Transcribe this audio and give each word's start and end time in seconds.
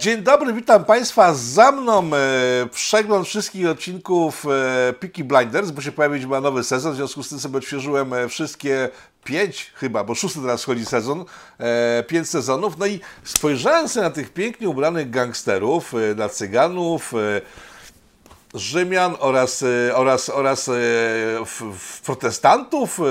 Dzień 0.00 0.22
dobry, 0.22 0.52
witam 0.52 0.84
Państwa. 0.84 1.34
Za 1.34 1.72
mną 1.72 2.10
e, 2.14 2.66
przegląd 2.72 3.26
wszystkich 3.26 3.68
odcinków 3.68 4.46
e, 4.46 4.92
Peaky 4.92 5.24
Blinders, 5.24 5.70
bo 5.70 5.82
się 5.82 5.92
pojawić 5.92 6.26
ma 6.26 6.40
nowy 6.40 6.64
sezon, 6.64 6.92
w 6.92 6.96
związku 6.96 7.22
z 7.22 7.28
tym 7.28 7.40
sobie 7.40 7.58
odświeżyłem 7.58 8.12
e, 8.12 8.28
wszystkie 8.28 8.88
pięć 9.24 9.72
chyba, 9.74 10.04
bo 10.04 10.14
szósty 10.14 10.40
teraz 10.40 10.62
wchodzi 10.62 10.86
sezon, 10.86 11.24
e, 11.58 12.04
pięć 12.08 12.28
sezonów. 12.28 12.78
No 12.78 12.86
i 12.86 13.00
spojrzałem 13.24 13.88
sobie 13.88 14.04
na 14.04 14.10
tych 14.10 14.32
pięknie 14.32 14.68
ubranych 14.68 15.10
gangsterów, 15.10 15.94
e, 15.94 16.14
na 16.14 16.28
cyganów, 16.28 17.14
e, 17.14 17.40
Rzymian 18.54 19.16
oraz, 19.18 19.62
e, 19.62 19.96
oraz, 19.96 20.28
oraz 20.28 20.70
f, 21.42 21.62
protestantów, 22.04 23.00
e, 23.00 23.02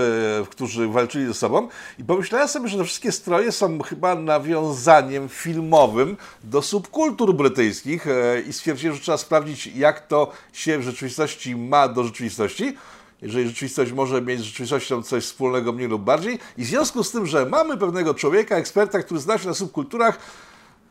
którzy 0.50 0.88
walczyli 0.88 1.28
ze 1.28 1.34
sobą 1.34 1.68
i 2.00 2.04
pomyślałem 2.04 2.48
sobie, 2.48 2.70
że 2.70 2.78
te 2.78 2.84
wszystkie 2.84 3.12
stroje 3.12 3.52
są 3.52 3.82
chyba 3.82 4.16
nawiązaniem 4.16 5.30
filmowym 5.30 6.18
do 6.44 6.62
subkultur 6.62 7.34
brytyjskich 7.34 8.06
i 8.50 8.54
stwierdziłem, 8.54 8.96
że 8.96 9.02
trzeba 9.02 9.18
sprawdzić, 9.18 9.68
jak 9.68 10.08
to 10.08 10.32
się 10.54 10.78
w 10.78 10.82
rzeczywistości 10.82 11.56
ma 11.56 11.88
do 11.88 12.04
rzeczywistości. 12.04 12.78
Jeżeli 13.22 13.48
rzeczywistość 13.48 13.92
może 13.92 14.22
mieć 14.22 14.40
z 14.40 14.44
rzeczywistością 14.44 15.04
coś 15.04 15.24
wspólnego 15.24 15.74
mniej 15.74 15.88
lub 15.88 16.02
bardziej. 16.02 16.40
I 16.58 16.64
w 16.64 16.68
związku 16.68 17.04
z 17.04 17.12
tym, 17.12 17.26
że 17.26 17.46
mamy 17.46 17.78
pewnego 17.78 18.14
człowieka, 18.14 18.56
eksperta, 18.56 19.00
który 19.00 19.20
zna 19.20 19.38
się 19.38 19.48
na 19.48 19.54
subkulturach, 19.54 20.20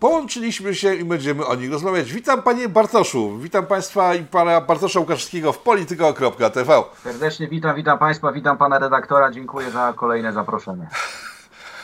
Połączyliśmy 0.01 0.75
się 0.75 0.95
i 0.95 1.05
będziemy 1.05 1.47
o 1.47 1.55
nich 1.55 1.73
rozmawiać. 1.73 2.13
Witam 2.13 2.43
Panie 2.43 2.69
Bartoszu, 2.69 3.39
witam 3.39 3.67
Państwa 3.67 4.15
i 4.15 4.25
Pana 4.25 4.61
Bartosza 4.61 5.01
Łukaszewskiego 5.01 5.53
w 5.53 5.59
polityko.tv. 5.59 6.83
Serdecznie 7.03 7.49
witam, 7.49 7.77
witam 7.77 7.99
Państwa, 7.99 8.33
witam 8.33 8.59
Pana 8.59 8.79
redaktora, 8.79 9.31
dziękuję 9.31 9.71
za 9.71 9.93
kolejne 9.97 10.33
zaproszenie. 10.33 10.89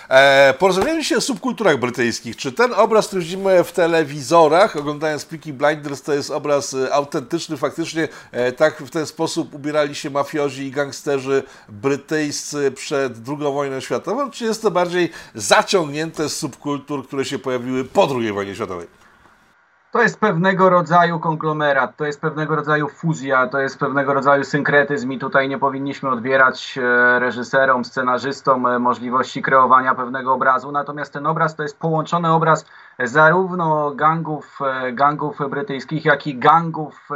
E, 0.08 0.54
porozmawiamy 0.58 1.02
dzisiaj 1.02 1.18
o 1.18 1.20
subkulturach 1.20 1.78
brytyjskich. 1.78 2.36
Czy 2.36 2.52
ten 2.52 2.74
obraz, 2.74 3.06
który 3.06 3.22
widzimy 3.22 3.64
w 3.64 3.72
telewizorach, 3.72 4.76
oglądając 4.76 5.24
Peaky 5.24 5.52
Blinders, 5.52 6.02
to 6.02 6.14
jest 6.14 6.30
obraz 6.30 6.74
e, 6.74 6.94
autentyczny, 6.94 7.56
faktycznie 7.56 8.08
e, 8.32 8.52
tak 8.52 8.82
w 8.82 8.90
ten 8.90 9.06
sposób 9.06 9.54
ubierali 9.54 9.94
się 9.94 10.10
mafiozi 10.10 10.62
i 10.62 10.70
gangsterzy 10.70 11.42
brytyjscy 11.68 12.70
przed 12.70 13.12
II 13.28 13.38
wojną 13.38 13.80
światową, 13.80 14.30
czy 14.30 14.44
jest 14.44 14.62
to 14.62 14.70
bardziej 14.70 15.10
zaciągnięte 15.34 16.28
z 16.28 16.36
subkultur, 16.36 17.06
które 17.06 17.24
się 17.24 17.38
pojawiły 17.38 17.84
po 17.84 18.08
II 18.20 18.32
wojnie 18.32 18.54
światowej? 18.54 19.03
To 19.94 20.02
jest 20.02 20.20
pewnego 20.20 20.70
rodzaju 20.70 21.20
konglomerat, 21.20 21.96
to 21.96 22.04
jest 22.04 22.20
pewnego 22.20 22.56
rodzaju 22.56 22.88
fuzja, 22.88 23.46
to 23.46 23.58
jest 23.58 23.78
pewnego 23.78 24.14
rodzaju 24.14 24.44
synkretyzm 24.44 25.12
i 25.12 25.18
tutaj 25.18 25.48
nie 25.48 25.58
powinniśmy 25.58 26.10
odbierać 26.10 26.78
e, 26.78 27.18
reżyserom, 27.18 27.84
scenarzystom 27.84 28.66
e, 28.66 28.78
możliwości 28.78 29.42
kreowania 29.42 29.94
pewnego 29.94 30.34
obrazu. 30.34 30.72
Natomiast 30.72 31.12
ten 31.12 31.26
obraz 31.26 31.56
to 31.56 31.62
jest 31.62 31.78
połączony 31.78 32.32
obraz 32.32 32.66
zarówno 32.98 33.90
gangów, 33.90 34.58
e, 34.66 34.92
gangów 34.92 35.38
brytyjskich, 35.50 36.04
jak 36.04 36.26
i 36.26 36.38
gangów 36.38 37.08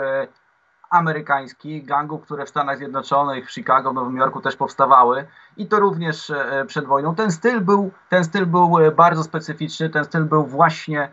amerykańskich, 0.90 1.86
gangów, 1.86 2.22
które 2.22 2.46
w 2.46 2.48
Stanach 2.48 2.78
Zjednoczonych, 2.78 3.46
w 3.46 3.52
Chicago, 3.52 3.90
w 3.90 3.94
Nowym 3.94 4.16
Jorku 4.16 4.40
też 4.40 4.56
powstawały 4.56 5.26
i 5.56 5.66
to 5.66 5.80
również 5.80 6.32
przed 6.66 6.84
wojną. 6.84 7.14
Ten 7.14 7.30
styl 7.30 7.60
był, 7.60 7.90
ten 8.08 8.24
styl 8.24 8.46
był 8.46 8.76
bardzo 8.96 9.22
specyficzny, 9.22 9.90
ten 9.90 10.04
styl 10.04 10.24
był 10.24 10.46
właśnie 10.46 11.08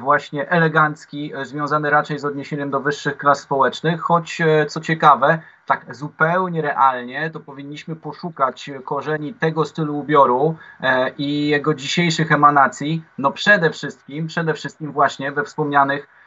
właśnie 0.00 0.50
elegancki, 0.50 1.34
e, 1.34 1.44
związany 1.44 1.90
raczej 1.90 2.18
z 2.18 2.24
odniesieniem 2.24 2.70
do 2.70 2.80
wyższych 2.80 3.16
klas 3.16 3.40
społecznych, 3.40 4.00
choć 4.00 4.40
e, 4.40 4.66
co 4.66 4.80
ciekawe, 4.80 5.38
tak 5.66 5.94
zupełnie 5.94 6.62
realnie, 6.62 7.30
to 7.30 7.40
powinniśmy 7.40 7.96
poszukać 7.96 8.70
korzeni 8.84 9.34
tego 9.34 9.64
stylu 9.64 9.98
ubioru 9.98 10.56
i 11.18 11.48
jego 11.48 11.74
dzisiejszych 11.74 12.32
emanacji, 12.32 13.04
no 13.18 13.30
przede 13.30 13.70
wszystkim, 13.70 14.26
przede 14.26 14.54
wszystkim 14.54 14.92
właśnie 14.92 15.32
we 15.32 15.44
wspomnianych 15.44 16.06
E, 16.06 16.19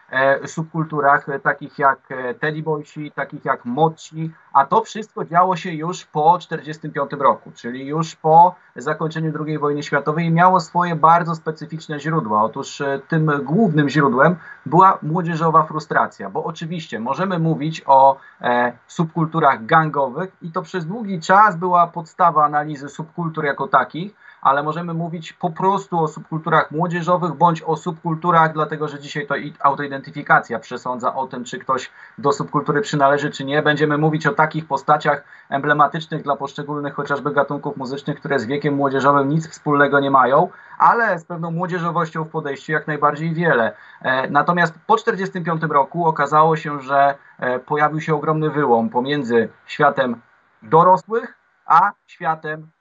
subkulturach 0.45 1.29
e, 1.29 1.39
takich 1.39 1.79
jak 1.79 1.99
e, 2.09 2.33
Teddy 2.33 2.63
Boysi, 2.63 3.11
takich 3.11 3.45
jak 3.45 3.65
Moci, 3.65 4.31
a 4.53 4.65
to 4.65 4.83
wszystko 4.83 5.25
działo 5.25 5.55
się 5.55 5.71
już 5.71 6.05
po 6.05 6.37
1945 6.37 7.21
roku, 7.21 7.51
czyli 7.55 7.85
już 7.85 8.15
po 8.15 8.55
zakończeniu 8.75 9.33
II 9.45 9.57
wojny 9.57 9.83
światowej 9.83 10.25
i 10.25 10.31
miało 10.31 10.59
swoje 10.59 10.95
bardzo 10.95 11.35
specyficzne 11.35 11.99
źródła. 11.99 12.43
Otóż 12.43 12.81
tym 13.07 13.31
głównym 13.43 13.89
źródłem 13.89 14.35
była 14.65 14.97
młodzieżowa 15.01 15.63
frustracja, 15.63 16.29
bo 16.29 16.43
oczywiście 16.43 16.99
możemy 16.99 17.39
mówić 17.39 17.83
o 17.85 18.17
e, 18.41 18.73
subkulturach 18.87 19.65
gangowych 19.65 20.31
i 20.41 20.51
to 20.51 20.61
przez 20.61 20.85
długi 20.85 21.19
czas 21.19 21.55
była 21.55 21.87
podstawa 21.87 22.45
analizy 22.45 22.89
subkultur 22.89 23.45
jako 23.45 23.67
takich, 23.67 24.15
ale 24.43 24.63
możemy 24.63 24.93
mówić 24.93 25.33
po 25.33 25.49
prostu 25.49 25.99
o 25.99 26.07
subkulturach 26.07 26.71
młodzieżowych 26.71 27.33
bądź 27.33 27.61
o 27.61 27.77
subkulturach, 27.77 28.53
dlatego 28.53 28.87
że 28.87 28.99
dzisiaj 28.99 29.27
to 29.27 29.35
autoidentyfikacja 29.59 30.59
przesądza 30.59 31.15
o 31.15 31.27
tym, 31.27 31.43
czy 31.43 31.59
ktoś 31.59 31.91
do 32.17 32.31
subkultury 32.31 32.81
przynależy, 32.81 33.31
czy 33.31 33.45
nie. 33.45 33.61
Będziemy 33.61 33.97
mówić 33.97 34.27
o 34.27 34.33
takich 34.33 34.67
postaciach 34.67 35.23
emblematycznych 35.49 36.23
dla 36.23 36.35
poszczególnych 36.35 36.93
chociażby 36.93 37.31
gatunków 37.31 37.77
muzycznych, 37.77 38.19
które 38.19 38.39
z 38.39 38.45
wiekiem 38.45 38.73
młodzieżowym 38.73 39.29
nic 39.29 39.49
wspólnego 39.49 39.99
nie 39.99 40.11
mają, 40.11 40.49
ale 40.77 41.19
z 41.19 41.25
pewną 41.25 41.51
młodzieżowością 41.51 42.23
w 42.23 42.29
podejściu 42.29 42.71
jak 42.71 42.87
najbardziej 42.87 43.33
wiele. 43.33 43.75
E, 44.01 44.29
natomiast 44.29 44.73
po 44.87 44.95
1945 44.95 45.71
roku 45.71 46.05
okazało 46.07 46.55
się, 46.55 46.81
że 46.81 47.15
e, 47.39 47.59
pojawił 47.59 48.01
się 48.01 48.15
ogromny 48.15 48.49
wyłom 48.49 48.89
pomiędzy 48.89 49.49
światem 49.65 50.21
dorosłych, 50.61 51.33
a 51.65 51.91
światem 52.07 52.72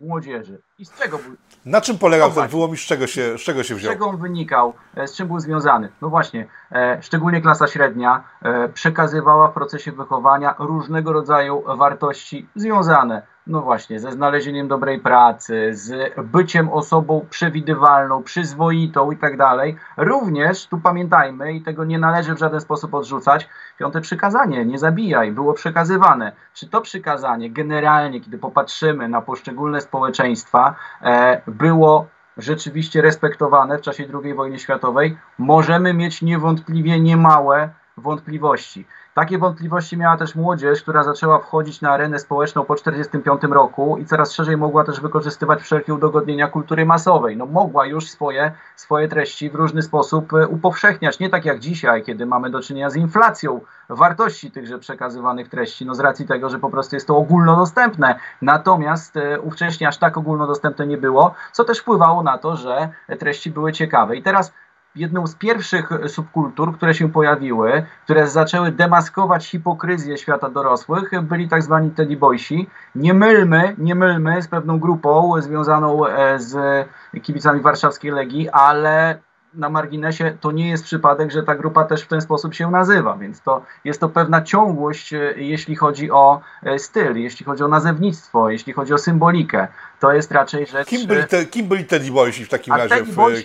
młodzieży. 0.00 0.62
I 0.78 0.84
z 0.84 0.92
czego 0.92 1.18
był... 1.18 1.36
Na 1.64 1.80
czym 1.80 1.98
polegał 1.98 2.28
no 2.28 2.34
ten 2.34 2.48
wyłom 2.48 2.74
i 2.74 2.76
z 2.76 2.80
czego, 2.80 3.06
się, 3.06 3.38
z 3.38 3.40
czego 3.40 3.62
się 3.62 3.74
wziął? 3.74 3.92
Z 3.92 3.94
czego 3.94 4.06
on 4.06 4.16
wynikał, 4.16 4.74
e, 4.96 5.08
z 5.08 5.16
czym 5.16 5.26
był 5.26 5.40
związany? 5.40 5.88
No 6.02 6.08
właśnie, 6.08 6.46
e, 6.72 6.98
szczególnie 7.02 7.40
klasa 7.40 7.66
średnia 7.66 8.24
e, 8.42 8.68
przekazywała 8.68 9.48
w 9.48 9.54
procesie 9.54 9.92
wychowania 9.92 10.54
różnego 10.58 11.12
rodzaju 11.12 11.64
wartości 11.76 12.48
związane 12.54 13.33
no 13.46 13.62
właśnie, 13.62 14.00
ze 14.00 14.12
znalezieniem 14.12 14.68
dobrej 14.68 15.00
pracy, 15.00 15.70
z 15.72 16.14
byciem 16.18 16.68
osobą 16.68 17.26
przewidywalną, 17.30 18.22
przyzwoitą 18.22 19.10
i 19.10 19.16
tak 19.16 19.36
dalej. 19.36 19.76
Również, 19.96 20.66
tu 20.66 20.78
pamiętajmy, 20.80 21.52
i 21.52 21.62
tego 21.62 21.84
nie 21.84 21.98
należy 21.98 22.34
w 22.34 22.38
żaden 22.38 22.60
sposób 22.60 22.94
odrzucać, 22.94 23.48
piąte 23.78 24.00
przykazanie, 24.00 24.64
nie 24.64 24.78
zabijaj, 24.78 25.32
było 25.32 25.52
przekazywane. 25.52 26.32
Czy 26.54 26.68
to 26.68 26.80
przykazanie 26.80 27.50
generalnie, 27.50 28.20
kiedy 28.20 28.38
popatrzymy 28.38 29.08
na 29.08 29.22
poszczególne 29.22 29.80
społeczeństwa, 29.80 30.74
e, 31.02 31.42
było 31.46 32.06
rzeczywiście 32.36 33.02
respektowane 33.02 33.78
w 33.78 33.80
czasie 33.80 34.04
II 34.24 34.34
wojny 34.34 34.58
światowej, 34.58 35.16
możemy 35.38 35.94
mieć 35.94 36.22
niewątpliwie 36.22 37.00
niemałe 37.00 37.68
wątpliwości. 37.96 38.86
Takie 39.14 39.38
wątpliwości 39.38 39.96
miała 39.96 40.16
też 40.16 40.34
młodzież, 40.34 40.82
która 40.82 41.02
zaczęła 41.02 41.38
wchodzić 41.38 41.80
na 41.80 41.90
arenę 41.90 42.18
społeczną 42.18 42.64
po 42.64 42.74
1945 42.74 43.54
roku 43.54 43.98
i 43.98 44.06
coraz 44.06 44.32
szerzej 44.32 44.56
mogła 44.56 44.84
też 44.84 45.00
wykorzystywać 45.00 45.62
wszelkie 45.62 45.94
udogodnienia 45.94 46.48
kultury 46.48 46.86
masowej. 46.86 47.36
No, 47.36 47.46
mogła 47.46 47.86
już 47.86 48.10
swoje, 48.10 48.52
swoje 48.76 49.08
treści 49.08 49.50
w 49.50 49.54
różny 49.54 49.82
sposób 49.82 50.32
e, 50.32 50.48
upowszechniać. 50.48 51.18
Nie 51.18 51.30
tak 51.30 51.44
jak 51.44 51.60
dzisiaj, 51.60 52.02
kiedy 52.02 52.26
mamy 52.26 52.50
do 52.50 52.60
czynienia 52.60 52.90
z 52.90 52.96
inflacją 52.96 53.60
wartości 53.88 54.50
tychże 54.50 54.78
przekazywanych 54.78 55.48
treści, 55.48 55.86
no 55.86 55.94
z 55.94 56.00
racji 56.00 56.26
tego, 56.26 56.50
że 56.50 56.58
po 56.58 56.70
prostu 56.70 56.96
jest 56.96 57.06
to 57.06 57.16
ogólnodostępne. 57.16 58.18
Natomiast 58.42 59.16
e, 59.16 59.40
ówcześnie 59.40 59.88
aż 59.88 59.98
tak 59.98 60.16
ogólnodostępne 60.16 60.86
nie 60.86 60.98
było, 60.98 61.34
co 61.52 61.64
też 61.64 61.78
wpływało 61.78 62.22
na 62.22 62.38
to, 62.38 62.56
że 62.56 62.88
treści 63.18 63.50
były 63.50 63.72
ciekawe. 63.72 64.16
I 64.16 64.22
teraz 64.22 64.52
jedną 64.96 65.26
z 65.26 65.34
pierwszych 65.34 65.90
subkultur, 66.06 66.76
które 66.76 66.94
się 66.94 67.12
pojawiły, 67.12 67.86
które 68.04 68.28
zaczęły 68.28 68.72
demaskować 68.72 69.46
hipokryzję 69.46 70.18
świata 70.18 70.50
dorosłych, 70.50 71.22
byli 71.22 71.48
tak 71.48 71.62
zwani 71.62 71.90
Teddy 71.90 72.16
Boysi. 72.16 72.66
Nie 72.94 73.14
mylmy, 73.14 73.74
nie 73.78 73.94
mylmy 73.94 74.42
z 74.42 74.48
pewną 74.48 74.78
grupą 74.78 75.32
związaną 75.42 76.06
e, 76.06 76.38
z 76.38 76.86
kibicami 77.22 77.60
warszawskiej 77.60 78.10
Legii, 78.10 78.48
ale 78.50 79.18
na 79.56 79.68
marginesie 79.68 80.36
to 80.40 80.52
nie 80.52 80.70
jest 80.70 80.84
przypadek, 80.84 81.30
że 81.30 81.42
ta 81.42 81.54
grupa 81.54 81.84
też 81.84 82.02
w 82.02 82.06
ten 82.06 82.20
sposób 82.20 82.54
się 82.54 82.70
nazywa, 82.70 83.16
więc 83.16 83.40
to 83.40 83.64
jest 83.84 84.00
to 84.00 84.08
pewna 84.08 84.42
ciągłość, 84.42 85.12
e, 85.12 85.34
jeśli 85.36 85.76
chodzi 85.76 86.10
o 86.10 86.40
e, 86.62 86.78
styl, 86.78 87.16
jeśli 87.16 87.46
chodzi 87.46 87.62
o 87.62 87.68
nazewnictwo, 87.68 88.50
jeśli 88.50 88.72
chodzi 88.72 88.94
o 88.94 88.98
symbolikę. 88.98 89.68
To 90.00 90.12
jest 90.12 90.32
raczej 90.32 90.66
rzecz... 90.66 90.88
Kim 90.88 91.06
byli, 91.06 91.24
te, 91.24 91.44
kim 91.44 91.68
byli 91.68 91.84
Teddy 91.84 92.10
Boysi 92.10 92.44
w 92.44 92.48
takim 92.48 92.74
razie? 92.74 92.94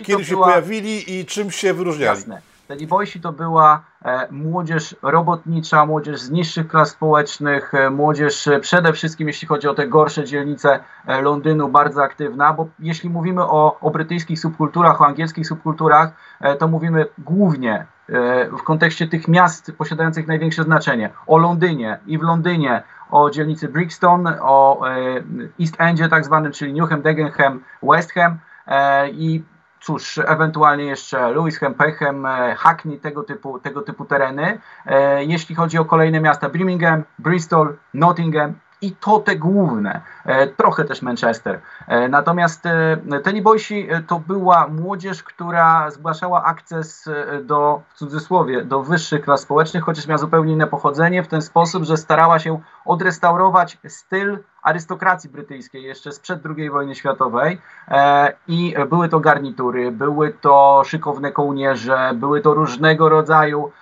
Kiedy 0.04 0.24
się 0.24 0.34
była... 0.34 0.46
pojawili 0.46 1.20
i 1.20 1.26
czym 1.26 1.50
się 1.50 1.74
wyróżniali? 1.74 2.18
Jasne. 2.18 2.49
Teddy 2.70 2.86
Boysi 2.86 3.20
to 3.20 3.32
była 3.32 3.84
e, 4.04 4.26
młodzież 4.30 4.96
robotnicza, 5.02 5.86
młodzież 5.86 6.20
z 6.20 6.30
niższych 6.30 6.68
klas 6.68 6.90
społecznych, 6.90 7.74
e, 7.74 7.90
młodzież 7.90 8.48
e, 8.48 8.60
przede 8.60 8.92
wszystkim, 8.92 9.28
jeśli 9.28 9.48
chodzi 9.48 9.68
o 9.68 9.74
te 9.74 9.88
gorsze 9.88 10.24
dzielnice 10.24 10.80
Londynu, 11.22 11.68
bardzo 11.68 12.02
aktywna, 12.02 12.52
bo 12.52 12.68
jeśli 12.78 13.10
mówimy 13.10 13.42
o, 13.42 13.80
o 13.80 13.90
brytyjskich 13.90 14.40
subkulturach, 14.40 15.00
o 15.00 15.06
angielskich 15.06 15.46
subkulturach, 15.46 16.10
to 16.58 16.68
mówimy 16.68 17.06
głównie 17.18 17.86
w 18.58 18.62
kontekście 18.64 19.08
tych 19.08 19.28
miast 19.28 19.72
posiadających 19.78 20.26
największe 20.26 20.62
znaczenie. 20.62 21.10
O 21.26 21.38
Londynie 21.38 21.98
i 22.06 22.18
w 22.18 22.22
Londynie, 22.22 22.82
o 23.10 23.30
dzielnicy 23.30 23.68
Brixton, 23.68 24.28
o 24.40 24.82
East 25.60 25.74
Endzie 25.78 26.08
tak 26.08 26.24
zwanym, 26.24 26.52
czyli 26.52 26.72
Newham, 26.72 27.02
Dagenham, 27.02 27.60
West 27.82 28.12
Ham 28.12 28.38
i 29.12 29.42
cóż, 29.80 30.20
ewentualnie 30.26 30.84
jeszcze 30.84 31.30
Lewis 31.30 31.58
Hempechem, 31.58 32.26
Hackney, 32.56 32.98
tego 32.98 33.22
typu, 33.22 33.58
tego 33.58 33.82
typu 33.82 34.04
tereny. 34.04 34.58
Jeśli 35.20 35.54
chodzi 35.54 35.78
o 35.78 35.84
kolejne 35.84 36.20
miasta, 36.20 36.48
Birmingham, 36.48 37.02
Bristol, 37.18 37.76
Nottingham, 37.94 38.54
i 38.82 38.92
to 38.92 39.18
te 39.18 39.36
główne, 39.36 40.00
e, 40.24 40.46
trochę 40.46 40.84
też 40.84 41.02
Manchester. 41.02 41.60
E, 41.86 42.08
natomiast 42.08 42.66
e, 42.66 42.96
Teni 43.24 43.42
Boysi 43.42 43.88
to 44.06 44.18
była 44.18 44.66
młodzież, 44.68 45.22
która 45.22 45.90
zgłaszała 45.90 46.44
akces 46.44 47.08
do, 47.42 47.82
w 47.88 47.94
cudzysłowie, 47.94 48.64
do 48.64 48.82
wyższych 48.82 49.24
klas 49.24 49.40
społecznych, 49.40 49.84
chociaż 49.84 50.06
miała 50.06 50.18
zupełnie 50.18 50.52
inne 50.52 50.66
pochodzenie, 50.66 51.22
w 51.22 51.28
ten 51.28 51.42
sposób, 51.42 51.84
że 51.84 51.96
starała 51.96 52.38
się 52.38 52.60
odrestaurować 52.84 53.78
styl 53.88 54.38
arystokracji 54.62 55.30
brytyjskiej 55.30 55.82
jeszcze 55.82 56.12
sprzed 56.12 56.40
II 56.56 56.70
wojny 56.70 56.94
światowej. 56.94 57.60
I 58.48 58.74
były 58.88 59.08
to 59.08 59.20
garnitury, 59.20 59.92
były 59.92 60.32
to 60.32 60.82
szykowne 60.84 61.32
kołnierze, 61.32 62.10
były 62.14 62.40
to 62.40 62.54
różnego 62.54 63.08
rodzaju 63.08 63.72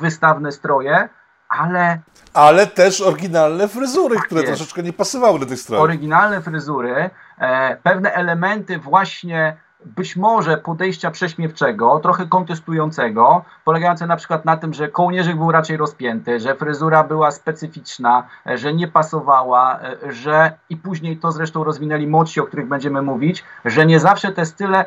wystawne 0.00 0.52
stroje, 0.52 1.08
ale... 1.48 2.00
Ale 2.34 2.66
też 2.66 3.00
oryginalne 3.00 3.68
fryzury, 3.68 4.16
które 4.16 4.40
jest. 4.40 4.52
troszeczkę 4.52 4.82
nie 4.82 4.92
pasowały 4.92 5.38
do 5.38 5.46
tych 5.46 5.58
strojów. 5.58 5.84
Oryginalne 5.84 6.42
fryzury, 6.42 7.10
e, 7.38 7.76
pewne 7.76 8.12
elementy 8.12 8.78
właśnie 8.78 9.56
być 9.84 10.16
może 10.16 10.56
podejścia 10.56 11.10
prześmiewczego, 11.10 12.00
trochę 12.00 12.26
kontestującego, 12.26 13.44
polegające 13.64 14.06
na 14.06 14.16
przykład 14.16 14.44
na 14.44 14.56
tym, 14.56 14.74
że 14.74 14.88
kołnierzyk 14.88 15.36
był 15.36 15.52
raczej 15.52 15.76
rozpięty, 15.76 16.40
że 16.40 16.54
fryzura 16.54 17.04
była 17.04 17.30
specyficzna, 17.30 18.26
e, 18.46 18.58
że 18.58 18.74
nie 18.74 18.88
pasowała, 18.88 19.80
e, 19.80 20.12
że 20.12 20.52
i 20.70 20.76
później 20.76 21.16
to 21.16 21.32
zresztą 21.32 21.64
rozwinęli 21.64 22.06
młodsi, 22.06 22.40
o 22.40 22.44
których 22.44 22.68
będziemy 22.68 23.02
mówić, 23.02 23.44
że 23.64 23.86
nie 23.86 24.00
zawsze 24.00 24.32
te 24.32 24.46
style 24.46 24.84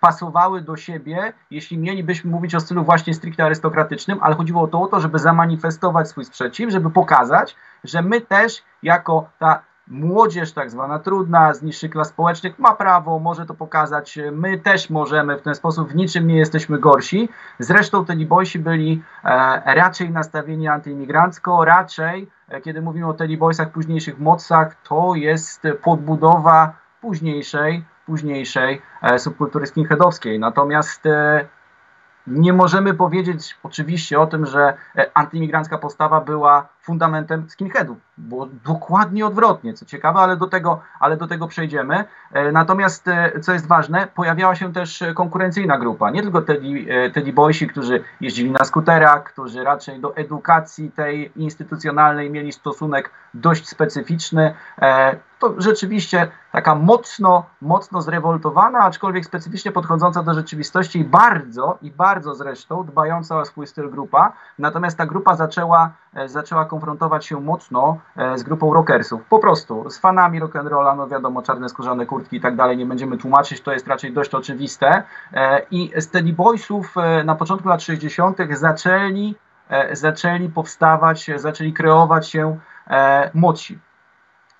pasowały 0.00 0.60
do 0.60 0.76
siebie, 0.76 1.32
jeśli 1.50 1.78
mielibyśmy 1.78 2.30
mówić 2.30 2.54
o 2.54 2.60
stylu 2.60 2.84
właśnie 2.84 3.14
stricte 3.14 3.44
arystokratycznym, 3.44 4.18
ale 4.22 4.34
chodziło 4.34 4.62
o 4.62 4.68
to, 4.68 4.80
o 4.82 4.86
to, 4.86 5.00
żeby 5.00 5.18
zamanifestować 5.18 6.08
swój 6.08 6.24
sprzeciw, 6.24 6.70
żeby 6.70 6.90
pokazać, 6.90 7.56
że 7.84 8.02
my 8.02 8.20
też 8.20 8.62
jako 8.82 9.28
ta 9.38 9.62
młodzież 9.90 10.52
tak 10.52 10.70
zwana 10.70 10.98
trudna, 10.98 11.54
z 11.54 11.62
niższych 11.62 11.90
klas 11.90 12.08
społecznych 12.08 12.58
ma 12.58 12.74
prawo, 12.74 13.18
może 13.18 13.46
to 13.46 13.54
pokazać, 13.54 14.18
my 14.32 14.58
też 14.58 14.90
możemy 14.90 15.38
w 15.38 15.42
ten 15.42 15.54
sposób, 15.54 15.88
w 15.88 15.96
niczym 15.96 16.26
nie 16.26 16.36
jesteśmy 16.36 16.78
gorsi. 16.78 17.28
Zresztą 17.58 18.04
te 18.04 18.14
Libojsi 18.14 18.58
byli 18.58 19.02
e, 19.24 19.74
raczej 19.74 20.10
nastawieni 20.10 20.68
antyimigrancko, 20.68 21.64
raczej, 21.64 22.30
e, 22.48 22.60
kiedy 22.60 22.82
mówimy 22.82 23.06
o 23.06 23.14
Telibojsach, 23.14 23.70
późniejszych 23.70 24.18
mocach, 24.18 24.76
to 24.82 25.14
jest 25.14 25.62
podbudowa 25.82 26.72
późniejszej 27.00 27.84
późniejszej 28.08 28.82
e, 29.02 29.18
subkultury 29.18 29.66
skinheadowskiej. 29.66 30.38
Natomiast 30.38 31.06
e, 31.06 31.44
nie 32.26 32.52
możemy 32.52 32.94
powiedzieć 32.94 33.56
oczywiście 33.62 34.20
o 34.20 34.26
tym, 34.26 34.46
że 34.46 34.74
e, 34.96 35.10
antyimigrancka 35.14 35.78
postawa 35.78 36.20
była 36.20 36.68
fundamentem 36.80 37.50
skinheadów. 37.50 37.98
Było 38.18 38.48
dokładnie 38.64 39.26
odwrotnie, 39.26 39.74
co 39.74 39.86
ciekawe, 39.86 40.20
ale 40.20 40.36
do 40.36 40.46
tego, 40.46 40.80
ale 41.00 41.16
do 41.16 41.26
tego 41.26 41.48
przejdziemy. 41.48 42.04
Natomiast, 42.52 43.06
co 43.42 43.52
jest 43.52 43.66
ważne, 43.66 44.06
pojawiała 44.14 44.54
się 44.54 44.72
też 44.72 45.04
konkurencyjna 45.14 45.78
grupa. 45.78 46.10
Nie 46.10 46.22
tylko 46.22 46.42
Teddy, 46.42 46.86
Teddy 47.14 47.32
Boysi, 47.32 47.66
którzy 47.66 48.04
jeździli 48.20 48.50
na 48.50 48.64
skuterach, 48.64 49.24
którzy 49.24 49.64
raczej 49.64 50.00
do 50.00 50.16
edukacji 50.16 50.90
tej 50.90 51.32
instytucjonalnej 51.36 52.30
mieli 52.30 52.52
stosunek 52.52 53.10
dość 53.34 53.68
specyficzny 53.68 54.54
to 55.38 55.54
rzeczywiście 55.58 56.28
taka 56.52 56.74
mocno, 56.74 57.44
mocno 57.60 58.02
zrewoltowana, 58.02 58.78
aczkolwiek 58.78 59.24
specyficznie 59.24 59.72
podchodząca 59.72 60.22
do 60.22 60.34
rzeczywistości 60.34 60.98
i 60.98 61.04
bardzo, 61.04 61.78
i 61.82 61.90
bardzo 61.90 62.34
zresztą 62.34 62.84
dbająca 62.84 63.38
o 63.38 63.44
swój 63.44 63.66
styl 63.66 63.90
grupa. 63.90 64.32
Natomiast 64.58 64.98
ta 64.98 65.06
grupa 65.06 65.36
zaczęła, 65.36 65.92
e, 66.14 66.28
zaczęła 66.28 66.64
konfrontować 66.64 67.26
się 67.26 67.40
mocno 67.40 67.98
e, 68.16 68.38
z 68.38 68.42
grupą 68.42 68.74
rockersów. 68.74 69.24
Po 69.28 69.38
prostu 69.38 69.90
z 69.90 69.98
fanami 69.98 70.42
rock'n'rolla, 70.42 70.96
no 70.96 71.08
wiadomo, 71.08 71.42
czarne 71.42 71.68
skórzane 71.68 72.06
kurtki 72.06 72.36
i 72.36 72.40
tak 72.40 72.56
dalej, 72.56 72.76
nie 72.76 72.86
będziemy 72.86 73.18
tłumaczyć, 73.18 73.60
to 73.60 73.72
jest 73.72 73.86
raczej 73.86 74.12
dość 74.12 74.34
oczywiste. 74.34 75.02
E, 75.32 75.66
I 75.70 75.92
z 75.96 76.10
Teddy 76.10 76.32
Boysów 76.32 76.94
na 77.24 77.34
początku 77.34 77.68
lat 77.68 77.82
60. 77.82 78.38
zaczęli, 78.50 79.34
zaczęli 79.92 80.48
powstawać, 80.48 81.30
zaczęli 81.36 81.72
kreować 81.72 82.28
się 82.28 82.58
młodsi 83.34 83.78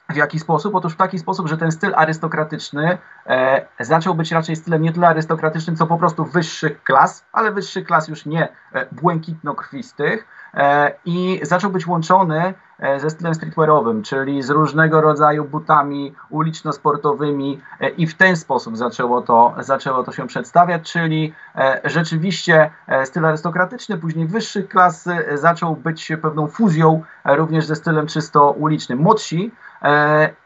w 0.08 0.16
jaki 0.16 0.38
sposób? 0.38 0.74
Otóż 0.74 0.92
w 0.92 0.96
taki 0.96 1.18
sposób, 1.18 1.48
że 1.48 1.56
ten 1.56 1.72
styl 1.72 1.92
arystokratyczny 1.96 2.98
e, 3.26 3.66
zaczął 3.80 4.14
być 4.14 4.32
raczej 4.32 4.56
stylem 4.56 4.82
nie 4.82 4.92
tyle 4.92 5.08
arystokratycznym, 5.08 5.76
co 5.76 5.86
po 5.86 5.98
prostu 5.98 6.24
wyższych 6.24 6.82
klas, 6.82 7.26
ale 7.32 7.52
wyższych 7.52 7.86
klas 7.86 8.08
już 8.08 8.26
nie 8.26 8.48
e, 8.72 8.86
błękitno-krwistych 8.92 10.26
e, 10.54 10.92
i 11.04 11.40
zaczął 11.42 11.70
być 11.70 11.86
łączony 11.86 12.54
e, 12.78 13.00
ze 13.00 13.10
stylem 13.10 13.34
streetwearowym, 13.34 14.02
czyli 14.02 14.42
z 14.42 14.50
różnego 14.50 15.00
rodzaju 15.00 15.44
butami 15.44 16.14
uliczno-sportowymi 16.30 17.60
e, 17.80 17.88
i 17.88 18.06
w 18.06 18.14
ten 18.14 18.36
sposób 18.36 18.76
zaczęło 18.76 19.22
to, 19.22 19.54
zaczęło 19.58 20.02
to 20.02 20.12
się 20.12 20.26
przedstawiać, 20.26 20.92
czyli 20.92 21.34
e, 21.56 21.80
rzeczywiście 21.84 22.70
styl 23.04 23.26
arystokratyczny, 23.26 23.98
później 23.98 24.26
wyższych 24.26 24.68
klas 24.68 25.08
zaczął 25.34 25.76
być 25.76 26.12
pewną 26.22 26.46
fuzją 26.46 27.02
również 27.24 27.66
ze 27.66 27.76
stylem 27.76 28.06
czysto 28.06 28.50
ulicznym. 28.50 28.98
Młodsi 28.98 29.52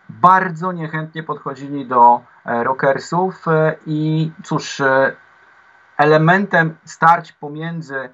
bardzo 0.09 0.73
niechętnie 0.73 1.23
podchodzili 1.23 1.87
do 1.87 2.21
e, 2.47 2.65
rockersów 2.65 3.49
e, 3.49 3.75
i 3.87 4.33
cóż, 4.45 4.83
elementem 5.97 6.77
starć 6.85 7.33
pomiędzy 7.33 8.11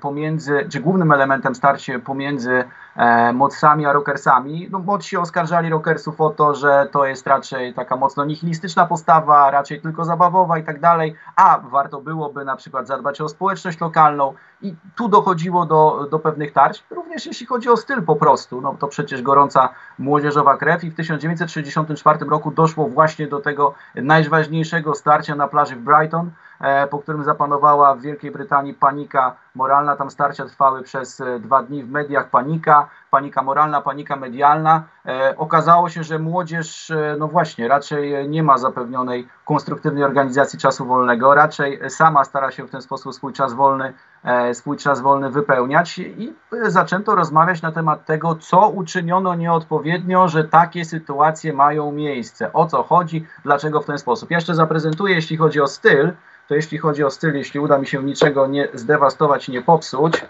pomiędzy, 0.00 0.66
czy 0.72 0.80
głównym 0.80 1.12
elementem 1.12 1.54
starcia 1.54 1.98
pomiędzy 1.98 2.64
e, 2.96 3.32
mocami 3.32 3.86
a 3.86 3.92
rockersami. 3.92 4.68
No, 4.70 4.82
oskarżali 5.20 5.70
rockersów 5.70 6.20
o 6.20 6.30
to, 6.30 6.54
że 6.54 6.88
to 6.92 7.06
jest 7.06 7.26
raczej 7.26 7.74
taka 7.74 7.96
mocno 7.96 8.24
nihilistyczna 8.24 8.86
postawa, 8.86 9.50
raczej 9.50 9.80
tylko 9.80 10.04
zabawowa 10.04 10.58
i 10.58 10.64
tak 10.64 10.80
dalej, 10.80 11.14
a 11.36 11.58
warto 11.58 12.00
byłoby 12.00 12.44
na 12.44 12.56
przykład 12.56 12.86
zadbać 12.86 13.20
o 13.20 13.28
społeczność 13.28 13.80
lokalną. 13.80 14.34
I 14.62 14.74
tu 14.96 15.08
dochodziło 15.08 15.66
do, 15.66 16.08
do 16.10 16.18
pewnych 16.18 16.52
tarć, 16.52 16.84
również 16.90 17.26
jeśli 17.26 17.46
chodzi 17.46 17.68
o 17.68 17.76
styl 17.76 18.02
po 18.02 18.16
prostu, 18.16 18.60
no 18.60 18.76
to 18.78 18.88
przecież 18.88 19.22
gorąca 19.22 19.68
młodzieżowa 19.98 20.56
krew 20.56 20.84
i 20.84 20.90
w 20.90 20.94
1964 20.94 22.18
roku 22.18 22.50
doszło 22.50 22.88
właśnie 22.88 23.26
do 23.26 23.40
tego 23.40 23.74
najważniejszego 23.94 24.94
starcia 24.94 25.34
na 25.34 25.48
plaży 25.48 25.76
w 25.76 25.80
Brighton, 25.80 26.26
e, 26.26 26.45
po 26.90 26.98
którym 26.98 27.24
zapanowała 27.24 27.94
w 27.94 28.00
Wielkiej 28.00 28.30
Brytanii 28.30 28.74
panika 28.74 29.36
moralna, 29.56 29.96
tam 29.96 30.10
starcia 30.10 30.44
trwały 30.44 30.82
przez 30.82 31.20
e, 31.20 31.40
dwa 31.40 31.62
dni 31.62 31.84
w 31.84 31.90
mediach, 31.90 32.30
panika, 32.30 32.88
panika, 33.10 33.42
moralna, 33.42 33.80
panika 33.80 34.16
medialna. 34.16 34.82
E, 35.06 35.34
okazało 35.36 35.88
się, 35.88 36.04
że 36.04 36.18
młodzież, 36.18 36.90
e, 36.90 37.16
no 37.18 37.28
właśnie, 37.28 37.68
raczej 37.68 38.28
nie 38.28 38.42
ma 38.42 38.58
zapewnionej 38.58 39.28
konstruktywnej 39.44 40.04
organizacji 40.04 40.58
czasu 40.58 40.86
wolnego, 40.86 41.34
raczej 41.34 41.90
sama 41.90 42.24
stara 42.24 42.50
się 42.50 42.66
w 42.66 42.70
ten 42.70 42.82
sposób 42.82 43.14
swój 43.14 43.32
czas 43.32 43.54
wolny, 43.54 43.92
e, 44.24 44.54
swój 44.54 44.76
czas 44.76 45.00
wolny 45.00 45.30
wypełniać 45.30 45.98
i 45.98 46.34
zaczęto 46.62 47.14
rozmawiać 47.14 47.62
na 47.62 47.72
temat 47.72 48.04
tego, 48.04 48.34
co 48.34 48.68
uczyniono 48.68 49.34
nieodpowiednio, 49.34 50.28
że 50.28 50.44
takie 50.44 50.84
sytuacje 50.84 51.52
mają 51.52 51.92
miejsce, 51.92 52.52
o 52.52 52.66
co 52.66 52.82
chodzi, 52.82 53.26
dlaczego 53.44 53.80
w 53.80 53.86
ten 53.86 53.98
sposób. 53.98 54.30
Ja 54.30 54.36
jeszcze 54.36 54.54
zaprezentuję, 54.54 55.14
jeśli 55.14 55.36
chodzi 55.36 55.60
o 55.60 55.66
styl, 55.66 56.12
to 56.48 56.54
jeśli 56.54 56.78
chodzi 56.78 57.04
o 57.04 57.10
styl, 57.10 57.34
jeśli 57.34 57.60
uda 57.60 57.78
mi 57.78 57.86
się 57.86 58.02
niczego 58.02 58.46
nie 58.46 58.68
zdewastować 58.74 59.48
nie 59.48 59.62
popsuć, 59.62 60.24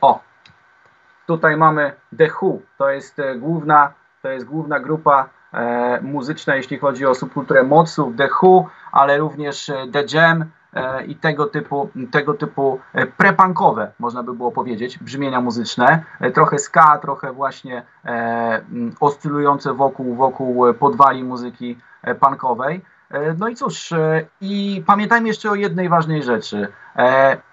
o, 0.00 0.20
Tutaj 1.30 1.56
mamy 1.56 1.92
The 2.18 2.28
Who, 2.40 2.58
to 2.78 2.90
jest 2.90 3.18
e, 3.18 3.34
główna, 3.34 3.92
to 4.22 4.28
jest 4.28 4.46
główna 4.46 4.80
grupa 4.80 5.28
e, 5.52 6.00
muzyczna, 6.02 6.56
jeśli 6.56 6.78
chodzi 6.78 7.06
o 7.06 7.14
subkulturę 7.14 7.62
moców, 7.62 8.16
The 8.16 8.28
Who, 8.42 8.68
ale 8.92 9.18
również 9.18 9.68
e, 9.68 9.86
The 9.92 10.04
Jam 10.14 10.44
e, 10.74 11.04
i 11.04 11.16
tego 11.16 11.46
typu, 11.46 11.90
tego 12.10 12.34
typu 12.34 12.80
e, 12.92 13.06
prepunkowe, 13.06 13.92
można 13.98 14.22
by 14.22 14.34
było 14.34 14.52
powiedzieć, 14.52 14.98
brzmienia 14.98 15.40
muzyczne, 15.40 16.04
e, 16.20 16.30
trochę 16.30 16.58
ska, 16.58 16.98
trochę 16.98 17.32
właśnie 17.32 17.82
oscylujące 19.00 19.74
wokół, 19.74 20.14
wokół 20.14 20.74
podwali 20.74 21.24
muzyki 21.24 21.78
punkowej. 22.20 22.80
No 23.38 23.48
i 23.48 23.54
cóż, 23.54 23.94
i 24.40 24.82
pamiętajmy 24.86 25.28
jeszcze 25.28 25.50
o 25.50 25.54
jednej 25.54 25.88
ważnej 25.88 26.22
rzeczy. 26.22 26.68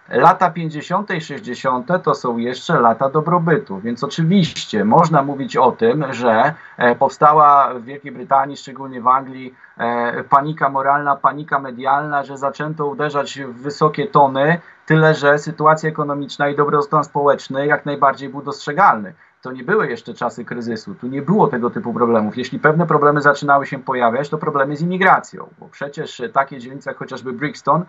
Lata 0.09 0.51
50. 0.51 1.11
i 1.11 1.21
60. 1.21 2.03
to 2.03 2.15
są 2.15 2.37
jeszcze 2.37 2.79
lata 2.79 3.09
dobrobytu, 3.09 3.79
więc 3.79 4.03
oczywiście 4.03 4.85
można 4.85 5.23
mówić 5.23 5.57
o 5.57 5.71
tym, 5.71 6.13
że 6.13 6.53
e, 6.77 6.95
powstała 6.95 7.73
w 7.73 7.83
Wielkiej 7.83 8.11
Brytanii, 8.11 8.57
szczególnie 8.57 9.01
w 9.01 9.07
Anglii, 9.07 9.55
e, 9.77 10.23
panika 10.23 10.69
moralna, 10.69 11.15
panika 11.15 11.59
medialna, 11.59 12.23
że 12.23 12.37
zaczęto 12.37 12.87
uderzać 12.87 13.39
w 13.39 13.61
wysokie 13.61 14.07
tony, 14.07 14.59
tyle 14.85 15.13
że 15.13 15.39
sytuacja 15.39 15.89
ekonomiczna 15.89 16.49
i 16.49 16.55
dobrostan 16.55 17.03
społeczny 17.03 17.67
jak 17.67 17.85
najbardziej 17.85 18.29
był 18.29 18.41
dostrzegalny. 18.41 19.13
To 19.47 19.51
nie 19.53 19.63
były 19.63 19.89
jeszcze 19.89 20.13
czasy 20.13 20.45
kryzysu, 20.45 20.95
tu 20.95 21.07
nie 21.07 21.21
było 21.21 21.47
tego 21.47 21.69
typu 21.69 21.93
problemów. 21.93 22.37
Jeśli 22.37 22.59
pewne 22.59 22.87
problemy 22.87 23.21
zaczynały 23.21 23.65
się 23.65 23.79
pojawiać, 23.79 24.29
to 24.29 24.37
problemy 24.37 24.75
z 24.75 24.81
imigracją, 24.81 25.49
bo 25.59 25.67
przecież 25.69 26.21
takie 26.33 26.59
dzielnice 26.59 26.89
jak 26.89 26.97
chociażby 26.97 27.33
Brixton, 27.33 27.85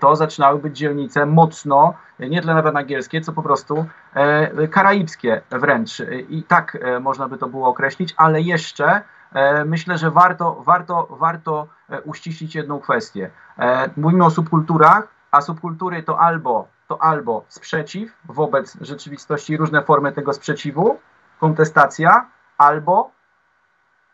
to 0.00 0.16
zaczynały 0.16 0.58
być 0.58 0.78
dzielnice 0.78 1.26
mocno, 1.26 1.94
nie 2.20 2.40
tyle 2.40 2.54
nawet 2.54 2.76
angielskie, 2.76 3.20
co 3.20 3.32
po 3.32 3.42
prostu 3.42 3.86
karaibskie 4.70 5.42
wręcz. 5.50 6.02
I 6.28 6.42
tak 6.42 6.78
można 7.00 7.28
by 7.28 7.38
to 7.38 7.48
było 7.48 7.68
określić, 7.68 8.14
ale 8.16 8.40
jeszcze 8.40 9.02
myślę, 9.66 9.98
że 9.98 10.10
warto, 10.10 10.62
warto, 10.66 11.08
warto 11.10 11.66
uściślić 12.04 12.54
jedną 12.54 12.80
kwestię. 12.80 13.30
Mówimy 13.96 14.24
o 14.24 14.30
subkulturach, 14.30 15.08
a 15.30 15.40
subkultury 15.40 16.02
to 16.02 16.20
albo, 16.20 16.68
to 16.88 17.02
albo 17.02 17.44
sprzeciw 17.48 18.12
wobec 18.24 18.78
rzeczywistości, 18.80 19.56
różne 19.56 19.82
formy 19.82 20.12
tego 20.12 20.32
sprzeciwu, 20.32 20.98
kontestacja, 21.40 22.30
albo, 22.58 23.10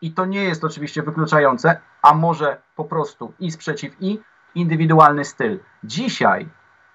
i 0.01 0.11
to 0.11 0.25
nie 0.25 0.43
jest 0.43 0.63
oczywiście 0.63 1.03
wykluczające, 1.03 1.81
a 2.01 2.13
może 2.13 2.61
po 2.75 2.85
prostu 2.85 3.33
i 3.39 3.51
sprzeciw, 3.51 3.95
i 3.99 4.21
indywidualny 4.55 5.25
styl. 5.25 5.59
Dzisiaj 5.83 6.49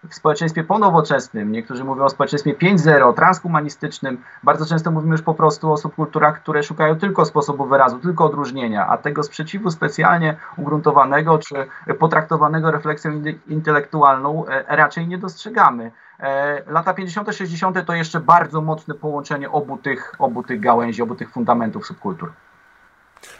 w 0.08 0.14
społeczeństwie 0.14 0.64
ponowoczesnym, 0.64 1.52
niektórzy 1.52 1.84
mówią 1.84 2.04
o 2.04 2.08
społeczeństwie 2.08 2.54
5.0, 2.54 3.14
transhumanistycznym, 3.14 4.22
bardzo 4.42 4.66
często 4.66 4.90
mówimy 4.90 5.12
już 5.12 5.22
po 5.22 5.34
prostu 5.34 5.72
o 5.72 5.76
subkulturach, 5.76 6.42
które 6.42 6.62
szukają 6.62 6.98
tylko 6.98 7.24
sposobu 7.24 7.66
wyrazu, 7.66 7.98
tylko 7.98 8.24
odróżnienia, 8.24 8.86
a 8.86 8.98
tego 8.98 9.22
sprzeciwu 9.22 9.70
specjalnie 9.70 10.36
ugruntowanego 10.56 11.38
czy 11.38 11.66
potraktowanego 11.98 12.70
refleksją 12.70 13.22
intelektualną 13.48 14.46
e, 14.46 14.76
raczej 14.76 15.08
nie 15.08 15.18
dostrzegamy. 15.18 15.90
E, 16.20 16.62
lata 16.66 16.94
50., 16.94 17.34
60. 17.34 17.86
to 17.86 17.94
jeszcze 17.94 18.20
bardzo 18.20 18.60
mocne 18.60 18.94
połączenie 18.94 19.50
obu 19.50 19.76
tych, 19.76 20.14
obu 20.18 20.42
tych 20.42 20.60
gałęzi, 20.60 21.02
obu 21.02 21.14
tych 21.14 21.30
fundamentów 21.30 21.86
subkultur. 21.86 22.32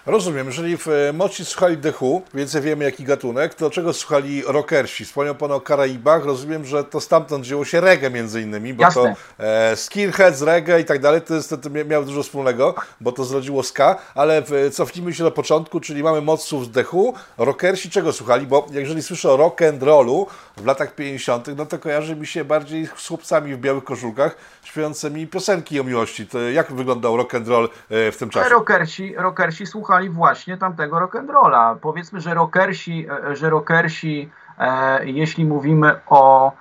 Rozumiem, 0.07 0.47
jeżeli 0.47 0.77
w 0.77 0.89
e, 0.89 1.13
Moci 1.13 1.45
słuchali 1.45 1.77
dechu, 1.77 2.23
więcej 2.35 2.63
wiemy 2.63 2.85
jaki 2.85 3.05
gatunek, 3.05 3.55
to 3.55 3.71
czego 3.71 3.93
słuchali 3.93 4.43
rockersi? 4.47 5.05
Wspomniał 5.05 5.35
Pan 5.35 5.53
o 5.53 5.61
Karaibach, 5.61 6.25
rozumiem, 6.25 6.65
że 6.65 6.85
to 6.85 7.01
stamtąd 7.01 7.45
wzięło 7.45 7.65
się 7.65 7.81
reggae 7.81 8.11
między 8.11 8.43
innymi, 8.43 8.75
bo 8.75 8.83
Jasne. 8.83 9.15
to 9.39 9.45
e, 9.45 9.77
skinheads, 9.77 10.43
reggae 10.43 10.81
i 10.81 10.85
tak 10.85 10.99
dalej, 10.99 11.21
to, 11.23 11.35
jest, 11.35 11.55
to 11.63 11.71
miało 11.71 12.05
dużo 12.05 12.23
wspólnego, 12.23 12.75
bo 13.01 13.13
to 13.13 13.25
zrodziło 13.25 13.63
ska, 13.63 13.97
ale 14.15 14.43
w, 14.43 14.71
cofnijmy 14.73 15.15
się 15.15 15.25
do 15.25 15.31
początku, 15.31 15.81
czyli 15.81 16.03
mamy 16.03 16.21
moców 16.21 16.65
z 16.65 16.71
dechu, 16.71 17.15
rockersi 17.39 17.91
czego 17.91 18.13
słuchali? 18.13 18.47
Bo 18.47 18.67
jeżeli 18.71 19.03
słyszę 19.03 19.33
o 19.33 19.37
rock 19.37 19.63
and 19.63 19.83
rollu 19.83 20.27
w 20.57 20.67
latach 20.67 20.95
50., 20.95 21.47
no 21.57 21.67
to 21.67 21.79
kojarzy 21.79 22.17
mi 22.17 22.27
się 22.27 22.45
bardziej 22.45 22.89
z 22.97 23.07
chłopcami 23.07 23.55
w 23.55 23.59
białych 23.59 23.85
koszulkach, 23.85 24.37
śpiewającymi 24.71 25.27
piosenki 25.27 25.81
o 25.81 25.85
miłości. 25.85 26.27
To 26.27 26.41
jak 26.41 26.73
wyglądał 26.73 27.17
rock 27.17 27.35
and 27.35 27.49
roll 27.49 27.69
e, 27.91 28.13
w 28.13 28.17
tym 28.17 28.31
czasie? 28.31 28.49
Rockersi, 28.49 29.15
rockersi 29.17 29.67
słuchali 29.67 30.11
właśnie 30.11 30.57
tamtego 30.57 30.97
rock'n'rolla. 30.97 31.77
Powiedzmy, 31.81 32.21
że 32.21 32.35
rockersi, 32.35 33.07
e, 33.31 33.37
że 33.37 33.51
rockersi 33.51 34.31
e, 34.59 35.07
jeśli 35.07 35.45
mówimy 35.45 36.01
o 36.07 36.53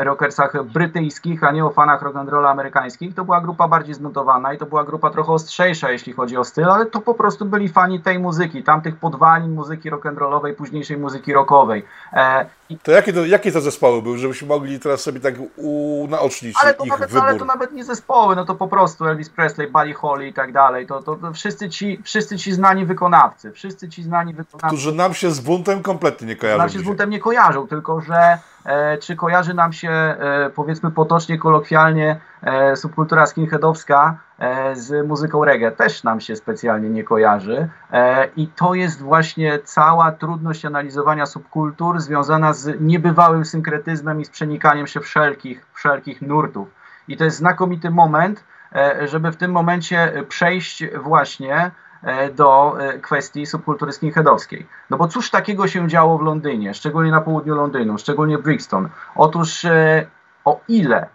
rockersach 0.00 0.64
brytyjskich, 0.64 1.44
a 1.44 1.52
nie 1.52 1.64
o 1.64 1.70
fanach 1.70 2.02
rock'n'rolla 2.02 2.50
amerykańskich. 2.50 3.14
To 3.14 3.24
była 3.24 3.40
grupa 3.40 3.68
bardziej 3.68 3.94
zmontowana 3.94 4.52
i 4.52 4.58
to 4.58 4.66
była 4.66 4.84
grupa 4.84 5.10
trochę 5.10 5.32
ostrzejsza, 5.32 5.90
jeśli 5.90 6.12
chodzi 6.12 6.36
o 6.36 6.44
styl, 6.44 6.70
ale 6.70 6.86
to 6.86 7.00
po 7.00 7.14
prostu 7.14 7.44
byli 7.44 7.68
fani 7.68 8.00
tej 8.00 8.18
muzyki, 8.18 8.62
tamtych 8.62 8.96
podwalin 8.96 9.50
muzyki 9.50 9.90
rock'n'rollowej, 9.90 10.54
późniejszej 10.54 10.96
muzyki 10.96 11.32
rockowej. 11.32 11.84
E, 12.12 12.46
to 12.82 12.92
jakie, 12.92 13.12
to 13.12 13.26
jakie 13.26 13.52
to 13.52 13.60
zespoły 13.60 14.02
były, 14.02 14.18
żebyśmy 14.18 14.48
mogli 14.48 14.80
teraz 14.80 15.00
sobie 15.00 15.20
tak 15.20 15.34
unaocznić 15.56 16.56
ale 16.62 16.74
to 16.74 16.84
ich 16.84 16.90
nawet, 16.90 17.10
wybór? 17.10 17.28
Ale 17.28 17.38
to 17.38 17.44
nawet 17.44 17.72
nie 17.72 17.84
zespoły, 17.84 18.36
no 18.36 18.44
to 18.44 18.54
po 18.54 18.68
prostu 18.68 19.06
Elvis 19.06 19.30
Presley, 19.30 19.68
Buddy 19.68 19.94
Holly 19.94 20.28
i 20.28 20.32
tak 20.32 20.52
dalej. 20.52 20.86
To, 20.86 21.02
to, 21.02 21.16
to 21.16 21.32
wszyscy, 21.32 21.70
ci, 21.70 22.00
wszyscy 22.04 22.36
ci 22.36 22.52
znani 22.52 22.86
wykonawcy, 22.86 23.52
wszyscy 23.52 23.88
ci 23.88 24.02
znani 24.02 24.34
wykonawcy. 24.34 24.66
Którzy 24.66 24.92
nam 24.92 25.14
się 25.14 25.30
z 25.30 25.40
buntem 25.40 25.82
kompletnie 25.82 26.26
nie 26.26 26.36
kojarzą. 26.36 26.58
Nam 26.58 26.68
się 26.68 26.78
z 26.78 26.82
buntem 26.82 27.10
nie 27.10 27.20
kojarzą, 27.20 27.68
tylko 27.68 28.00
że 28.00 28.38
E, 28.57 28.57
czy 29.00 29.16
kojarzy 29.16 29.54
nam 29.54 29.72
się, 29.72 29.90
e, 29.90 30.50
powiedzmy 30.54 30.90
potocznie, 30.90 31.38
kolokwialnie, 31.38 32.20
e, 32.42 32.76
subkultura 32.76 33.26
skinheadowska 33.26 34.18
z 34.72 35.06
muzyką 35.06 35.44
reggae? 35.44 35.70
Też 35.70 36.04
nam 36.04 36.20
się 36.20 36.36
specjalnie 36.36 36.88
nie 36.88 37.04
kojarzy. 37.04 37.68
I 38.36 38.46
to 38.46 38.74
jest 38.74 39.02
właśnie 39.02 39.58
cała 39.58 40.12
trudność 40.12 40.64
analizowania 40.64 41.26
subkultur 41.26 42.00
związana 42.00 42.52
z 42.52 42.80
niebywałym 42.80 43.44
synkretyzmem 43.44 44.20
i 44.20 44.24
z 44.24 44.30
przenikaniem 44.30 44.86
się 44.86 45.00
wszelkich, 45.00 45.66
wszelkich 45.72 46.22
nurtów. 46.22 46.68
I 47.08 47.16
to 47.16 47.24
jest 47.24 47.36
znakomity 47.36 47.90
moment, 47.90 48.44
żeby 49.04 49.30
w 49.32 49.36
tym 49.36 49.50
momencie 49.50 50.24
przejść 50.28 50.84
właśnie 50.96 51.70
E, 51.87 51.87
do 52.36 52.76
e, 52.80 52.98
kwestii 52.98 53.46
subkultury 53.46 53.92
skinheadowskiej. 53.92 54.66
No 54.90 54.96
bo 54.96 55.08
cóż 55.08 55.30
takiego 55.30 55.68
się 55.68 55.88
działo 55.88 56.18
w 56.18 56.22
Londynie, 56.22 56.74
szczególnie 56.74 57.10
na 57.10 57.20
południu 57.20 57.54
Londynu, 57.54 57.98
szczególnie 57.98 58.38
Brixton? 58.38 58.88
Otóż 59.16 59.64
e, 59.64 60.06
o 60.44 60.60
ile 60.68 61.08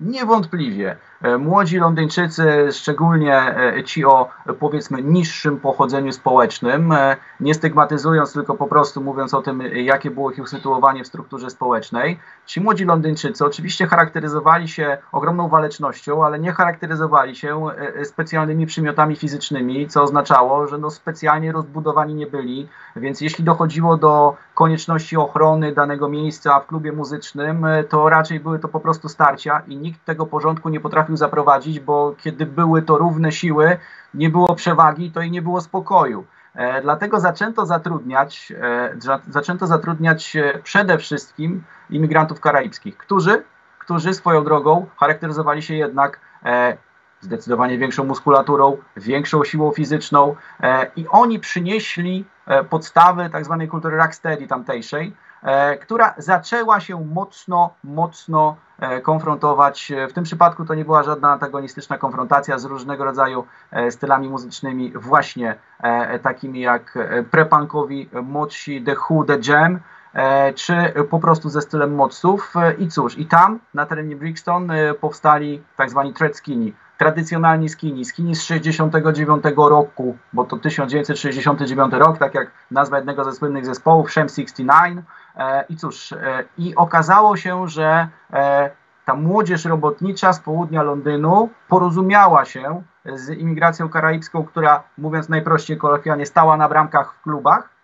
niewątpliwie 0.00 0.96
E, 1.15 1.15
młodzi 1.38 1.78
Londyńczycy, 1.78 2.68
szczególnie 2.72 3.36
e, 3.38 3.84
ci 3.84 4.04
o 4.04 4.28
powiedzmy 4.60 5.02
niższym 5.02 5.60
pochodzeniu 5.60 6.12
społecznym, 6.12 6.92
e, 6.92 7.16
nie 7.40 7.54
stygmatyzując, 7.54 8.32
tylko 8.32 8.54
po 8.54 8.66
prostu 8.66 9.00
mówiąc 9.00 9.34
o 9.34 9.42
tym, 9.42 9.60
jakie 9.60 10.10
było 10.10 10.30
ich 10.30 10.38
usytuowanie 10.38 11.04
w 11.04 11.06
strukturze 11.06 11.50
społecznej, 11.50 12.18
ci 12.46 12.60
młodzi 12.60 12.84
Londyńczycy 12.84 13.44
oczywiście 13.44 13.86
charakteryzowali 13.86 14.68
się 14.68 14.98
ogromną 15.12 15.48
walecznością, 15.48 16.24
ale 16.24 16.38
nie 16.38 16.52
charakteryzowali 16.52 17.36
się 17.36 17.66
specjalnymi 18.04 18.66
przymiotami 18.66 19.16
fizycznymi, 19.16 19.88
co 19.88 20.02
oznaczało, 20.02 20.66
że 20.66 20.78
no 20.78 20.90
specjalnie 20.90 21.52
rozbudowani 21.52 22.14
nie 22.14 22.26
byli, 22.26 22.68
więc 22.96 23.20
jeśli 23.20 23.44
dochodziło 23.44 23.96
do 23.96 24.36
konieczności 24.54 25.16
ochrony 25.16 25.72
danego 25.72 26.08
miejsca 26.08 26.60
w 26.60 26.66
klubie 26.66 26.92
muzycznym, 26.92 27.66
to 27.88 28.08
raczej 28.08 28.40
były 28.40 28.58
to 28.58 28.68
po 28.68 28.80
prostu 28.80 29.08
starcia 29.08 29.62
i 29.68 29.76
nikt 29.76 30.04
tego 30.04 30.26
porządku 30.26 30.68
nie 30.68 30.80
potrafił 30.80 31.05
zaprowadzić, 31.14 31.80
bo 31.80 32.14
kiedy 32.18 32.46
były 32.46 32.82
to 32.82 32.98
równe 32.98 33.32
siły, 33.32 33.76
nie 34.14 34.30
było 34.30 34.54
przewagi, 34.54 35.10
to 35.10 35.20
i 35.20 35.30
nie 35.30 35.42
było 35.42 35.60
spokoju. 35.60 36.24
E, 36.56 36.82
dlatego 36.82 37.20
zaczęto 37.20 37.66
zatrudniać, 37.66 38.52
e, 38.62 38.96
zaczęto 39.28 39.66
zatrudniać 39.66 40.36
e, 40.36 40.58
przede 40.62 40.98
wszystkim 40.98 41.62
imigrantów 41.90 42.40
karaibskich, 42.40 42.96
którzy, 42.96 43.44
którzy 43.78 44.14
swoją 44.14 44.44
drogą 44.44 44.86
charakteryzowali 44.96 45.62
się 45.62 45.74
jednak 45.74 46.20
zdecydowanie 47.20 47.78
większą 47.78 48.04
muskulaturą, 48.04 48.76
większą 48.96 49.44
siłą 49.44 49.72
fizyczną 49.72 50.36
i 50.96 51.06
oni 51.08 51.38
przynieśli 51.38 52.24
podstawy 52.70 53.30
tak 53.30 53.44
zwanej 53.44 53.68
kultury 53.68 53.96
rocksteady 53.96 54.46
tamtejszej, 54.46 55.12
która 55.80 56.14
zaczęła 56.18 56.80
się 56.80 57.04
mocno, 57.04 57.74
mocno 57.84 58.56
e, 58.78 59.00
konfrontować. 59.00 59.92
W 60.10 60.12
tym 60.12 60.24
przypadku 60.24 60.64
to 60.64 60.74
nie 60.74 60.84
była 60.84 61.02
żadna 61.02 61.32
antagonistyczna 61.32 61.98
konfrontacja 61.98 62.58
z 62.58 62.64
różnego 62.64 63.04
rodzaju 63.04 63.44
e, 63.70 63.90
stylami 63.90 64.28
muzycznymi, 64.28 64.92
właśnie 64.94 65.54
takimi 66.22 66.60
jak 66.60 66.98
prepunkowi, 67.30 68.10
młodsi, 68.22 68.82
The 68.82 68.94
Who, 68.94 69.24
The 69.24 69.38
Jam, 69.48 69.80
czy 70.54 70.74
po 71.10 71.18
prostu 71.18 71.48
ze 71.48 71.60
stylem 71.60 71.94
moców. 71.94 72.54
I 72.78 72.88
cóż, 72.88 73.18
i 73.18 73.26
tam 73.26 73.60
na 73.74 73.86
terenie 73.86 74.16
Brixton 74.16 74.70
powstali 75.00 75.62
tak 75.76 75.90
zwani 75.90 76.12
Tread 76.14 76.36
Skinny, 76.36 76.72
tradycjonalni 76.98 77.68
skini, 77.68 78.04
skini 78.04 78.34
z 78.34 78.42
69 78.42 79.44
roku, 79.56 80.16
bo 80.32 80.44
to 80.44 80.56
1969 80.56 81.92
rok, 81.92 82.18
tak 82.18 82.34
jak 82.34 82.50
nazwa 82.70 82.96
jednego 82.96 83.24
ze 83.24 83.32
słynnych 83.32 83.66
zespołów, 83.66 84.10
Shem 84.10 84.28
69. 84.28 85.04
E, 85.36 85.64
I 85.68 85.76
cóż, 85.76 86.12
e, 86.12 86.44
i 86.58 86.74
okazało 86.74 87.36
się, 87.36 87.68
że 87.68 88.08
e, 88.32 88.70
ta 89.04 89.14
młodzież 89.14 89.64
robotnicza 89.64 90.32
z 90.32 90.40
południa 90.40 90.82
Londynu 90.82 91.48
porozumiała 91.68 92.44
się 92.44 92.82
z 93.14 93.30
imigracją 93.30 93.88
karaibską, 93.88 94.44
która, 94.44 94.82
mówiąc 94.98 95.28
najprościej 95.28 95.76
kolokwialnie, 95.78 96.26
stała 96.26 96.56
na 96.56 96.68
bramkach 96.68 97.14
w 97.14 97.22
klubach 97.22 97.75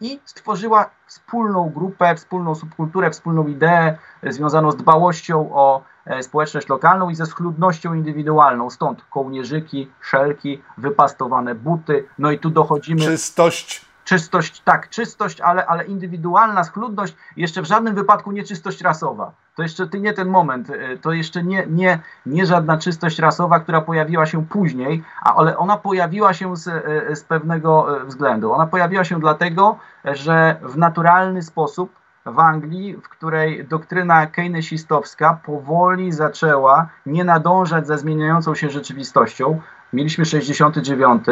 i 0.00 0.20
stworzyła 0.24 0.90
wspólną 1.06 1.70
grupę, 1.70 2.14
wspólną 2.14 2.54
subkulturę, 2.54 3.10
wspólną 3.10 3.46
ideę 3.46 3.98
związaną 4.22 4.70
z 4.70 4.76
dbałością 4.76 5.54
o 5.54 5.82
społeczność 6.22 6.68
lokalną 6.68 7.10
i 7.10 7.14
ze 7.14 7.26
schludnością 7.26 7.94
indywidualną. 7.94 8.70
Stąd 8.70 9.04
kołnierzyki, 9.10 9.90
szelki, 10.00 10.62
wypastowane 10.78 11.54
buty. 11.54 12.08
No 12.18 12.30
i 12.30 12.38
tu 12.38 12.50
dochodzimy. 12.50 13.00
Czystość 13.00 13.87
czystość, 14.08 14.60
tak, 14.60 14.88
czystość, 14.88 15.40
ale, 15.40 15.66
ale 15.66 15.84
indywidualna, 15.84 16.64
schludność, 16.64 17.16
jeszcze 17.36 17.62
w 17.62 17.64
żadnym 17.64 17.94
wypadku 17.94 18.32
nie 18.32 18.44
czystość 18.44 18.80
rasowa. 18.80 19.32
To 19.54 19.62
jeszcze 19.62 19.88
nie 20.00 20.12
ten 20.12 20.28
moment, 20.28 20.70
y, 20.70 20.98
to 21.02 21.12
jeszcze 21.12 21.42
nie, 21.42 21.66
nie, 21.66 21.98
nie 22.26 22.46
żadna 22.46 22.78
czystość 22.78 23.18
rasowa, 23.18 23.60
która 23.60 23.80
pojawiła 23.80 24.26
się 24.26 24.46
później, 24.46 25.02
ale 25.22 25.58
ona 25.58 25.76
pojawiła 25.76 26.34
się 26.34 26.56
z, 26.56 26.66
y, 26.66 27.16
z 27.16 27.24
pewnego 27.24 28.02
y, 28.02 28.04
względu. 28.04 28.52
Ona 28.52 28.66
pojawiła 28.66 29.04
się 29.04 29.20
dlatego, 29.20 29.78
że 30.04 30.56
w 30.62 30.76
naturalny 30.76 31.42
sposób 31.42 31.90
w 32.26 32.38
Anglii, 32.38 32.96
w 32.96 33.08
której 33.08 33.66
doktryna 33.66 34.26
keynesistowska 34.26 35.38
powoli 35.46 36.12
zaczęła 36.12 36.88
nie 37.06 37.24
nadążać 37.24 37.86
za 37.86 37.96
zmieniającą 37.96 38.54
się 38.54 38.70
rzeczywistością. 38.70 39.60
Mieliśmy 39.92 40.24
69, 40.24 41.24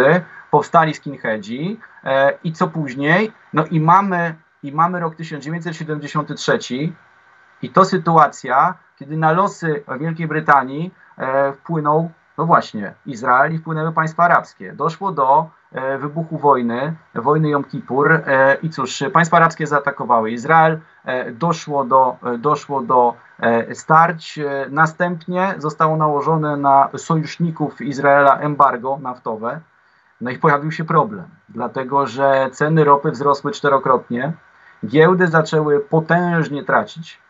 powstali 0.50 0.94
skinheadzi 0.94 1.80
e, 2.04 2.38
i 2.44 2.52
co 2.52 2.68
później? 2.68 3.32
No 3.52 3.64
i 3.64 3.80
mamy, 3.80 4.34
i 4.62 4.72
mamy 4.72 5.00
rok 5.00 5.14
1973 5.14 6.58
i 7.62 7.70
to 7.70 7.84
sytuacja, 7.84 8.74
kiedy 8.96 9.16
na 9.16 9.32
losy 9.32 9.84
Wielkiej 10.00 10.28
Brytanii 10.28 10.94
e, 11.18 11.52
wpłynął, 11.52 12.10
no 12.38 12.46
właśnie, 12.46 12.94
Izrael 13.06 13.54
i 13.54 13.58
wpłynęły 13.58 13.92
państwa 13.92 14.22
arabskie. 14.24 14.72
Doszło 14.72 15.12
do 15.12 15.50
e, 15.72 15.98
wybuchu 15.98 16.38
wojny, 16.38 16.96
wojny 17.14 17.48
Jom 17.48 17.64
Kippur 17.64 18.12
e, 18.12 18.56
i 18.62 18.70
cóż, 18.70 19.04
państwa 19.12 19.36
arabskie 19.36 19.66
zaatakowały 19.66 20.30
Izrael, 20.30 20.80
e, 21.04 21.32
doszło 21.32 21.84
do, 21.84 22.16
e, 22.22 22.38
doszło 22.38 22.82
do 22.82 23.14
e, 23.40 23.74
starć, 23.74 24.38
następnie 24.70 25.54
zostało 25.58 25.96
nałożone 25.96 26.56
na 26.56 26.88
sojuszników 26.96 27.80
Izraela 27.80 28.38
embargo 28.38 28.98
naftowe, 29.02 29.60
no 30.20 30.30
i 30.30 30.38
pojawił 30.38 30.72
się 30.72 30.84
problem, 30.84 31.24
dlatego 31.48 32.06
że 32.06 32.48
ceny 32.52 32.84
ropy 32.84 33.10
wzrosły 33.10 33.52
czterokrotnie, 33.52 34.32
giełdy 34.86 35.26
zaczęły 35.26 35.80
potężnie 35.80 36.64
tracić, 36.64 37.20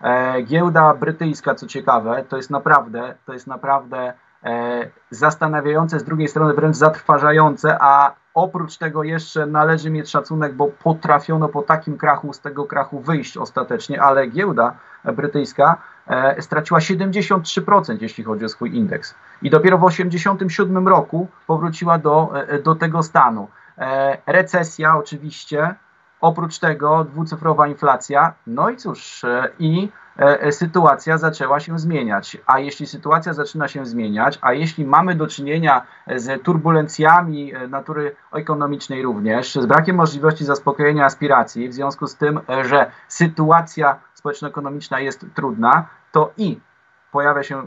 E, 0.00 0.42
giełda 0.42 0.94
brytyjska, 0.94 1.54
co 1.54 1.66
ciekawe, 1.66 2.24
to 2.28 2.36
jest 2.36 2.50
naprawdę, 2.50 3.14
to 3.24 3.32
jest 3.32 3.46
naprawdę 3.46 4.12
e, 4.44 4.90
zastanawiające, 5.10 6.00
z 6.00 6.04
drugiej 6.04 6.28
strony 6.28 6.54
wręcz 6.54 6.76
zatrważające, 6.76 7.76
a 7.80 8.14
oprócz 8.34 8.76
tego 8.76 9.02
jeszcze 9.02 9.46
należy 9.46 9.90
mieć 9.90 10.10
szacunek, 10.10 10.54
bo 10.54 10.66
potrafiono 10.66 11.48
po 11.48 11.62
takim 11.62 11.98
krachu 11.98 12.32
z 12.32 12.40
tego 12.40 12.64
krachu 12.64 13.00
wyjść 13.00 13.36
ostatecznie, 13.36 14.02
ale 14.02 14.26
giełda 14.26 14.76
brytyjska 15.04 15.76
straciła 16.40 16.80
73%, 16.80 17.96
jeśli 18.00 18.24
chodzi 18.24 18.44
o 18.44 18.48
swój 18.48 18.76
indeks. 18.76 19.14
I 19.42 19.50
dopiero 19.50 19.78
w 19.78 19.90
1987 19.90 20.88
roku 20.88 21.28
powróciła 21.46 21.98
do, 21.98 22.32
do 22.64 22.74
tego 22.74 23.02
stanu. 23.02 23.48
Recesja 24.26 24.96
oczywiście, 24.96 25.74
Oprócz 26.20 26.58
tego 26.58 27.04
dwucyfrowa 27.04 27.66
inflacja, 27.66 28.34
no 28.46 28.70
i 28.70 28.76
cóż, 28.76 29.24
e, 29.24 29.48
i 29.58 29.88
e, 30.16 30.52
sytuacja 30.52 31.18
zaczęła 31.18 31.60
się 31.60 31.78
zmieniać. 31.78 32.36
A 32.46 32.58
jeśli 32.58 32.86
sytuacja 32.86 33.32
zaczyna 33.34 33.68
się 33.68 33.86
zmieniać, 33.86 34.38
a 34.42 34.52
jeśli 34.52 34.84
mamy 34.84 35.14
do 35.14 35.26
czynienia 35.26 35.86
z 36.16 36.42
turbulencjami 36.42 37.54
e, 37.54 37.68
natury 37.68 38.16
ekonomicznej 38.32 39.02
również, 39.02 39.54
z 39.54 39.66
brakiem 39.66 39.96
możliwości 39.96 40.44
zaspokojenia 40.44 41.04
aspiracji, 41.04 41.68
w 41.68 41.74
związku 41.74 42.06
z 42.06 42.16
tym, 42.16 42.40
że 42.62 42.90
sytuacja 43.08 43.96
społeczno-ekonomiczna 44.18 45.00
jest 45.00 45.26
trudna, 45.34 45.86
to 46.12 46.32
i 46.36 46.60
pojawia 47.12 47.42
się 47.42 47.62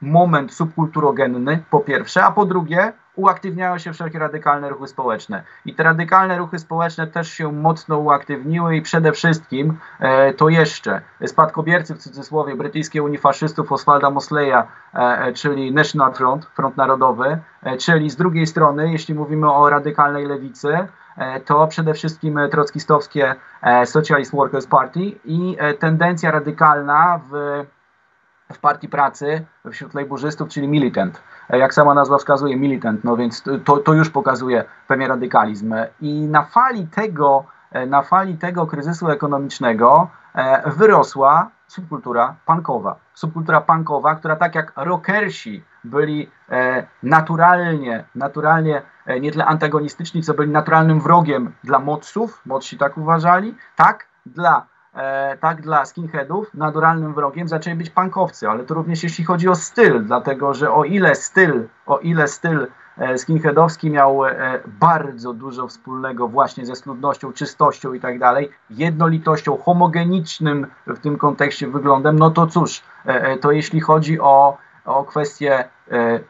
moment 0.00 0.52
subkulturogenny, 0.52 1.64
po 1.70 1.80
pierwsze, 1.80 2.24
a 2.24 2.32
po 2.32 2.46
drugie, 2.46 2.92
uaktywniają 3.16 3.78
się 3.78 3.92
wszelkie 3.92 4.18
radykalne 4.18 4.68
ruchy 4.68 4.88
społeczne. 4.88 5.42
I 5.64 5.74
te 5.74 5.82
radykalne 5.82 6.38
ruchy 6.38 6.58
społeczne 6.58 7.06
też 7.06 7.32
się 7.32 7.52
mocno 7.52 7.98
uaktywniły 7.98 8.76
i 8.76 8.82
przede 8.82 9.12
wszystkim 9.12 9.78
e, 10.00 10.34
to 10.34 10.48
jeszcze 10.48 11.00
spadkobiercy 11.26 11.94
w 11.94 11.98
cudzysłowie 11.98 12.56
brytyjskiej 12.56 13.00
Unii 13.00 13.18
Faszystów 13.18 13.72
Oswalda 13.72 14.10
Mosleya, 14.10 14.52
e, 14.52 14.66
e, 14.94 15.32
czyli 15.32 15.72
National 15.72 16.14
Front, 16.14 16.46
Front 16.46 16.76
Narodowy, 16.76 17.38
e, 17.62 17.76
czyli 17.76 18.10
z 18.10 18.16
drugiej 18.16 18.46
strony, 18.46 18.92
jeśli 18.92 19.14
mówimy 19.14 19.52
o 19.52 19.70
radykalnej 19.70 20.26
lewicy, 20.26 20.68
e, 20.72 20.88
to 21.44 21.66
przede 21.66 21.94
wszystkim 21.94 22.40
trockistowskie 22.50 23.34
e, 23.62 23.86
Socialist 23.86 24.32
Workers 24.32 24.66
Party 24.66 25.00
i 25.24 25.56
tendencja 25.78 26.30
radykalna 26.30 27.20
w 27.30 27.64
w 28.52 28.58
Partii 28.58 28.88
Pracy 28.88 29.44
wśród 29.70 29.94
lejburzystów, 29.94 30.48
czyli 30.48 30.68
militant. 30.68 31.22
Jak 31.48 31.74
sama 31.74 31.94
nazwa 31.94 32.18
wskazuje, 32.18 32.56
militant, 32.56 33.04
no 33.04 33.16
więc 33.16 33.42
to, 33.64 33.76
to 33.76 33.92
już 33.92 34.10
pokazuje 34.10 34.64
pewien 34.88 35.08
radykalizm. 35.08 35.74
I 36.00 36.12
na 36.12 36.42
fali 36.42 36.86
tego, 36.86 37.44
na 37.86 38.02
fali 38.02 38.38
tego 38.38 38.66
kryzysu 38.66 39.10
ekonomicznego 39.10 40.08
e, 40.34 40.70
wyrosła 40.70 41.50
subkultura 41.66 42.36
punkowa. 42.46 42.96
Subkultura 43.14 43.60
punkowa, 43.60 44.14
która 44.14 44.36
tak 44.36 44.54
jak 44.54 44.72
rockersi 44.76 45.62
byli 45.84 46.30
e, 46.50 46.86
naturalnie, 47.02 48.04
naturalnie 48.14 48.82
e, 49.06 49.20
nie 49.20 49.32
tyle 49.32 49.44
antagonistyczni, 49.44 50.22
co 50.22 50.34
byli 50.34 50.52
naturalnym 50.52 51.00
wrogiem 51.00 51.52
dla 51.64 51.78
modsów, 51.78 52.42
modsi 52.46 52.78
tak 52.78 52.98
uważali, 52.98 53.54
tak 53.76 54.06
dla 54.26 54.66
e, 54.94 55.36
tak 55.36 55.62
dla 55.62 55.84
skinheadów 55.84 56.54
naturalnym 56.54 57.14
wrogiem 57.14 57.48
zaczęli 57.48 57.76
być 57.76 57.90
punkowcy, 57.90 58.48
ale 58.48 58.64
to 58.64 58.74
również 58.74 59.02
jeśli 59.02 59.24
chodzi 59.24 59.48
o 59.48 59.54
styl, 59.54 60.04
dlatego 60.04 60.54
że 60.54 60.72
o 60.72 60.84
ile 60.84 61.14
styl, 61.14 61.68
o 61.86 61.98
ile 61.98 62.28
styl 62.28 62.66
skinheadowski 63.16 63.90
miał 63.90 64.24
e, 64.24 64.60
bardzo 64.66 65.32
dużo 65.32 65.68
wspólnego 65.68 66.28
właśnie 66.28 66.66
ze 66.66 66.76
schludnością, 66.76 67.32
czystością 67.32 67.92
i 67.92 68.00
tak 68.00 68.18
dalej, 68.18 68.50
jednolitością, 68.70 69.56
homogenicznym 69.56 70.66
w 70.86 70.98
tym 70.98 71.18
kontekście 71.18 71.68
wyglądem, 71.68 72.18
no 72.18 72.30
to 72.30 72.46
cóż, 72.46 72.82
e, 73.06 73.08
e 73.08 73.38
to 73.38 73.52
jeśli 73.52 73.80
chodzi 73.80 74.20
o, 74.20 74.58
o 74.84 75.04
kwestie 75.04 75.64
e, 75.90 76.20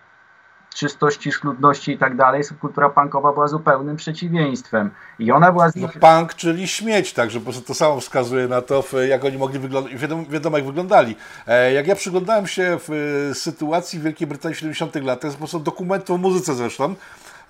czystości, 0.77 1.33
schludności 1.33 1.93
i 1.93 1.99
tak 1.99 2.17
dalej, 2.17 2.45
subkultura 2.45 2.91
punkowa 2.91 3.33
była 3.33 3.49
zupełnym 3.49 3.97
przeciwieństwem. 3.97 4.91
I 5.19 5.33
ona 5.33 5.53
była... 5.53 5.71
Z 5.71 5.77
No, 5.77 5.89
punk, 6.01 6.35
czyli 6.35 6.69
śmieć, 6.69 7.13
także 7.13 7.39
po 7.39 7.45
prostu 7.45 7.63
to 7.63 7.75
samo 7.75 8.01
wskazuje 8.01 8.49
na 8.49 8.63
to, 8.63 8.85
jak 9.09 9.25
oni 9.25 9.39
mogli 9.39 9.59
wyglądać, 9.59 9.95
wiadomo, 9.97 10.25
wiadomo 10.29 10.57
jak 10.57 10.67
wyglądali. 10.67 11.17
E, 11.47 11.73
jak 11.73 11.87
ja 11.87 11.95
przyglądałem 11.95 12.47
się 12.47 12.79
w 12.89 12.91
e, 13.31 13.35
sytuacji 13.35 13.99
w 13.99 14.03
Wielkiej 14.03 14.27
Brytanii 14.27 14.55
w 14.55 14.59
70 14.59 14.95
latach, 14.95 15.21
to 15.21 15.27
jest 15.27 15.37
po 15.37 15.41
prostu 15.41 15.61
dokument 15.61 16.11
o 16.11 16.17
muzyce 16.17 16.55
zresztą, 16.55 16.95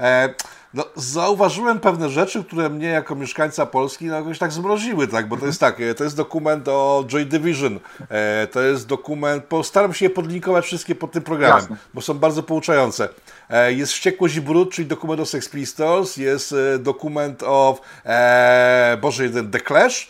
e, 0.00 0.34
no, 0.76 0.84
zauważyłem 0.96 1.80
pewne 1.80 2.08
rzeczy, 2.10 2.44
które 2.44 2.68
mnie 2.68 2.86
jako 2.88 3.14
mieszkańca 3.14 3.66
Polski 3.66 4.06
no, 4.06 4.16
jakoś 4.16 4.38
tak 4.38 4.52
zmroziły, 4.52 5.08
tak? 5.08 5.28
bo 5.28 5.36
to 5.36 5.46
jest 5.46 5.60
tak, 5.60 5.76
to 5.96 6.04
jest 6.04 6.16
dokument 6.16 6.68
o 6.68 7.04
Joy 7.08 7.24
Division, 7.24 7.80
e, 8.08 8.46
to 8.46 8.62
jest 8.62 8.86
dokument, 8.86 9.44
postaram 9.44 9.94
się 9.94 10.06
je 10.06 10.10
podlinkować 10.10 10.64
wszystkie 10.64 10.94
pod 10.94 11.12
tym 11.12 11.22
programem, 11.22 11.58
Jasne. 11.60 11.76
bo 11.94 12.00
są 12.00 12.14
bardzo 12.14 12.42
pouczające. 12.42 13.08
E, 13.50 13.72
jest 13.72 13.92
Wściekłość 13.92 14.36
i 14.36 14.40
Brud, 14.40 14.72
czyli 14.72 14.88
dokument 14.88 15.20
o 15.20 15.26
Sex 15.26 15.48
Pistols, 15.48 16.16
jest 16.16 16.52
e, 16.52 16.78
dokument 16.78 17.42
o, 17.42 17.80
e, 18.04 18.98
Boże, 19.00 19.24
jeden 19.24 19.50
The 19.50 19.60
Clash, 19.60 20.08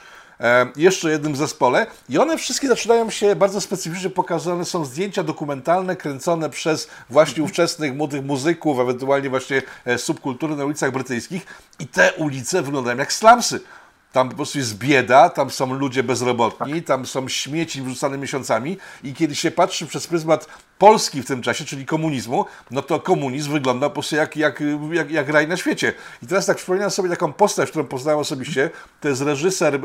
jeszcze 0.77 1.11
jednym 1.11 1.37
zespole. 1.37 1.87
I 2.09 2.18
one 2.18 2.38
wszystkie 2.38 2.68
zaczynają 2.68 3.11
się 3.11 3.37
bardzo 3.37 3.61
specyficznie 3.61 4.11
pokazane. 4.11 4.64
Są 4.64 4.85
zdjęcia 4.85 5.22
dokumentalne 5.22 5.96
kręcone 5.96 6.51
przez 6.51 6.88
właśnie 7.11 7.42
ówczesnych 7.42 7.96
młodych 7.96 8.25
muzyków, 8.25 8.81
ewentualnie 8.81 9.31
właśnie 9.31 9.62
e, 9.85 9.99
subkultury 9.99 10.57
na 10.57 10.64
ulicach 10.64 10.92
brytyjskich. 10.92 11.46
I 11.79 11.87
te 11.87 12.12
ulice 12.12 12.62
wyglądają 12.62 12.99
jak 12.99 13.12
slumsy. 13.12 13.61
Tam 14.16 14.29
po 14.29 14.37
prostu 14.37 14.59
jest 14.59 14.79
bieda, 14.79 15.31
tam 15.31 15.50
są 15.50 15.74
ludzie 15.74 16.02
bezrobotni, 16.02 16.74
tak. 16.74 16.85
tam 16.85 17.07
są 17.07 17.29
śmieci 17.29 17.83
wrzucane 17.83 18.18
miesiącami 18.18 18.79
i 19.05 19.14
kiedy 19.14 19.35
się 19.35 19.50
patrzy 19.50 19.87
przez 19.87 20.07
pryzmat 20.07 20.46
Polski 20.79 21.22
w 21.22 21.26
tym 21.26 21.42
czasie, 21.42 21.64
czyli 21.64 21.87
komunizmu, 21.87 22.44
no 22.70 22.83
to 22.83 23.00
komunizm 23.00 23.52
wygląda 23.52 23.88
po 23.88 23.92
prostu 23.92 24.16
jak, 24.16 24.37
jak, 24.37 24.62
jak, 24.92 25.11
jak 25.11 25.29
raj 25.29 25.48
na 25.48 25.57
świecie. 25.57 25.92
I 26.22 26.26
teraz 26.26 26.46
tak 26.46 26.57
przypominam 26.57 26.90
sobie 26.90 27.09
taką 27.09 27.33
postać, 27.33 27.70
którą 27.70 27.85
poznałem 27.85 28.20
osobiście, 28.20 28.70
to 29.00 29.09
jest 29.09 29.22
reżyser, 29.22 29.74
e, 29.74 29.79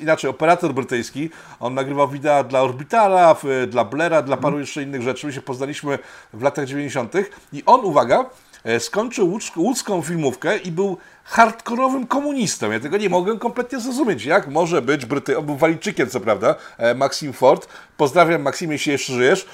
inaczej 0.00 0.30
operator 0.30 0.74
brytyjski, 0.74 1.30
on 1.60 1.74
nagrywał 1.74 2.08
wideo 2.08 2.44
dla 2.44 2.62
Orbitala, 2.62 3.36
dla 3.68 3.84
Blera, 3.84 4.22
dla 4.22 4.36
paru 4.36 4.60
jeszcze 4.60 4.82
innych 4.82 5.02
rzeczy, 5.02 5.26
my 5.26 5.32
się 5.32 5.42
poznaliśmy 5.42 5.98
w 6.32 6.42
latach 6.42 6.66
90. 6.66 7.14
i 7.52 7.62
on, 7.66 7.84
uwaga, 7.84 8.24
E, 8.64 8.80
skończył 8.80 9.38
łódzką 9.56 10.02
filmówkę 10.02 10.58
i 10.58 10.72
był 10.72 10.96
hardkorowym 11.24 12.06
komunistą. 12.06 12.70
Ja 12.70 12.80
tego 12.80 12.96
nie 12.96 13.08
mogłem 13.08 13.38
kompletnie 13.38 13.80
zrozumieć. 13.80 14.24
Jak 14.24 14.48
może 14.48 14.82
być 14.82 15.06
Bryty... 15.06 15.38
On 15.38 15.46
był 15.46 15.56
Walijczykiem, 15.56 16.08
co 16.10 16.20
prawda, 16.20 16.54
e, 16.78 16.94
Maxim 16.94 17.32
Ford. 17.32 17.68
Pozdrawiam, 17.96 18.42
Maximie, 18.42 18.72
jeśli 18.72 18.92
jeszcze 18.92 19.12
żyjesz. 19.12 19.46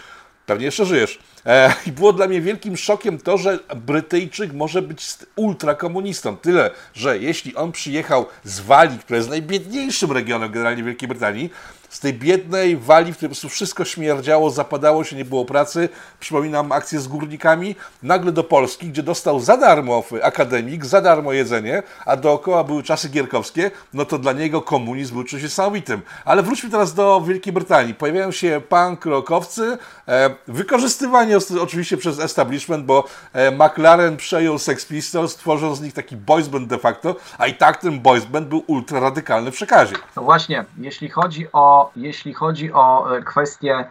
Pewnie 0.47 0.65
jeszcze 0.65 0.87
żyjesz. 0.87 1.19
E, 1.47 1.75
I 1.87 1.93
było 1.93 2.13
dla 2.13 2.29
mnie 2.29 2.41
wielkim 2.41 2.77
szokiem 2.77 3.19
to, 3.19 3.39
że 3.39 3.59
Brytyjczyk 3.77 4.53
może 4.53 4.83
być 4.83 5.07
ultrakomunistą. 5.37 6.37
Tyle, 6.37 6.71
że 6.95 7.19
jeśli 7.19 7.57
on 7.57 7.73
przyjechał 7.73 8.27
z 8.45 8.61
Walii, 8.61 8.99
która 8.99 9.17
jest 9.17 9.31
najbiedniejszym 9.31 10.13
regionem 10.13 10.53
generalnie 10.53 10.83
Wielkiej 10.83 11.09
Brytanii, 11.09 11.51
z 11.89 12.01
tej 12.01 12.15
biednej 12.15 12.77
wali, 12.77 13.13
w 13.13 13.17
której 13.17 13.29
po 13.29 13.33
prostu 13.33 13.49
wszystko 13.49 13.85
śmierdziało, 13.85 14.51
zapadało 14.51 15.05
się, 15.05 15.17
nie 15.17 15.25
było 15.25 15.45
pracy. 15.45 15.89
Przypominam 16.21 16.73
akcję 16.73 17.01
z 17.01 17.09
górnikami. 17.09 17.77
Nagle 18.03 18.33
do 18.33 18.45
Polski, 18.45 18.89
gdzie 18.89 19.03
dostał 19.03 19.41
za 19.41 19.57
darmo 19.57 20.03
akademik, 20.23 20.85
za 20.85 21.01
darmo 21.01 21.33
jedzenie, 21.33 21.83
a 22.07 22.17
dookoła 22.17 22.65
były 22.65 22.83
czasy 22.83 23.09
gierkowskie, 23.09 23.71
no 23.95 24.05
to 24.05 24.19
dla 24.19 24.33
niego 24.33 24.63
komunizm 24.63 25.15
był 25.15 25.25
czymś 25.25 25.43
niesamowitym. 25.43 26.03
Ale 26.25 26.43
wróćmy 26.43 26.71
teraz 26.71 26.95
do 26.95 27.21
Wielkiej 27.21 27.53
Brytanii. 27.53 27.95
Pojawiają 27.95 28.31
się 28.31 28.61
punk 28.69 29.07
rockowcy, 29.07 29.79
e, 30.09 30.31
wykorzystywanie 30.49 31.39
oczywiście 31.61 31.97
przez 31.97 32.19
establishment, 32.21 32.85
bo 32.85 33.05
McLaren 33.53 34.17
przejął 34.17 34.59
Sex 34.59 34.87
Pistols, 34.87 35.37
tworząc 35.37 35.79
z 35.79 35.81
nich 35.81 35.95
taki 35.95 36.17
boys 36.17 36.49
band 36.49 36.69
de 36.69 36.79
facto, 36.79 37.17
a 37.39 37.47
i 37.47 37.55
tak 37.55 37.81
ten 37.81 38.01
boys 38.01 38.25
band 38.25 38.49
był 38.49 38.65
ultra 38.67 39.01
radykalny 39.01 39.51
w 39.51 39.55
przekazie. 39.55 39.95
No 40.17 40.23
właśnie, 40.23 40.65
jeśli 40.79 41.09
chodzi 41.09 41.47
o, 41.53 41.76
jeśli 41.97 42.35
chodzi 42.35 42.73
o 42.73 43.07
kwestię 43.25 43.85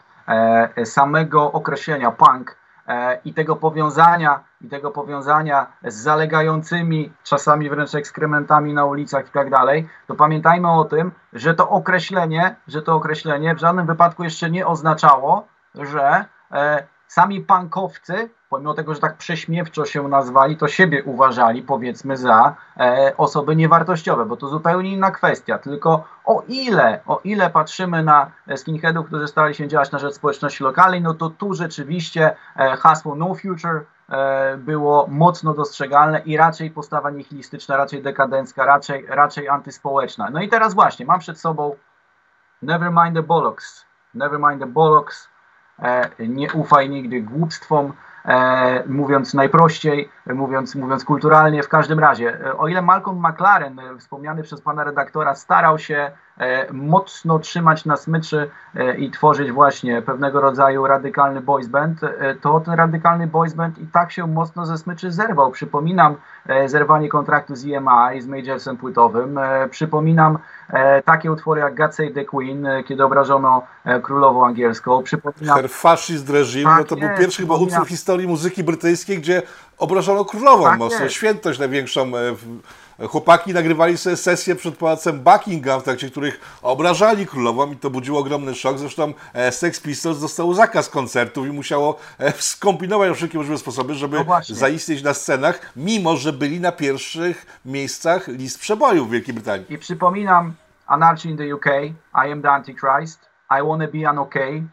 samego 0.83 1.51
określenia 1.51 2.11
punk, 2.11 2.57
E, 2.87 3.19
i 3.25 3.33
tego 3.33 3.55
powiązania, 3.55 4.43
i 4.61 4.67
tego 4.69 4.91
powiązania 4.91 5.67
z 5.83 5.95
zalegającymi 5.95 7.13
czasami 7.23 7.69
wręcz 7.69 7.95
ekskrementami 7.95 8.73
na 8.73 8.85
ulicach 8.85 9.27
i 9.27 9.31
tak 9.31 9.49
dalej, 9.49 9.89
to 10.07 10.15
pamiętajmy 10.15 10.71
o 10.71 10.85
tym, 10.85 11.11
że 11.33 11.53
to 11.53 11.69
określenie, 11.69 12.55
że 12.67 12.81
to 12.81 12.95
określenie 12.95 13.55
w 13.55 13.59
żadnym 13.59 13.85
wypadku 13.85 14.23
jeszcze 14.23 14.49
nie 14.49 14.67
oznaczało, 14.67 15.47
że 15.75 16.25
e, 16.51 16.87
sami 17.07 17.41
pankowcy 17.41 18.29
pomimo 18.55 18.73
tego, 18.73 18.93
że 18.93 19.01
tak 19.01 19.17
prześmiewczo 19.17 19.85
się 19.85 20.07
nazwali, 20.07 20.57
to 20.57 20.67
siebie 20.67 21.03
uważali, 21.03 21.61
powiedzmy, 21.61 22.17
za 22.17 22.55
e, 22.77 23.13
osoby 23.17 23.55
niewartościowe, 23.55 24.25
bo 24.25 24.37
to 24.37 24.47
zupełnie 24.47 24.93
inna 24.93 25.11
kwestia. 25.11 25.57
Tylko 25.57 26.03
o 26.25 26.43
ile, 26.47 26.99
o 27.07 27.19
ile 27.23 27.49
patrzymy 27.49 28.03
na 28.03 28.31
skinheadów, 28.55 29.07
którzy 29.07 29.27
starali 29.27 29.55
się 29.55 29.67
działać 29.67 29.91
na 29.91 29.99
rzecz 29.99 30.13
społeczności 30.13 30.63
lokalnej, 30.63 31.01
no 31.01 31.13
to 31.13 31.29
tu 31.29 31.53
rzeczywiście 31.53 32.35
e, 32.55 32.77
hasło 32.77 33.15
No 33.15 33.35
Future 33.35 33.85
e, 34.09 34.57
było 34.57 35.07
mocno 35.09 35.53
dostrzegalne 35.53 36.19
i 36.19 36.37
raczej 36.37 36.71
postawa 36.71 37.09
nihilistyczna, 37.09 37.77
raczej 37.77 38.01
dekadencka, 38.01 38.65
raczej, 38.65 39.05
raczej 39.07 39.49
antyspołeczna. 39.49 40.29
No 40.29 40.41
i 40.41 40.49
teraz 40.49 40.73
właśnie, 40.73 41.05
mam 41.05 41.19
przed 41.19 41.39
sobą 41.39 41.75
Never 42.61 42.91
mind 42.91 43.15
the 43.15 43.23
bollocks, 43.23 43.85
never 44.13 44.39
mind 44.39 44.59
the 44.59 44.67
bollocks, 44.67 45.29
e, 45.79 46.09
nie 46.27 46.53
ufaj 46.53 46.89
nigdy 46.89 47.21
głupstwom, 47.21 47.93
e, 48.25 48.83
mówiąc 48.87 49.33
najprościej, 49.33 50.09
mówiąc, 50.25 50.75
mówiąc 50.75 51.05
kulturalnie, 51.05 51.63
w 51.63 51.69
każdym 51.69 51.99
razie. 51.99 52.45
E, 52.45 52.57
o 52.57 52.67
ile 52.67 52.81
Malcolm 52.81 53.23
McLaren, 53.27 53.79
e, 53.79 53.97
wspomniany 53.97 54.43
przez 54.43 54.61
pana 54.61 54.83
redaktora, 54.83 55.35
starał 55.35 55.79
się 55.79 56.11
mocno 56.71 57.39
trzymać 57.39 57.85
na 57.85 57.97
smyczy 57.97 58.49
e, 58.75 58.97
i 58.97 59.11
tworzyć 59.11 59.51
właśnie 59.51 60.01
pewnego 60.01 60.41
rodzaju 60.41 60.87
radykalny 60.87 61.41
boys 61.41 61.67
band, 61.67 62.03
e, 62.03 62.35
to 62.35 62.59
ten 62.59 62.73
radykalny 62.73 63.27
boys 63.27 63.53
band 63.53 63.79
i 63.79 63.87
tak 63.87 64.11
się 64.11 64.27
mocno 64.27 64.65
ze 64.65 64.77
smyczy 64.77 65.11
zerwał. 65.11 65.51
Przypominam 65.51 66.15
zerwanie 66.65 67.09
kontraktu 67.09 67.55
z 67.55 67.65
EMI, 67.65 68.21
z 68.21 68.27
Majorsem 68.27 68.77
płytowym. 68.77 69.39
Przypominam 69.69 70.37
takie 71.05 71.31
utwory 71.31 71.61
jak 71.61 71.75
God 71.75 71.95
Save 71.95 72.13
the 72.13 72.25
Queen, 72.25 72.67
kiedy 72.87 73.03
obrażono 73.03 73.61
królową 74.03 74.45
angielską. 74.45 75.03
Przypominam... 75.03 75.55
Her 75.55 75.69
fascist 75.69 76.29
regime, 76.29 76.69
tak 76.69 76.79
no 76.79 76.83
to 76.85 76.95
jest, 76.95 77.07
był 77.07 77.17
pierwszy 77.17 77.41
chyba 77.41 77.55
utwór 77.55 77.85
w 77.85 77.89
historii 77.89 78.27
muzyki 78.27 78.63
brytyjskiej, 78.63 79.17
gdzie 79.17 79.41
obrażono 79.77 80.25
królową 80.25 80.63
tak 80.63 80.79
mocno, 80.79 81.09
świętość 81.09 81.59
największą. 81.59 82.17
E, 82.17 82.35
chłopaki 82.99 83.53
nagrywali 83.53 83.97
sobie 83.97 84.17
sesję 84.17 84.55
przed 84.55 84.77
pałacem 84.77 85.19
Buckingham, 85.19 85.81
w 85.81 85.83
trakcie 85.83 86.09
których 86.09 86.59
obrażali 86.61 87.27
królową 87.27 87.71
i 87.71 87.75
to 87.75 87.89
budziło 87.89 88.19
ogromny 88.19 88.55
szok. 88.55 88.77
Zresztą 88.77 89.13
e, 89.33 89.51
Sex 89.51 89.79
Pistols 89.79 90.19
dostał 90.19 90.53
zakaz 90.53 90.89
koncertów 90.89 91.47
i 91.47 91.51
musiało 91.51 91.99
e, 92.19 92.31
skombinować 92.31 93.15
wszelkie 93.15 93.37
możliwe 93.37 93.57
sposoby, 93.57 93.95
żeby 93.95 94.17
no 94.27 94.39
zaistnieć 94.49 95.03
na 95.03 95.13
scenach, 95.13 95.71
mimo 95.75 96.17
że 96.17 96.33
byli 96.33 96.59
na 96.59 96.71
pierwszych 96.71 97.45
miejscach 97.65 98.27
list 98.27 98.59
przebojów 98.59 99.07
w 99.07 99.11
Wielkiej 99.11 99.33
Brytanii. 99.33 99.65
I 99.69 99.77
przypominam 99.77 100.53
Anarchy 100.87 101.29
in 101.29 101.37
the 101.37 101.55
UK, 101.55 101.65
I 102.27 102.31
am 102.31 102.41
the 102.41 102.51
Antichrist, 102.51 103.19
I 103.59 103.67
wanna 103.67 103.87
be 103.87 104.09
an 104.09 104.17
okay, 104.17 104.63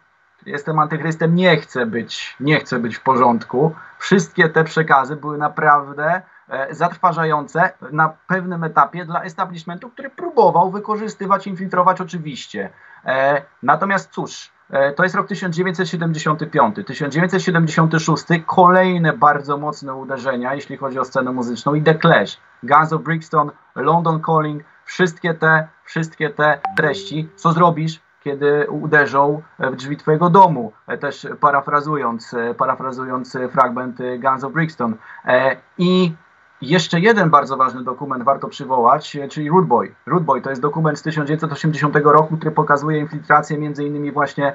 jestem 0.47 0.79
antychrystem, 0.79 1.35
nie 1.35 1.57
chcę 1.57 1.87
być, 1.87 2.37
nie 2.41 2.61
chcę 2.61 2.79
być 2.79 2.97
w 2.97 3.03
porządku. 3.03 3.75
Wszystkie 3.99 4.49
te 4.49 4.65
przekazy 4.65 5.17
były 5.17 5.39
naprawdę 5.39 6.23
zatrważające 6.71 7.73
na 7.93 8.15
pewnym 8.27 8.65
etapie 8.65 9.05
dla 9.05 9.23
establishmentu, 9.23 9.91
który 9.91 10.11
próbował 10.11 10.71
wykorzystywać, 10.71 11.47
infiltrować 11.47 12.01
oczywiście. 12.01 12.71
E, 13.05 13.43
natomiast 13.63 14.11
cóż, 14.11 14.53
e, 14.71 14.93
to 14.93 15.03
jest 15.03 15.15
rok 15.15 15.29
1975. 15.29 16.77
1976 16.87 18.25
kolejne 18.47 19.13
bardzo 19.13 19.59
mocne 19.59 19.95
uderzenia, 19.95 20.55
jeśli 20.55 20.77
chodzi 20.77 20.99
o 20.99 21.05
scenę 21.05 21.33
muzyczną 21.33 21.75
i 21.75 21.83
The 21.83 21.95
Clash, 21.95 22.39
Guns 22.63 22.93
of 22.93 23.03
Brixton, 23.03 23.51
London 23.75 24.21
Calling, 24.27 24.63
wszystkie 24.85 25.35
te, 25.35 25.69
wszystkie 25.85 26.31
te 26.31 26.61
treści. 26.77 27.29
Co 27.37 27.53
zrobisz? 27.53 28.01
kiedy 28.25 28.71
uderzą 28.71 29.43
w 29.59 29.77
drzwi 29.77 29.97
twojego 29.97 30.31
domu, 30.31 30.73
e, 30.87 30.99
też 30.99 31.27
parafrazując, 31.41 32.35
e, 32.35 32.55
parafrazując 32.55 33.39
fragment 33.53 33.99
Guns 34.19 34.45
of 34.45 34.53
Brixton. 34.53 34.97
E, 35.25 35.57
I 35.79 36.15
jeszcze 36.63 37.01
jeden 37.01 37.31
bardzo 37.31 37.57
ważny 37.57 37.85
dokument 37.85 38.25
warto 38.25 38.49
przywołać, 38.49 39.17
czyli 39.31 39.51
Root 39.51 39.67
Boy. 39.67 39.95
Root 40.07 40.23
Boy 40.23 40.43
to 40.43 40.51
jest 40.51 40.63
dokument 40.63 40.99
z 40.99 41.03
1980 41.03 41.97
roku, 41.97 42.37
który 42.37 42.51
pokazuje 42.51 42.99
infiltrację 42.99 43.59
między 43.59 43.85
innymi 43.85 44.13
właśnie 44.13 44.53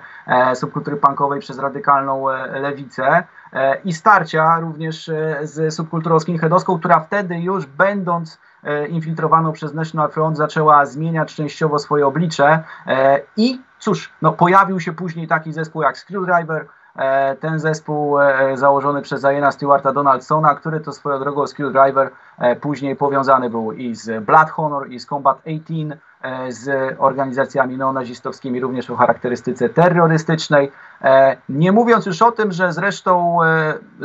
subkultury 0.53 0.97
punkowej 0.97 1.39
przez 1.39 1.59
radykalną 1.59 2.25
lewicę 2.53 3.23
i 3.85 3.93
starcia 3.93 4.59
również 4.59 5.11
z 5.41 5.73
subkulturą 5.73 6.19
skinheadowską, 6.19 6.79
która 6.79 6.99
wtedy 6.99 7.39
już 7.39 7.65
będąc 7.65 8.39
E, 8.63 8.87
infiltrowaną 8.87 9.53
przez 9.53 9.73
National 9.73 10.11
Front 10.11 10.37
zaczęła 10.37 10.85
zmieniać 10.85 11.35
częściowo 11.35 11.79
swoje 11.79 12.07
oblicze 12.07 12.63
e, 12.87 13.21
i 13.37 13.61
cóż, 13.79 14.13
no, 14.21 14.33
pojawił 14.33 14.79
się 14.79 14.93
później 14.93 15.27
taki 15.27 15.53
zespół 15.53 15.81
jak 15.81 15.97
Screwdriver, 15.97 16.61
e, 16.61 16.65
ten 17.39 17.59
zespół 17.59 18.17
założony 18.53 19.01
przez 19.01 19.23
Iana 19.23 19.51
Stewarta 19.51 19.93
Donaldsona, 19.93 20.55
który 20.55 20.79
to 20.79 20.91
swoją 20.91 21.19
drogą 21.19 21.47
Screwdriver 21.47 22.09
później 22.61 22.95
powiązany 22.95 23.49
był 23.49 23.71
i 23.71 23.95
z 23.95 24.25
Blood 24.25 24.49
Honor 24.49 24.89
i 24.89 24.99
z 24.99 25.05
Combat 25.05 25.37
18, 25.37 25.97
z 26.49 26.95
organizacjami 26.99 27.77
neonazistowskimi 27.77 28.59
również 28.59 28.89
o 28.89 28.95
charakterystyce 28.95 29.69
terrorystycznej. 29.69 30.71
Nie 31.49 31.71
mówiąc 31.71 32.05
już 32.05 32.21
o 32.21 32.31
tym, 32.31 32.51
że 32.51 32.73
zresztą 32.73 33.39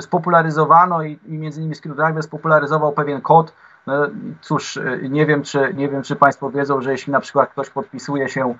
spopularyzowano 0.01 1.03
i 1.03 1.19
między 1.27 1.61
innymi 1.61 1.75
Screwdriver 1.75 2.23
spopularyzował 2.23 2.93
pewien 2.93 3.21
kod, 3.21 3.53
no 3.87 3.95
cóż, 4.41 4.79
nie 5.11 5.27
wiem, 5.27 5.43
czy, 5.43 5.75
nie 5.75 5.89
wiem, 5.89 6.03
czy 6.03 6.17
Państwo 6.17 6.51
wiedzą, 6.51 6.81
że 6.81 6.93
jeśli 6.93 7.13
na 7.13 7.21
przykład 7.21 7.51
ktoś 7.51 7.71
podpisuje 7.71 8.29
się 8.29 8.55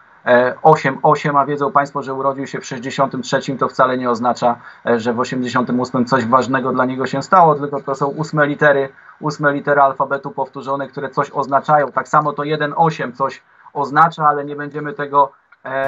8-8, 0.63 1.35
e, 1.35 1.39
a 1.39 1.47
wiedzą 1.47 1.73
Państwo, 1.73 2.03
że 2.03 2.15
urodził 2.15 2.47
się 2.47 2.61
w 2.61 2.67
63, 2.67 3.57
to 3.59 3.69
wcale 3.69 3.99
nie 3.99 4.11
oznacza, 4.11 4.57
e, 4.87 5.01
że 5.01 5.13
w 5.13 5.21
88 5.21 6.05
coś 6.05 6.27
ważnego 6.27 6.73
dla 6.73 6.85
niego 6.85 7.07
się 7.07 7.23
stało, 7.23 7.55
tylko 7.55 7.83
to 7.83 7.95
są 7.95 8.07
ósme 8.07 8.47
litery, 8.47 8.89
ósme 9.21 9.53
litery 9.53 9.81
alfabetu 9.81 10.31
powtórzone, 10.31 10.89
które 10.89 11.11
coś 11.11 11.31
oznaczają. 11.31 11.93
Tak 11.93 12.09
samo 12.09 12.33
to 12.33 12.43
1-8 12.43 13.13
coś 13.13 13.43
oznacza, 13.73 14.29
ale 14.29 14.45
nie 14.45 14.57
będziemy 14.57 14.93
tego 14.93 15.33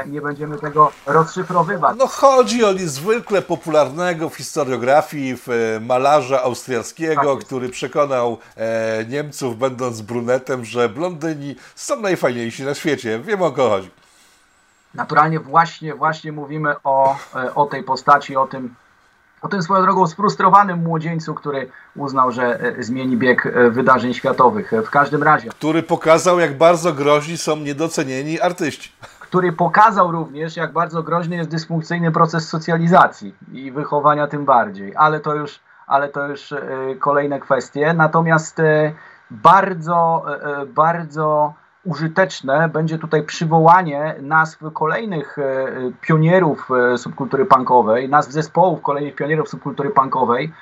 nie 0.06 0.20
będziemy 0.20 0.58
tego 0.58 0.92
rozszyfrowywać. 1.06 1.96
No 1.98 2.06
chodzi 2.06 2.64
o 2.64 2.72
niezwykle 2.72 3.42
popularnego 3.42 4.28
w 4.28 4.36
historiografii 4.36 5.36
w 5.36 5.48
e, 5.48 5.80
malarza 5.80 6.42
austriackiego, 6.42 7.36
tak 7.36 7.44
który 7.44 7.68
przekonał 7.68 8.38
e, 8.56 9.04
Niemców, 9.08 9.58
będąc 9.58 10.00
brunetem, 10.00 10.64
że 10.64 10.88
blondyni 10.88 11.56
są 11.74 12.00
najfajniejsi 12.00 12.64
na 12.64 12.74
świecie. 12.74 13.18
Wiem 13.18 13.42
o 13.42 13.50
kogo 13.50 13.68
chodzi. 13.68 13.90
Naturalnie 14.94 15.40
właśnie, 15.40 15.94
właśnie 15.94 16.32
mówimy 16.32 16.74
o, 16.84 17.16
o 17.54 17.66
tej 17.66 17.82
postaci, 17.82 18.36
o 18.36 18.46
tym, 18.46 18.74
o 19.42 19.48
tym 19.48 19.62
swoją 19.62 19.82
drogą 19.82 20.06
sfrustrowanym 20.06 20.82
młodzieńcu, 20.82 21.34
który 21.34 21.70
uznał, 21.96 22.32
że 22.32 22.74
zmieni 22.78 23.16
bieg 23.16 23.54
wydarzeń 23.70 24.14
światowych. 24.14 24.72
W 24.86 24.90
każdym 24.90 25.22
razie. 25.22 25.48
Który 25.48 25.82
pokazał, 25.82 26.40
jak 26.40 26.58
bardzo 26.58 26.92
groźni 26.92 27.38
są 27.38 27.56
niedocenieni 27.56 28.40
artyści 28.40 28.92
który 29.34 29.52
pokazał 29.52 30.12
również, 30.12 30.56
jak 30.56 30.72
bardzo 30.72 31.02
groźny 31.02 31.36
jest 31.36 31.50
dysfunkcyjny 31.50 32.12
proces 32.12 32.48
socjalizacji 32.48 33.34
i 33.52 33.72
wychowania 33.72 34.26
tym 34.26 34.44
bardziej, 34.44 34.96
ale 34.96 35.20
to 35.20 35.34
już, 35.34 35.60
ale 35.86 36.08
to 36.08 36.28
już 36.28 36.52
e, 36.52 36.60
kolejne 36.98 37.40
kwestie. 37.40 37.94
Natomiast 37.94 38.60
e, 38.60 38.92
bardzo, 39.30 40.24
e, 40.60 40.66
bardzo 40.66 41.54
użyteczne 41.84 42.68
będzie 42.68 42.98
tutaj 42.98 43.22
przywołanie 43.22 44.14
nazw 44.20 44.58
kolejnych 44.72 45.36
pionierów 46.00 46.68
subkultury 46.96 47.46
punkowej, 47.46 48.08
nazw 48.08 48.30
zespołów 48.30 48.82
kolejnych 48.82 49.14
pionierów 49.14 49.48
subkultury 49.48 49.90
punkowej 49.90 50.52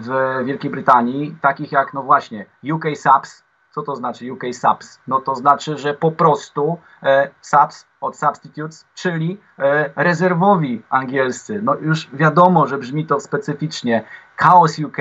w 0.00 0.38
Wielkiej 0.44 0.70
Brytanii, 0.70 1.36
takich 1.40 1.72
jak 1.72 1.94
no 1.94 2.02
właśnie 2.02 2.46
UK 2.72 2.84
Subs, 2.94 3.44
co 3.74 3.82
to 3.82 3.96
znaczy 3.96 4.32
UK 4.32 4.42
Subs? 4.52 5.00
No 5.06 5.20
to 5.20 5.34
znaczy, 5.34 5.78
że 5.78 5.94
po 5.94 6.12
prostu 6.12 6.78
e, 7.02 7.30
Subs 7.40 7.86
od 8.00 8.16
substitutes, 8.16 8.86
czyli 8.94 9.40
e, 9.58 9.90
rezerwowi 9.96 10.82
angielscy. 10.90 11.60
No 11.62 11.74
już 11.74 12.08
wiadomo, 12.12 12.66
że 12.66 12.78
brzmi 12.78 13.06
to 13.06 13.20
specyficznie. 13.20 14.04
Chaos 14.36 14.78
UK, 14.78 14.96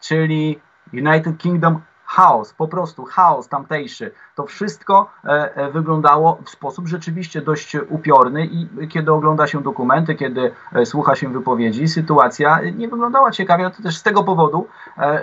czyli 0.00 0.60
United 0.92 1.38
Kingdom 1.38 1.80
chaos, 2.10 2.52
po 2.52 2.68
prostu 2.68 3.04
chaos 3.04 3.48
tamtejszy. 3.48 4.10
To 4.34 4.46
wszystko 4.46 5.10
e, 5.24 5.28
e, 5.54 5.70
wyglądało 5.70 6.38
w 6.44 6.50
sposób 6.50 6.88
rzeczywiście 6.88 7.42
dość 7.42 7.76
upiorny 7.88 8.46
i 8.46 8.88
kiedy 8.88 9.12
ogląda 9.12 9.46
się 9.46 9.62
dokumenty, 9.62 10.14
kiedy 10.14 10.52
e, 10.72 10.86
słucha 10.86 11.16
się 11.16 11.28
wypowiedzi, 11.28 11.88
sytuacja 11.88 12.60
nie 12.76 12.88
wyglądała 12.88 13.30
ciekawie, 13.30 13.70
to 13.70 13.82
też 13.82 13.96
z 13.96 14.02
tego 14.02 14.24
powodu, 14.24 14.66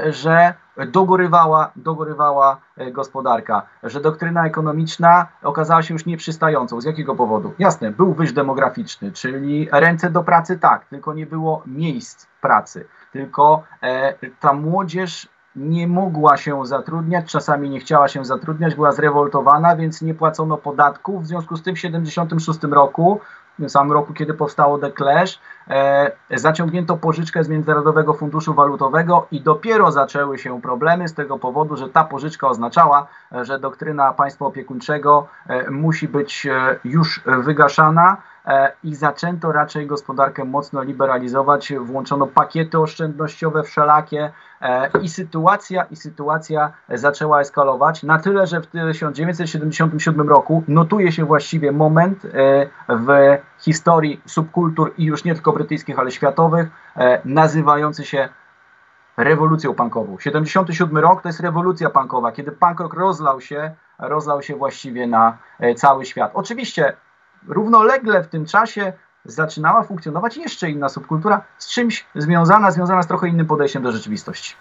że 0.09 0.53
dogorywała, 0.87 1.71
dogorywała 1.75 2.57
gospodarka, 2.91 3.61
że 3.83 4.01
doktryna 4.01 4.45
ekonomiczna 4.45 5.27
okazała 5.43 5.83
się 5.83 5.93
już 5.93 6.05
nieprzystającą. 6.05 6.81
Z 6.81 6.85
jakiego 6.85 7.15
powodu? 7.15 7.53
Jasne, 7.59 7.91
był 7.91 8.13
wyż 8.13 8.33
demograficzny, 8.33 9.11
czyli 9.11 9.69
ręce 9.71 10.09
do 10.09 10.23
pracy 10.23 10.59
tak, 10.59 10.85
tylko 10.85 11.13
nie 11.13 11.25
było 11.25 11.63
miejsc 11.65 12.27
pracy, 12.41 12.87
tylko 13.11 13.63
ta 14.39 14.53
młodzież 14.53 15.29
nie 15.57 15.87
mogła 15.87 16.37
się 16.37 16.65
zatrudniać, 16.65 17.31
czasami 17.31 17.69
nie 17.69 17.79
chciała 17.79 18.07
się 18.07 18.25
zatrudniać, 18.25 18.75
była 18.75 18.91
zrewoltowana, 18.91 19.75
więc 19.75 20.01
nie 20.01 20.13
płacono 20.13 20.57
podatków. 20.57 21.23
W 21.23 21.27
związku 21.27 21.57
z 21.57 21.63
tym 21.63 21.75
w 21.75 21.81
1976 21.81 22.73
roku, 22.73 23.19
w 23.53 23.57
tym 23.57 23.69
samym 23.69 23.93
roku, 23.93 24.13
kiedy 24.13 24.33
powstało 24.33 24.77
The 24.77 24.91
Clash, 24.91 25.39
e, 25.67 26.11
zaciągnięto 26.31 26.97
pożyczkę 26.97 27.43
z 27.43 27.49
Międzynarodowego 27.49 28.13
Funduszu 28.13 28.53
Walutowego 28.53 29.27
i 29.31 29.41
dopiero 29.41 29.91
zaczęły 29.91 30.37
się 30.37 30.61
problemy 30.61 31.07
z 31.07 31.13
tego 31.13 31.39
powodu, 31.39 31.77
że 31.77 31.89
ta 31.89 32.03
pożyczka 32.03 32.47
oznaczała, 32.47 33.07
że 33.31 33.59
doktryna 33.59 34.13
państwa 34.13 34.45
opiekuńczego 34.45 35.27
e, 35.47 35.71
musi 35.71 36.07
być 36.07 36.45
e, 36.45 36.79
już 36.83 37.21
wygaszana 37.25 38.17
i 38.83 38.95
zaczęto 38.95 39.51
raczej 39.51 39.87
gospodarkę 39.87 40.45
mocno 40.45 40.83
liberalizować, 40.83 41.73
włączono 41.79 42.27
pakiety 42.27 42.79
oszczędnościowe 42.79 43.63
wszelakie, 43.63 44.31
E, 44.61 44.89
I 45.01 45.09
sytuacja, 45.09 45.83
I 45.83 45.95
sytuacja 45.95 46.71
zaczęła 46.89 47.41
eskalować 47.41 48.03
na 48.03 48.19
tyle, 48.19 48.47
że 48.47 48.61
w 48.61 48.67
1977 48.67 50.29
roku 50.29 50.63
notuje 50.67 51.11
się 51.11 51.25
właściwie 51.25 51.71
moment 51.71 52.25
e, 52.25 52.29
w 52.89 53.37
historii 53.59 54.21
subkultur 54.25 54.93
i 54.97 55.05
już 55.05 55.23
nie 55.23 55.33
tylko 55.33 55.53
brytyjskich, 55.53 55.99
ale 55.99 56.11
światowych, 56.11 56.67
e, 56.95 57.21
nazywający 57.25 58.05
się 58.05 58.29
rewolucją 59.17 59.73
punkową. 59.73 60.19
77 60.19 60.97
rok 60.97 61.21
to 61.21 61.29
jest 61.29 61.39
rewolucja 61.39 61.89
punkowa, 61.89 62.31
kiedy 62.31 62.51
punk 62.51 62.79
rock 62.79 62.93
rozlał 62.93 63.41
się, 63.41 63.75
rozlał 63.99 64.41
się 64.41 64.55
właściwie 64.55 65.07
na 65.07 65.37
cały 65.75 66.05
świat. 66.05 66.31
Oczywiście 66.33 66.93
równolegle 67.47 68.23
w 68.23 68.27
tym 68.27 68.45
czasie 68.45 68.93
zaczynała 69.25 69.83
funkcjonować 69.83 70.37
jeszcze 70.37 70.69
inna 70.69 70.89
subkultura 70.89 71.43
z 71.57 71.69
czymś 71.69 72.05
związana, 72.15 72.71
związana 72.71 73.03
z 73.03 73.07
trochę 73.07 73.27
innym 73.27 73.45
podejściem 73.45 73.83
do 73.83 73.91
rzeczywistości. 73.91 74.55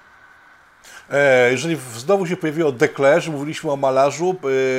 E, 1.10 1.50
jeżeli 1.50 1.76
znowu 1.96 2.26
się 2.26 2.36
pojawiło 2.36 2.72
Clash, 2.96 3.28
mówiliśmy 3.28 3.72
o 3.72 3.76
malarzu, 3.76 4.36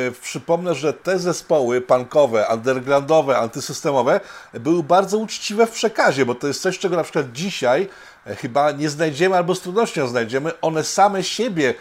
e, 0.07 0.11
przypomnę, 0.11 0.75
że 0.75 0.93
te 0.93 1.19
zespoły 1.19 1.81
punkowe, 1.81 2.47
undergroundowe, 2.53 3.37
antysystemowe 3.37 4.19
były 4.53 4.83
bardzo 4.83 5.17
uczciwe 5.17 5.67
w 5.67 5.71
przekazie, 5.71 6.25
bo 6.25 6.35
to 6.35 6.47
jest 6.47 6.61
coś, 6.61 6.79
czego 6.79 6.95
na 6.95 7.03
przykład 7.03 7.31
dzisiaj 7.31 7.89
chyba 8.35 8.71
nie 8.71 8.89
znajdziemy 8.89 9.35
albo 9.35 9.55
z 9.55 9.61
trudnością 9.61 10.07
znajdziemy. 10.07 10.51
One 10.61 10.83
same 10.83 11.23
siebie 11.23 11.73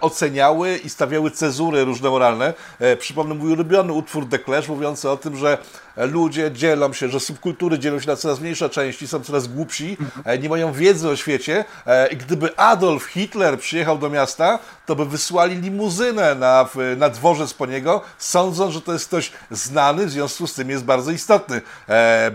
oceniały 0.00 0.76
i 0.76 0.88
stawiały 0.88 1.30
cezury 1.30 1.84
różne 1.84 2.10
moralne. 2.10 2.54
E, 2.80 2.96
przypomnę 2.96 3.34
mój 3.34 3.52
ulubiony 3.52 3.92
utwór 3.92 4.28
The 4.28 4.38
Clash 4.38 4.68
mówiący 4.68 5.10
o 5.10 5.16
tym, 5.16 5.36
że 5.36 5.58
ludzie 5.96 6.52
dzielą 6.52 6.92
się, 6.92 7.08
że 7.08 7.20
subkultury 7.20 7.78
dzielą 7.78 8.00
się 8.00 8.06
na 8.06 8.16
coraz 8.16 8.40
mniejsze 8.40 8.70
części, 8.70 9.08
są 9.08 9.20
coraz 9.20 9.48
głupsi, 9.48 9.96
e, 10.24 10.38
nie 10.38 10.48
mają 10.48 10.72
wiedzy 10.72 11.08
o 11.08 11.16
świecie 11.16 11.64
i 12.10 12.16
gdyby 12.16 12.56
Adolf 12.56 13.04
Hitler 13.04 13.58
przyjechał 13.58 13.98
do 13.98 14.10
miasta, 14.10 14.58
to 14.86 14.96
by 14.96 15.06
wysłali 15.06 15.56
limuzynę 15.56 16.34
na, 16.34 16.68
na 16.96 17.08
dworzec 17.08 17.54
po 17.54 17.66
niego, 17.66 18.00
sądząc, 18.18 18.74
że 18.74 18.80
to 18.80 18.92
jest 18.92 19.06
ktoś 19.06 19.32
znany, 19.50 20.06
w 20.06 20.10
związku 20.10 20.46
z 20.46 20.54
tym 20.54 20.70
jest 20.70 20.84
bardzo 20.84 21.10
istotny. 21.10 21.60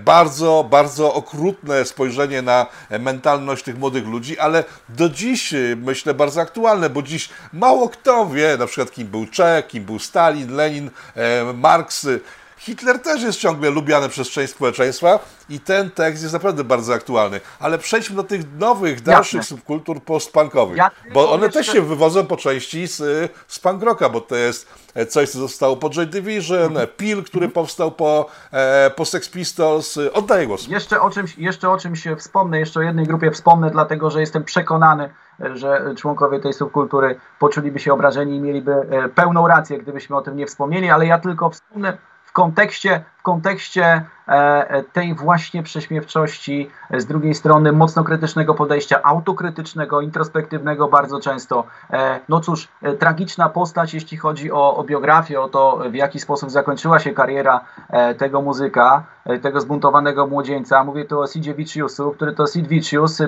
Bardzo, 0.05 0.67
bardzo 0.69 1.13
okrutne 1.13 1.85
spojrzenie 1.85 2.41
na 2.41 2.65
mentalność 2.99 3.63
tych 3.63 3.77
młodych 3.77 4.07
ludzi, 4.07 4.39
ale 4.39 4.63
do 4.89 5.09
dziś 5.09 5.53
y, 5.53 5.77
myślę 5.81 6.13
bardzo 6.13 6.41
aktualne, 6.41 6.89
bo 6.89 7.01
dziś 7.01 7.29
mało 7.53 7.89
kto 7.89 8.25
wie, 8.25 8.57
na 8.59 8.65
przykład 8.67 8.91
kim 8.91 9.07
był 9.07 9.25
Czech, 9.25 9.67
kim 9.67 9.83
był 9.83 9.99
Stalin, 9.99 10.55
Lenin, 10.55 10.89
e, 11.15 11.53
Marks. 11.53 12.07
Hitler 12.59 12.99
też 12.99 13.23
jest 13.23 13.39
ciągle 13.39 13.69
lubiany 13.69 14.09
przez 14.09 14.29
część 14.29 14.53
społeczeństwa 14.53 15.19
i 15.49 15.59
ten 15.59 15.91
tekst 15.91 16.21
jest 16.21 16.33
naprawdę 16.33 16.63
bardzo 16.63 16.93
aktualny. 16.93 17.41
Ale 17.59 17.77
przejdźmy 17.77 18.15
do 18.15 18.23
tych 18.23 18.41
nowych, 18.57 19.01
dalszych 19.01 19.37
Jasne. 19.37 19.57
subkultur 19.57 20.03
postpunkowych, 20.03 20.77
ja 20.77 20.91
bo 21.13 21.31
one 21.31 21.49
też 21.49 21.67
się 21.67 21.81
wywodzą 21.81 22.25
po 22.25 22.37
części 22.37 22.87
z, 22.87 23.31
z 23.47 23.59
punk 23.59 23.83
rocka, 23.83 24.09
bo 24.09 24.21
to 24.21 24.35
jest 24.35 24.73
coś, 25.09 25.29
co 25.29 25.39
zostało 25.39 25.77
po 25.77 25.89
Joy 25.89 26.05
Division, 26.05 26.63
mhm. 26.63 26.87
Peel, 26.97 27.23
który 27.23 27.45
mhm. 27.45 27.51
powstał 27.51 27.91
po, 27.91 28.29
e, 28.51 28.89
po 28.89 29.05
Sex 29.05 29.29
Pistols. 29.29 29.99
Oddaję 30.13 30.47
głos. 30.47 30.67
Jeszcze 30.67 31.01
o, 31.01 31.09
czymś, 31.09 31.37
jeszcze 31.37 31.69
o 31.69 31.77
czymś 31.77 32.07
wspomnę, 32.17 32.59
jeszcze 32.59 32.79
o 32.79 32.83
jednej 32.83 33.05
grupie 33.05 33.31
wspomnę, 33.31 33.71
dlatego 33.71 34.09
że 34.09 34.19
jestem 34.19 34.43
przekonany, 34.43 35.09
że 35.53 35.93
członkowie 35.97 36.39
tej 36.39 36.53
subkultury 36.53 37.19
poczuliby 37.39 37.79
się 37.79 37.93
obrażeni 37.93 38.35
i 38.35 38.39
mieliby 38.39 38.71
e, 38.71 39.09
pełną 39.09 39.47
rację, 39.47 39.77
gdybyśmy 39.77 40.17
o 40.17 40.21
tym 40.21 40.37
nie 40.37 40.47
wspomnieli, 40.47 40.89
ale 40.89 41.05
ja 41.05 41.19
tylko 41.19 41.49
wspomnę 41.49 41.97
w 42.29 42.33
kontekście, 42.33 43.03
w 43.17 43.21
kontekście 43.21 43.83
e, 43.85 44.31
e, 44.69 44.83
tej 44.83 45.15
właśnie 45.15 45.63
prześmiewczości, 45.63 46.69
z 46.97 47.05
drugiej 47.05 47.35
strony 47.35 47.71
mocno 47.71 48.03
krytycznego 48.03 48.53
podejścia, 48.53 49.03
autokrytycznego, 49.03 50.01
introspektywnego 50.01 50.87
bardzo 50.87 51.19
często. 51.19 51.63
E, 51.91 52.19
no 52.29 52.39
cóż, 52.39 52.67
tragiczna 52.99 53.49
postać, 53.49 53.93
jeśli 53.93 54.17
chodzi 54.17 54.51
o, 54.51 54.77
o 54.77 54.83
biografię, 54.83 55.41
o 55.41 55.49
to, 55.49 55.83
w 55.91 55.93
jaki 55.93 56.19
sposób 56.19 56.51
zakończyła 56.51 56.99
się 56.99 57.11
kariera 57.11 57.61
tego 58.17 58.41
muzyka, 58.41 59.03
tego 59.41 59.61
zbuntowanego 59.61 60.27
młodzieńca. 60.27 60.83
Mówię 60.83 61.05
tu 61.05 61.19
o 61.19 61.27
Sidzie 61.27 61.53
Viciusu, 61.53 62.11
który 62.11 62.33
to 62.33 62.47
Sid 62.47 62.67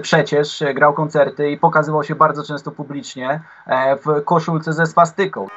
przecież 0.02 0.64
grał 0.76 0.94
koncerty 0.94 1.52
i 1.52 1.58
pokazywał 1.58 2.04
się 2.04 2.16
bardzo 2.16 2.44
często 2.44 2.72
publicznie 2.72 3.42
w 4.06 4.24
koszulce 4.24 4.74
ze 4.74 4.86
swastyką. 4.86 5.48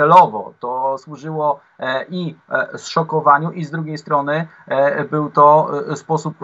Celowo. 0.00 0.54
To 0.60 0.98
służyło 0.98 1.60
e, 1.78 2.04
i 2.04 2.36
e, 2.48 2.78
zszokowaniu, 2.78 3.50
i 3.50 3.64
z 3.64 3.70
drugiej 3.70 3.98
strony 3.98 4.48
e, 4.66 5.04
był 5.04 5.30
to 5.30 5.70
sposób 5.94 6.34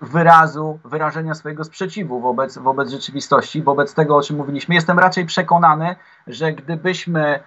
wyrazu, 0.00 0.78
wyrażenia 0.84 1.34
swojego 1.34 1.64
sprzeciwu 1.64 2.20
wobec, 2.20 2.58
wobec 2.58 2.90
rzeczywistości, 2.90 3.62
wobec 3.62 3.94
tego, 3.94 4.16
o 4.16 4.22
czym 4.22 4.36
mówiliśmy. 4.36 4.74
Jestem 4.74 4.98
raczej 4.98 5.26
przekonany, 5.26 5.96
że 6.26 6.52
gdybyśmy 6.52 7.40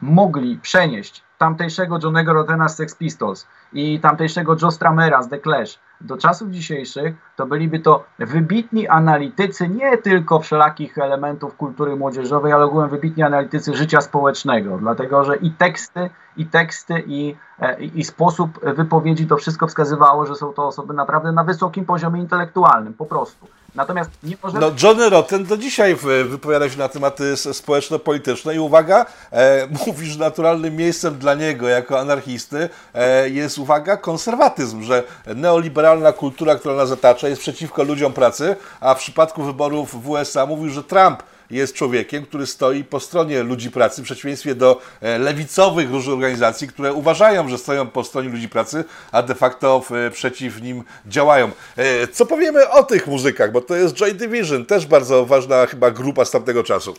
mogli 0.00 0.58
przenieść 0.58 1.24
tamtejszego 1.38 1.98
Johnego 2.02 2.32
Rotena 2.32 2.68
z 2.68 2.76
Sex 2.76 2.94
Pistols 2.94 3.46
i 3.72 4.00
tamtejszego 4.00 4.56
Joe 4.62 4.70
Stramera 4.70 5.22
z 5.22 5.28
The 5.28 5.38
Clash 5.38 5.78
do 6.00 6.16
czasów 6.16 6.50
dzisiejszych, 6.50 7.14
to 7.36 7.46
byliby 7.46 7.80
to 7.80 8.04
wybitni 8.18 8.88
analitycy 8.88 9.68
nie 9.68 9.98
tylko 9.98 10.40
wszelakich 10.40 10.98
elementów 10.98 11.56
kultury 11.56 11.96
młodzieżowej, 11.96 12.52
ale 12.52 12.64
ogółem 12.64 12.90
wybitni 12.90 13.22
analitycy 13.22 13.74
życia 13.74 14.00
społecznego, 14.00 14.78
dlatego 14.78 15.24
że 15.24 15.36
i 15.36 15.50
teksty, 15.50 16.10
i 16.36 16.46
teksty, 16.46 17.04
i, 17.06 17.36
e, 17.60 17.80
i, 17.80 18.00
i 18.00 18.04
sposób 18.04 18.60
wypowiedzi, 18.74 19.26
to 19.26 19.36
wszystko 19.36 19.66
wskazywało, 19.66 20.26
że 20.26 20.34
są 20.34 20.52
to 20.52 20.66
osoby 20.66 20.94
naprawdę 20.94 21.32
na 21.32 21.44
wysokim 21.44 21.84
poziomie 21.84 22.20
intelektualnym, 22.20 22.94
po 22.94 23.06
prostu. 23.06 23.48
Natomiast 23.74 24.10
nie 24.22 24.36
możemy... 24.42 24.60
No, 24.60 24.72
Johnny 24.82 25.10
Rotten 25.10 25.44
do 25.44 25.56
dzisiaj 25.56 25.96
wypowiada 26.24 26.70
się 26.70 26.78
na 26.78 26.88
tematy 26.88 27.36
społeczno-polityczne 27.36 28.54
i 28.54 28.58
uwaga, 28.58 29.06
e, 29.32 29.68
że 30.02 30.18
naturalnym 30.18 30.76
miejscem 30.76 31.18
dla 31.18 31.34
niego 31.34 31.68
jako 31.68 32.00
anarchisty 32.00 32.68
e, 32.94 33.28
jest, 33.28 33.58
uwaga, 33.58 33.96
konserwatyzm, 33.96 34.82
że 34.82 35.02
neoliberalna 35.26 36.12
kultura, 36.12 36.56
która 36.56 36.74
nas 36.74 36.90
otacza 36.90 37.28
jest 37.28 37.40
przeciwko 37.40 37.82
ludziom 37.82 38.12
pracy, 38.12 38.56
a 38.80 38.94
w 38.94 38.98
przypadku 38.98 39.42
wyborów 39.42 40.02
w 40.02 40.08
USA 40.08 40.46
mówił, 40.46 40.70
że 40.70 40.84
Trump 40.84 41.22
jest 41.50 41.74
człowiekiem, 41.74 42.26
który 42.26 42.46
stoi 42.46 42.84
po 42.84 43.00
stronie 43.00 43.42
ludzi 43.42 43.70
pracy, 43.70 44.02
w 44.02 44.04
przeciwieństwie 44.04 44.54
do 44.54 44.80
e, 45.00 45.18
lewicowych 45.18 45.90
różnych 45.90 46.14
organizacji, 46.14 46.68
które 46.68 46.92
uważają, 46.92 47.48
że 47.48 47.58
stoją 47.58 47.86
po 47.86 48.04
stronie 48.04 48.28
ludzi 48.28 48.48
pracy, 48.48 48.84
a 49.12 49.22
de 49.22 49.34
facto 49.34 49.82
przeciw 50.12 50.62
nim 50.62 50.84
działają. 51.06 51.50
E, 51.76 52.08
co 52.08 52.26
powiemy 52.26 52.70
o 52.70 52.82
tych 52.82 53.06
muzykach, 53.06 53.52
bo 53.52 53.60
to 53.60 53.76
jest 53.76 53.94
Joy 53.94 54.14
Division, 54.14 54.66
też 54.66 54.86
bardzo 54.86 55.26
ważna 55.26 55.66
chyba 55.66 55.90
grupa 55.90 56.24
z 56.24 56.30
tamtego 56.30 56.64
czasu. 56.64 56.94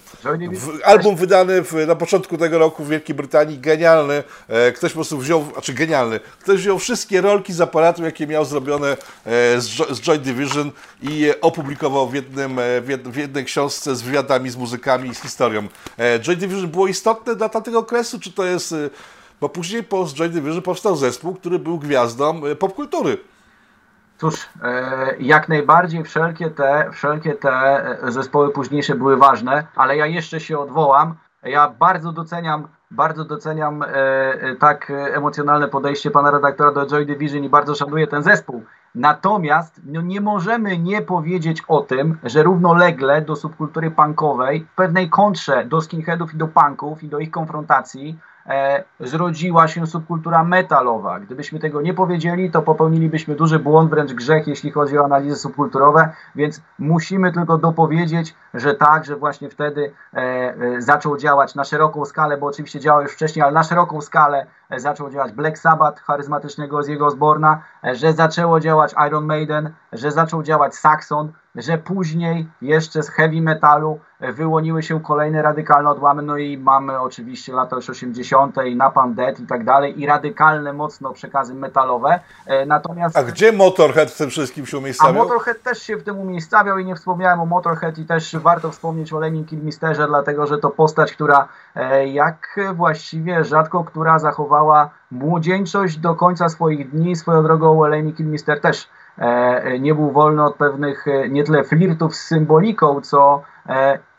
Album 0.83 1.15
wydany 1.15 1.62
w, 1.62 1.73
na 1.88 1.95
początku 1.95 2.38
tego 2.38 2.59
roku 2.59 2.83
w 2.83 2.89
Wielkiej 2.89 3.15
Brytanii, 3.15 3.59
genialny. 3.59 4.23
E, 4.47 4.71
ktoś 4.71 4.91
po 4.91 4.95
prostu 4.95 5.17
wziął, 5.17 5.45
znaczy 5.53 5.73
genialny, 5.73 6.19
ktoś 6.39 6.59
wziął 6.59 6.79
wszystkie 6.79 7.21
rolki 7.21 7.53
z 7.53 7.62
aparatu, 7.62 8.03
jakie 8.03 8.27
miał 8.27 8.45
zrobione 8.45 8.97
z 9.57 10.01
Joy 10.01 10.17
Division 10.17 10.71
i 11.01 11.19
je 11.19 11.41
opublikował 11.41 12.09
w, 12.09 12.13
jednym, 12.13 12.59
w 13.05 13.17
jednej 13.17 13.45
książce 13.45 13.95
z 13.95 14.01
wywiadami 14.01 14.38
z 14.47 14.58
muzykami 14.58 15.10
i 15.10 15.15
z 15.15 15.21
historią. 15.21 15.67
E, 15.97 16.19
Joy 16.19 16.36
Division 16.36 16.67
było 16.67 16.88
istotne 16.88 17.36
dla 17.36 17.49
tamtego 17.49 17.80
okresu, 17.80 18.19
czy 18.19 18.34
to 18.34 18.45
jest 18.45 18.71
e, 18.71 18.89
bo 19.41 19.49
później 19.49 19.84
po 19.84 20.06
Joy 20.06 20.30
Division 20.30 20.62
powstał 20.62 20.95
zespół, 20.95 21.36
który 21.36 21.60
był 21.60 21.80
gwiazdą 21.80 22.41
popkultury. 22.60 23.17
Cóż, 24.17 24.49
jak 25.19 25.49
najbardziej 25.49 26.04
wszelkie 26.04 26.49
te, 26.49 26.89
wszelkie 26.93 27.34
te 27.34 27.97
zespoły 28.08 28.49
późniejsze 28.49 28.95
były 28.95 29.17
ważne, 29.17 29.67
ale 29.75 29.97
ja 29.97 30.06
jeszcze 30.06 30.39
się 30.39 30.60
odwołam. 30.60 31.15
Ja 31.43 31.69
bardzo 31.80 32.12
doceniam 32.12 32.67
bardzo 32.91 33.25
doceniam 33.25 33.84
e, 33.84 33.88
e, 33.88 34.56
tak 34.56 34.91
emocjonalne 34.91 35.67
podejście 35.67 36.12
pana 36.12 36.32
redaktora 36.32 36.71
do 36.71 36.88
Joy 36.88 37.06
Division 37.06 37.43
i 37.43 37.49
bardzo 37.49 37.75
szanuję 37.75 38.08
ten 38.08 38.23
zespół. 38.23 38.63
Natomiast 38.95 39.82
no, 39.86 40.02
nie 40.02 40.21
możemy 40.21 40.78
nie 40.78 41.02
powiedzieć 41.02 41.63
o 41.67 41.82
tym, 41.82 42.17
że 42.23 42.43
równolegle 42.43 43.21
do 43.21 43.36
subkultury 43.36 43.91
punkowej, 43.91 44.65
w 44.71 44.75
pewnej 44.75 45.10
kontrze 45.10 45.65
do 45.65 45.82
skinheadów 45.82 46.34
i 46.34 46.38
do 46.38 46.47
punków 46.47 47.04
i 47.04 47.08
do 47.08 47.19
ich 47.19 47.32
konfrontacji, 47.32 48.17
zrodziła 48.99 49.67
się 49.67 49.88
subkultura 49.88 50.43
metalowa. 50.43 51.19
Gdybyśmy 51.19 51.60
tego 51.60 51.82
nie 51.82 51.93
powiedzieli, 51.93 52.52
to 52.52 52.62
popełnilibyśmy 52.62 53.36
duży 53.36 53.60
błąd, 53.60 53.89
wręcz 53.89 54.13
grzech, 54.13 54.47
jeśli 54.47 54.71
chodzi 54.71 54.97
o 54.97 55.06
analizy 55.06 55.36
subkulturowe, 55.36 56.10
więc 56.36 56.62
musimy 56.80 57.32
tylko 57.32 57.58
dopowiedzieć, 57.58 58.36
że 58.54 58.75
tak, 58.75 59.06
że 59.06 59.15
właśnie 59.15 59.49
wtedy 59.49 59.91
e, 60.13 60.17
e, 60.17 60.82
zaczął 60.82 61.17
działać 61.17 61.56
na 61.56 61.63
szeroką 61.63 62.06
skalę, 62.06 62.38
bo 62.38 62.47
oczywiście 62.47 62.80
działał 62.80 63.02
już 63.02 63.13
wcześniej, 63.13 63.43
ale 63.43 63.52
na 63.52 63.63
szeroką 63.63 64.02
skalę 64.02 64.45
e, 64.69 64.80
zaczął 64.80 65.10
działać 65.10 65.32
Black 65.32 65.58
Sabbath, 65.58 66.02
charyzmatycznego 66.02 66.84
z 66.84 66.88
jego 66.88 67.06
Osborna, 67.06 67.62
e, 67.84 67.95
że 67.95 68.13
zaczęło 68.13 68.60
działać 68.60 68.93
Iron 69.08 69.25
Maiden, 69.25 69.73
że 69.93 70.12
zaczął 70.12 70.43
działać 70.43 70.75
Saxon, 70.75 71.32
że 71.60 71.78
później 71.78 72.48
jeszcze 72.62 73.04
z 73.04 73.10
heavy 73.10 73.41
metalu 73.41 74.00
wyłoniły 74.19 74.84
się 74.84 75.02
kolejne 75.02 75.41
radykalne 75.41 75.89
odłamy, 75.89 76.22
no 76.22 76.38
i 76.38 76.58
mamy 76.58 77.00
oczywiście 77.00 77.54
lata 77.54 77.76
już 77.76 77.89
80. 77.89 78.56
i 78.65 78.76
Napalm 78.76 79.13
Death 79.13 79.39
i 79.39 79.48
tak 79.48 79.63
dalej 79.63 80.02
i 80.02 80.06
radykalne 80.06 80.74
mocno 80.74 81.13
przekazy 81.13 81.56
metalowe. 81.56 82.19
E, 82.45 82.65
natomiast... 82.65 83.17
A 83.17 83.24
gdzie 83.24 83.52
Motorhead 83.52 84.12
w 84.12 84.17
tym 84.17 84.30
wszystkim 84.30 84.65
się 84.65 84.78
umiejscawiał? 84.78 85.22
A 85.22 85.24
Motorhead 85.24 85.62
też 85.62 85.82
się 85.82 85.98
w 85.98 86.04
tym 86.04 86.19
umiejscawiał 86.19 86.80
i 86.80 86.86
nie 86.86 86.95
wspomniałem 86.95 87.39
o 87.39 87.45
Motorhead 87.45 87.98
i 87.98 88.06
też 88.06 88.36
warto 88.36 88.72
wspomnieć 88.72 89.13
o 89.13 89.19
Lemmy 89.19 89.43
Kilmisterze, 89.43 90.08
dlatego 90.08 90.48
że 90.48 90.58
to 90.58 90.69
postać, 90.69 91.13
która 91.13 91.48
e, 91.76 92.08
jak 92.08 92.60
właściwie 92.74 93.43
rzadko, 93.43 93.84
która 93.84 94.19
zachowała 94.19 94.89
młodzieńczość 95.12 95.98
do 95.98 96.15
końca 96.15 96.50
swoich 96.50 96.89
dni. 96.89 97.15
Swoją 97.15 97.43
drogą 97.43 97.88
Lemmy 97.88 98.13
Kilmister 98.13 98.62
też 98.62 98.84
e, 98.84 98.89
nie 99.79 99.95
był 99.95 100.12
wolny 100.12 100.43
od 100.43 100.55
pewnych 100.55 101.05
nie 101.29 101.43
tyle 101.43 101.63
flirtów 101.63 102.15
z 102.15 102.27
symboliką, 102.27 103.01
co 103.01 103.43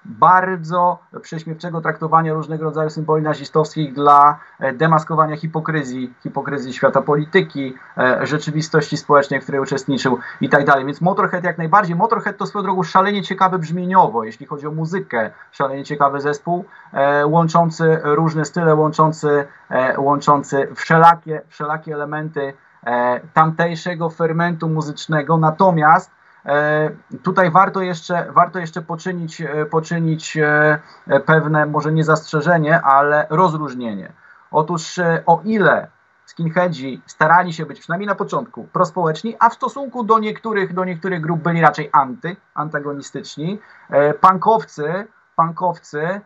bardzo 0.04 0.98
prześmiewczego 1.22 1.80
traktowania 1.80 2.34
różnego 2.34 2.64
rodzaju 2.64 2.90
symboli 2.90 3.22
nazistowskich 3.22 3.92
dla 3.92 4.38
e, 4.60 4.72
demaskowania 4.72 5.36
hipokryzji, 5.36 6.14
hipokryzji 6.22 6.72
świata 6.72 7.02
polityki, 7.02 7.74
e, 7.98 8.26
rzeczywistości 8.26 8.96
społecznej, 8.96 9.40
w 9.40 9.42
której 9.42 9.60
uczestniczył 9.60 10.18
i 10.40 10.48
tak 10.48 10.64
dalej. 10.64 10.84
Więc 10.84 11.00
Motorhead 11.00 11.44
jak 11.44 11.58
najbardziej. 11.58 11.96
Motorhead 11.96 12.36
to 12.36 12.46
swoją 12.46 12.62
drogą 12.62 12.82
szalenie 12.82 13.22
ciekawy 13.22 13.58
brzmieniowo, 13.58 14.24
jeśli 14.24 14.46
chodzi 14.46 14.66
o 14.66 14.70
muzykę, 14.70 15.30
szalenie 15.52 15.84
ciekawy 15.84 16.20
zespół, 16.20 16.64
e, 16.92 17.26
łączący 17.26 18.00
różne 18.04 18.44
style, 18.44 18.74
łączący, 18.74 19.46
łączący 19.98 20.68
wszelakie, 20.74 21.42
wszelakie 21.48 21.94
elementy 21.94 22.52
tamtejszego 23.34 24.10
fermentu 24.10 24.68
muzycznego, 24.68 25.36
natomiast 25.36 26.10
E, 26.46 26.90
tutaj 27.22 27.50
warto 27.50 27.82
jeszcze, 27.82 28.32
warto 28.32 28.58
jeszcze 28.58 28.82
poczynić, 28.82 29.40
e, 29.40 29.66
poczynić 29.66 30.36
e, 30.36 30.80
pewne, 31.26 31.66
może 31.66 31.92
nie 31.92 32.04
zastrzeżenie, 32.04 32.80
ale 32.82 33.26
rozróżnienie. 33.30 34.12
Otóż 34.50 35.00
o 35.26 35.40
ile 35.44 35.88
skinheadzi 36.24 37.02
starali 37.06 37.52
się 37.52 37.66
być, 37.66 37.80
przynajmniej 37.80 38.08
na 38.08 38.14
początku, 38.14 38.64
prospołeczni, 38.72 39.36
a 39.38 39.48
w 39.48 39.54
stosunku 39.54 40.04
do 40.04 40.18
niektórych, 40.18 40.74
do 40.74 40.84
niektórych 40.84 41.20
grup 41.20 41.40
byli 41.40 41.60
raczej 41.60 41.88
anty, 41.92 42.36
antagonistyczni, 42.54 43.60
punkowcy, 44.20 45.06
punkowcy 45.36 46.20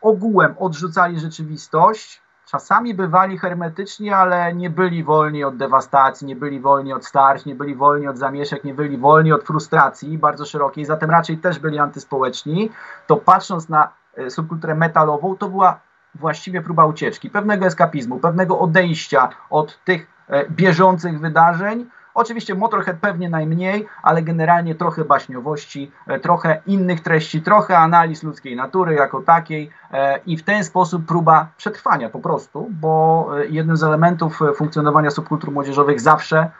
ogółem 0.00 0.54
odrzucali 0.58 1.20
rzeczywistość, 1.20 2.22
czasami 2.46 2.94
bywali 2.94 3.38
hermetyczni, 3.38 4.10
ale 4.10 4.54
nie 4.54 4.70
byli 4.70 5.04
wolni 5.04 5.44
od 5.44 5.56
dewastacji, 5.56 6.26
nie 6.26 6.36
byli 6.36 6.60
wolni 6.60 6.92
od 6.92 7.06
starć, 7.06 7.44
nie 7.44 7.54
byli 7.54 7.74
wolni 7.74 8.08
od 8.08 8.18
zamieszek, 8.18 8.64
nie 8.64 8.74
byli 8.74 8.98
wolni 8.98 9.32
od 9.32 9.44
frustracji 9.44 10.18
bardzo 10.18 10.44
szerokiej, 10.44 10.84
zatem 10.84 11.10
raczej 11.10 11.38
też 11.38 11.58
byli 11.58 11.78
antyspołeczni, 11.78 12.70
to 13.06 13.16
patrząc 13.16 13.68
na 13.68 13.88
e, 14.16 14.30
subkulturę 14.30 14.74
metalową, 14.74 15.36
to 15.36 15.48
była 15.48 15.80
właściwie 16.14 16.62
próba 16.62 16.86
ucieczki, 16.86 17.30
pewnego 17.30 17.66
eskapizmu, 17.66 18.18
pewnego 18.18 18.58
odejścia 18.58 19.28
od 19.50 19.84
tych 19.84 20.06
e, 20.28 20.50
bieżących 20.50 21.20
wydarzeń, 21.20 21.86
Oczywiście 22.16 22.54
Motorhead 22.54 22.96
pewnie 23.00 23.28
najmniej, 23.28 23.86
ale 24.02 24.22
generalnie 24.22 24.74
trochę 24.74 25.04
baśniowości, 25.04 25.90
e, 26.06 26.20
trochę 26.20 26.60
innych 26.66 27.00
treści, 27.00 27.42
trochę 27.42 27.78
analiz 27.78 28.22
ludzkiej 28.22 28.56
natury 28.56 28.94
jako 28.94 29.22
takiej 29.22 29.70
e, 29.92 30.20
i 30.26 30.36
w 30.36 30.42
ten 30.42 30.64
sposób 30.64 31.06
próba 31.06 31.48
przetrwania 31.56 32.10
po 32.10 32.18
prostu, 32.18 32.68
bo 32.70 33.28
e, 33.38 33.46
jednym 33.46 33.76
z 33.76 33.82
elementów 33.82 34.40
funkcjonowania 34.54 35.10
subkultur 35.10 35.52
młodzieżowych 35.52 36.00
zawsze 36.00 36.50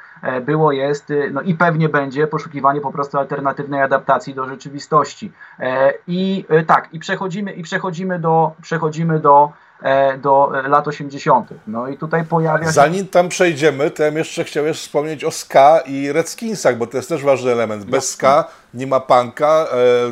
było, 0.42 0.72
jest 0.72 1.12
no 1.32 1.40
i 1.40 1.54
pewnie 1.54 1.88
będzie 1.88 2.26
poszukiwanie 2.26 2.80
po 2.80 2.92
prostu 2.92 3.18
alternatywnej 3.18 3.82
adaptacji 3.82 4.34
do 4.34 4.46
rzeczywistości. 4.46 5.32
I 6.06 6.44
tak, 6.66 6.88
i 6.92 6.98
przechodzimy, 6.98 7.52
i 7.52 7.62
przechodzimy 7.62 8.18
do, 8.18 8.52
przechodzimy 8.62 9.20
do 9.20 9.52
do 10.22 10.52
e, 10.64 10.68
lat 10.68 10.88
80. 10.88 11.48
No 11.66 11.88
i 11.88 11.98
tutaj 11.98 12.24
pojawia 12.24 12.64
się... 12.64 12.72
Zanim 12.72 13.08
tam 13.08 13.28
przejdziemy, 13.28 13.90
to 13.90 14.02
ja 14.02 14.08
jeszcze 14.08 14.44
chciałem 14.44 14.74
wspomnieć 14.74 15.24
o 15.24 15.30
ska 15.30 15.80
i 15.86 16.12
Redskinsach, 16.12 16.76
bo 16.76 16.86
to 16.86 16.96
jest 16.96 17.08
też 17.08 17.24
ważny 17.24 17.52
element. 17.52 17.84
Bez 17.84 18.10
ska 18.10 18.44
nie 18.76 18.86
ma 18.86 19.00
punka. 19.00 19.46
E, 19.46 19.66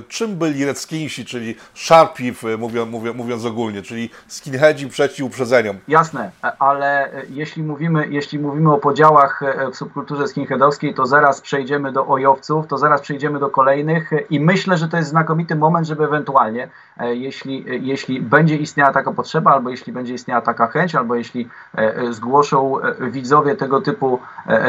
czym 0.09 0.37
byli 0.37 0.65
Redskinsi, 0.65 1.25
czyli 1.25 1.57
Sharpie, 1.75 2.33
mówiąc, 2.59 2.91
mówiąc 3.15 3.45
ogólnie, 3.45 3.83
czyli 3.83 4.11
skinheadzi 4.27 4.89
przeciw 4.89 5.27
uprzedzeniom? 5.27 5.77
Jasne, 5.89 6.31
ale 6.59 7.11
jeśli 7.31 7.63
mówimy, 7.63 8.09
jeśli 8.11 8.39
mówimy 8.39 8.73
o 8.73 8.79
podziałach 8.79 9.41
w 9.73 9.77
subkulturze 9.77 10.29
skinheadowskiej, 10.29 10.95
to 10.95 11.07
zaraz 11.07 11.41
przejdziemy 11.41 11.93
do 11.93 12.07
ojowców, 12.07 12.67
to 12.67 12.79
zaraz 12.79 13.01
przejdziemy 13.01 13.39
do 13.39 13.51
kolejnych 13.51 14.11
i 14.31 14.41
myślę, 14.41 14.77
że 14.77 14.89
to 14.89 14.97
jest 14.97 15.09
znakomity 15.09 15.57
moment, 15.57 15.87
żeby 15.87 16.05
ewentualnie, 16.05 16.69
jeśli, 17.01 17.65
jeśli 17.87 18.21
będzie 18.21 18.57
istniała 18.57 18.93
taka 18.93 19.13
potrzeba, 19.13 19.53
albo 19.53 19.71
jeśli 19.71 19.93
będzie 19.93 20.15
istniała 20.15 20.41
taka 20.41 20.67
chęć, 20.67 20.95
albo 20.95 21.15
jeśli 21.15 21.49
e, 21.75 21.97
e, 21.97 22.13
zgłoszą 22.13 22.81
e, 22.81 23.11
widzowie 23.11 23.57
tego 23.57 23.81
typu, 23.81 24.19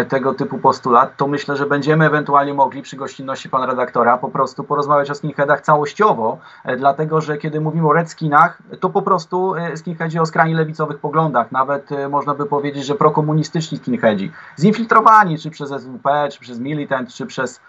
tego 0.10 0.34
typu 0.34 0.58
postulat, 0.58 1.18
to 1.18 1.28
myślę, 1.28 1.56
że 1.56 1.66
będziemy 1.66 2.06
ewentualnie 2.06 2.54
mogli 2.54 2.82
przy 2.82 2.96
gościnności 2.96 3.50
pana 3.50 3.66
redaktora 3.66 3.85
po 4.22 4.30
prostu 4.30 4.64
porozmawiać 4.64 5.12
o 5.12 5.16
skinheadach 5.16 5.62
całościowo, 5.62 6.38
dlatego 6.78 7.22
że 7.22 7.38
kiedy 7.38 7.62
mówimy 7.62 7.88
o 7.88 7.94
redskinach, 7.94 8.58
to 8.80 8.90
po 8.90 9.02
prostu 9.02 9.54
skinheadzi 9.76 10.20
o 10.20 10.26
skrajnie 10.26 10.56
lewicowych 10.56 11.00
poglądach, 11.00 11.52
nawet 11.52 11.90
można 12.10 12.34
by 12.34 12.46
powiedzieć, 12.46 12.86
że 12.86 12.96
prokomunistyczni 12.96 13.78
skinheadzi, 13.78 14.32
zinfiltrowani 14.60 15.40
czy 15.40 15.50
przez 15.50 15.70
SWP, 15.70 16.30
czy 16.32 16.40
przez 16.40 16.60
Militant, 16.60 17.14
czy 17.14 17.26
przez, 17.26 17.62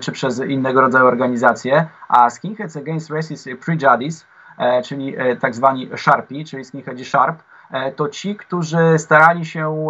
czy 0.00 0.12
przez 0.12 0.40
innego 0.40 0.80
rodzaju 0.80 1.06
organizacje, 1.06 1.88
a 2.08 2.30
Skinheads 2.30 2.76
Against 2.76 3.10
Racist 3.10 3.48
Prejudice 3.64 4.24
E, 4.58 4.82
czyli 4.82 5.14
e, 5.18 5.36
tak 5.36 5.54
zwani 5.54 5.90
Sharpi, 5.96 6.44
czyli 6.44 6.64
skinheadzi 6.64 7.04
Sharp, 7.04 7.42
e, 7.70 7.92
to 7.92 8.08
ci, 8.08 8.36
którzy 8.36 8.98
starali 8.98 9.46
się 9.46 9.88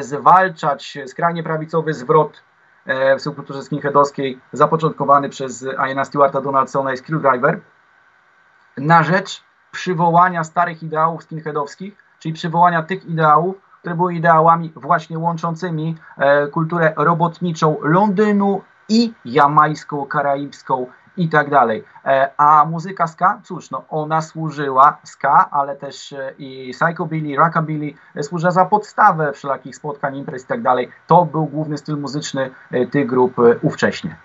zwalczać 0.00 0.98
skrajnie 1.06 1.42
prawicowy 1.42 1.94
zwrot 1.94 2.42
w 3.18 3.22
subkulturze 3.22 3.62
skinheadowskiej 3.62 4.40
zapoczątkowany 4.52 5.28
przez 5.28 5.66
Iana 5.88 6.04
Stewarta 6.04 6.40
Donaldsona 6.40 6.92
i 6.92 6.96
Screwdriver. 6.96 7.60
Na 8.76 9.02
rzecz 9.02 9.42
przywołania 9.72 10.44
starych 10.44 10.82
ideałów 10.82 11.22
skinheadowskich, 11.22 11.96
czyli 12.18 12.34
przywołania 12.34 12.82
tych 12.82 13.06
ideałów, 13.06 13.56
które 13.80 13.94
były 13.94 14.14
ideałami 14.14 14.72
właśnie 14.76 15.18
łączącymi 15.18 15.96
kulturę 16.52 16.92
robotniczą 16.96 17.76
Londynu 17.82 18.62
i 18.88 19.12
jamańską, 19.24 20.06
karaibską 20.06 20.86
i 21.16 21.28
tak 21.28 21.50
dalej. 21.50 21.84
E, 22.04 22.30
a 22.36 22.64
muzyka 22.64 23.06
ska, 23.06 23.40
cóż, 23.44 23.70
no 23.70 23.84
ona 23.90 24.22
służyła 24.22 24.96
ska, 25.04 25.48
ale 25.50 25.76
też 25.76 26.12
e, 26.12 26.32
i 26.38 26.72
psychobilly, 26.72 27.36
rockabilly 27.36 27.94
e, 28.14 28.22
służyła 28.22 28.50
za 28.50 28.64
podstawę 28.64 29.32
wszelakich 29.32 29.76
spotkań, 29.76 30.16
imprez 30.16 30.44
i 30.44 30.46
tak 30.46 30.62
dalej. 30.62 30.88
To 31.06 31.24
był 31.24 31.46
główny 31.46 31.78
styl 31.78 31.96
muzyczny 31.96 32.50
tych 32.90 33.06
grup 33.06 33.36
ówcześnie. 33.62 34.16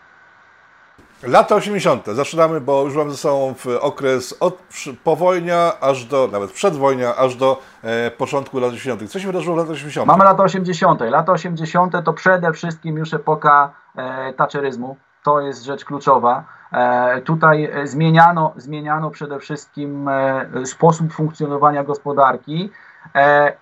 Lata 1.23 1.55
80. 1.55 2.05
Zaczynamy, 2.05 2.61
bo 2.61 2.83
już 2.83 2.95
mamy 2.95 3.11
ze 3.11 3.17
sobą 3.17 3.55
okres 3.81 4.35
od 4.39 4.63
powojnia 5.03 5.79
aż 5.79 6.05
do, 6.05 6.29
nawet 6.31 6.51
przedwojnia, 6.51 7.15
aż 7.15 7.35
do 7.35 7.61
e, 7.83 8.11
początku 8.11 8.59
lat 8.59 8.73
80. 8.73 9.11
Co 9.11 9.19
się 9.19 9.27
wydarzyło 9.27 9.55
w 9.55 9.57
latach 9.57 9.73
80? 9.73 10.07
Mamy 10.07 10.23
lata 10.23 10.43
80. 10.43 11.01
Lata 11.01 11.31
80. 11.31 11.93
to 12.05 12.13
przede 12.13 12.53
wszystkim 12.53 12.97
już 12.97 13.13
epoka 13.13 13.71
e, 13.95 14.33
taczeryzmu. 14.33 14.97
To 15.23 15.41
jest 15.41 15.63
rzecz 15.63 15.85
kluczowa. 15.85 16.43
E, 16.73 17.21
tutaj 17.21 17.71
zmieniano, 17.83 18.53
zmieniano 18.57 19.09
przede 19.09 19.39
wszystkim 19.39 20.07
e, 20.07 20.65
sposób 20.65 21.13
funkcjonowania 21.13 21.83
gospodarki. 21.83 22.71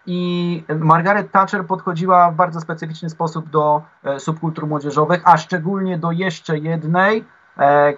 I 0.06 0.64
Margaret 0.80 1.32
Thatcher 1.32 1.66
podchodziła 1.66 2.32
w 2.32 2.36
bardzo 2.36 2.62
specyficzny 2.62 3.10
sposób 3.10 3.50
do 3.50 3.82
subkultur 4.18 4.68
młodzieżowych, 4.68 5.22
a 5.24 5.38
szczególnie 5.38 5.98
do 5.98 6.12
jeszcze 6.12 6.58
jednej, 6.58 7.26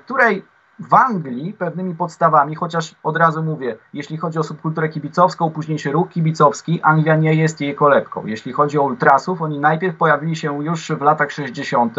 której 0.05 0.43
w 0.81 0.93
Anglii 0.93 1.53
pewnymi 1.53 1.95
podstawami, 1.95 2.55
chociaż 2.55 2.95
od 3.03 3.17
razu 3.17 3.43
mówię, 3.43 3.77
jeśli 3.93 4.17
chodzi 4.17 4.39
o 4.39 4.43
subkulturę 4.43 4.89
kibicowską, 4.89 5.49
późniejszy 5.51 5.91
ruch 5.91 6.09
kibicowski, 6.09 6.81
Anglia 6.81 7.15
nie 7.15 7.33
jest 7.33 7.61
jej 7.61 7.75
kolebką. 7.75 8.25
Jeśli 8.25 8.53
chodzi 8.53 8.79
o 8.79 8.83
ultrasów, 8.83 9.41
oni 9.41 9.59
najpierw 9.59 9.97
pojawili 9.97 10.35
się 10.35 10.63
już 10.63 10.91
w 10.91 11.01
latach 11.01 11.31
60. 11.31 11.97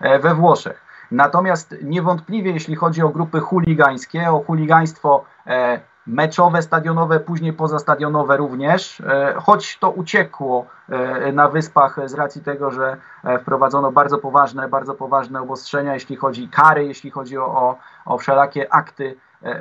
E, 0.00 0.18
we 0.18 0.34
Włoszech. 0.34 0.81
Natomiast 1.12 1.74
niewątpliwie, 1.82 2.52
jeśli 2.52 2.76
chodzi 2.76 3.02
o 3.02 3.08
grupy 3.08 3.40
chuligańskie, 3.40 4.30
o 4.30 4.40
chuligaństwo 4.40 5.24
e, 5.46 5.80
meczowe, 6.06 6.62
stadionowe, 6.62 7.20
później 7.20 7.52
pozastadionowe 7.52 8.36
również, 8.36 9.00
e, 9.00 9.34
choć 9.36 9.78
to 9.78 9.90
uciekło 9.90 10.66
e, 10.88 11.32
na 11.32 11.48
wyspach 11.48 11.96
z 12.04 12.14
racji 12.14 12.42
tego, 12.42 12.70
że 12.70 12.96
e, 13.24 13.38
wprowadzono 13.38 13.92
bardzo 13.92 14.18
poważne, 14.18 14.68
bardzo 14.68 14.94
poważne 14.94 15.40
obostrzenia, 15.40 15.94
jeśli 15.94 16.16
chodzi 16.16 16.48
kary, 16.48 16.86
jeśli 16.86 17.10
chodzi 17.10 17.38
o, 17.38 17.46
o, 17.46 17.78
o 18.04 18.18
wszelakie 18.18 18.74
akty 18.74 19.16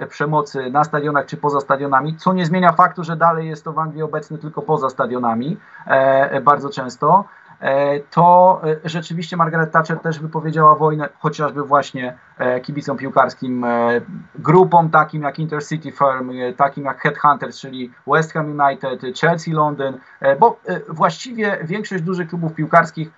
przemocy 0.09 0.69
na 0.71 0.83
stadionach 0.83 1.25
czy 1.25 1.37
poza 1.37 1.59
stadionami, 1.59 2.17
co 2.17 2.33
nie 2.33 2.45
zmienia 2.45 2.71
faktu, 2.71 3.03
że 3.03 3.15
dalej 3.15 3.47
jest 3.47 3.63
to 3.63 3.73
w 3.73 3.79
Anglii 3.79 4.03
obecne 4.03 4.37
tylko 4.37 4.61
poza 4.61 4.89
stadionami 4.89 5.57
bardzo 6.43 6.69
często. 6.69 7.25
E, 7.61 7.99
to 7.99 8.61
e, 8.63 8.89
rzeczywiście 8.89 9.37
Margaret 9.37 9.71
Thatcher 9.71 9.99
też 9.99 10.19
wypowiedziała 10.19 10.75
wojnę 10.75 11.09
chociażby 11.19 11.63
właśnie 11.63 12.17
e, 12.37 12.61
kibicom 12.61 12.97
piłkarskim, 12.97 13.65
grupom 14.35 14.89
takim 14.89 15.23
jak 15.23 15.39
Intercity 15.39 15.91
Firm, 15.91 16.31
takim 16.57 16.85
jak 16.85 17.01
Headhunters, 17.01 17.59
czyli 17.59 17.91
West 18.07 18.33
Ham 18.33 18.59
United, 18.59 19.19
Chelsea 19.19 19.51
London, 19.51 19.97
bo 20.39 20.59
właściwie 20.89 21.57
większość 21.63 22.03
dużych 22.03 22.29
klubów 22.29 22.53
piłkarskich 22.53 23.11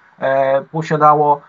posiadało, 0.72 1.42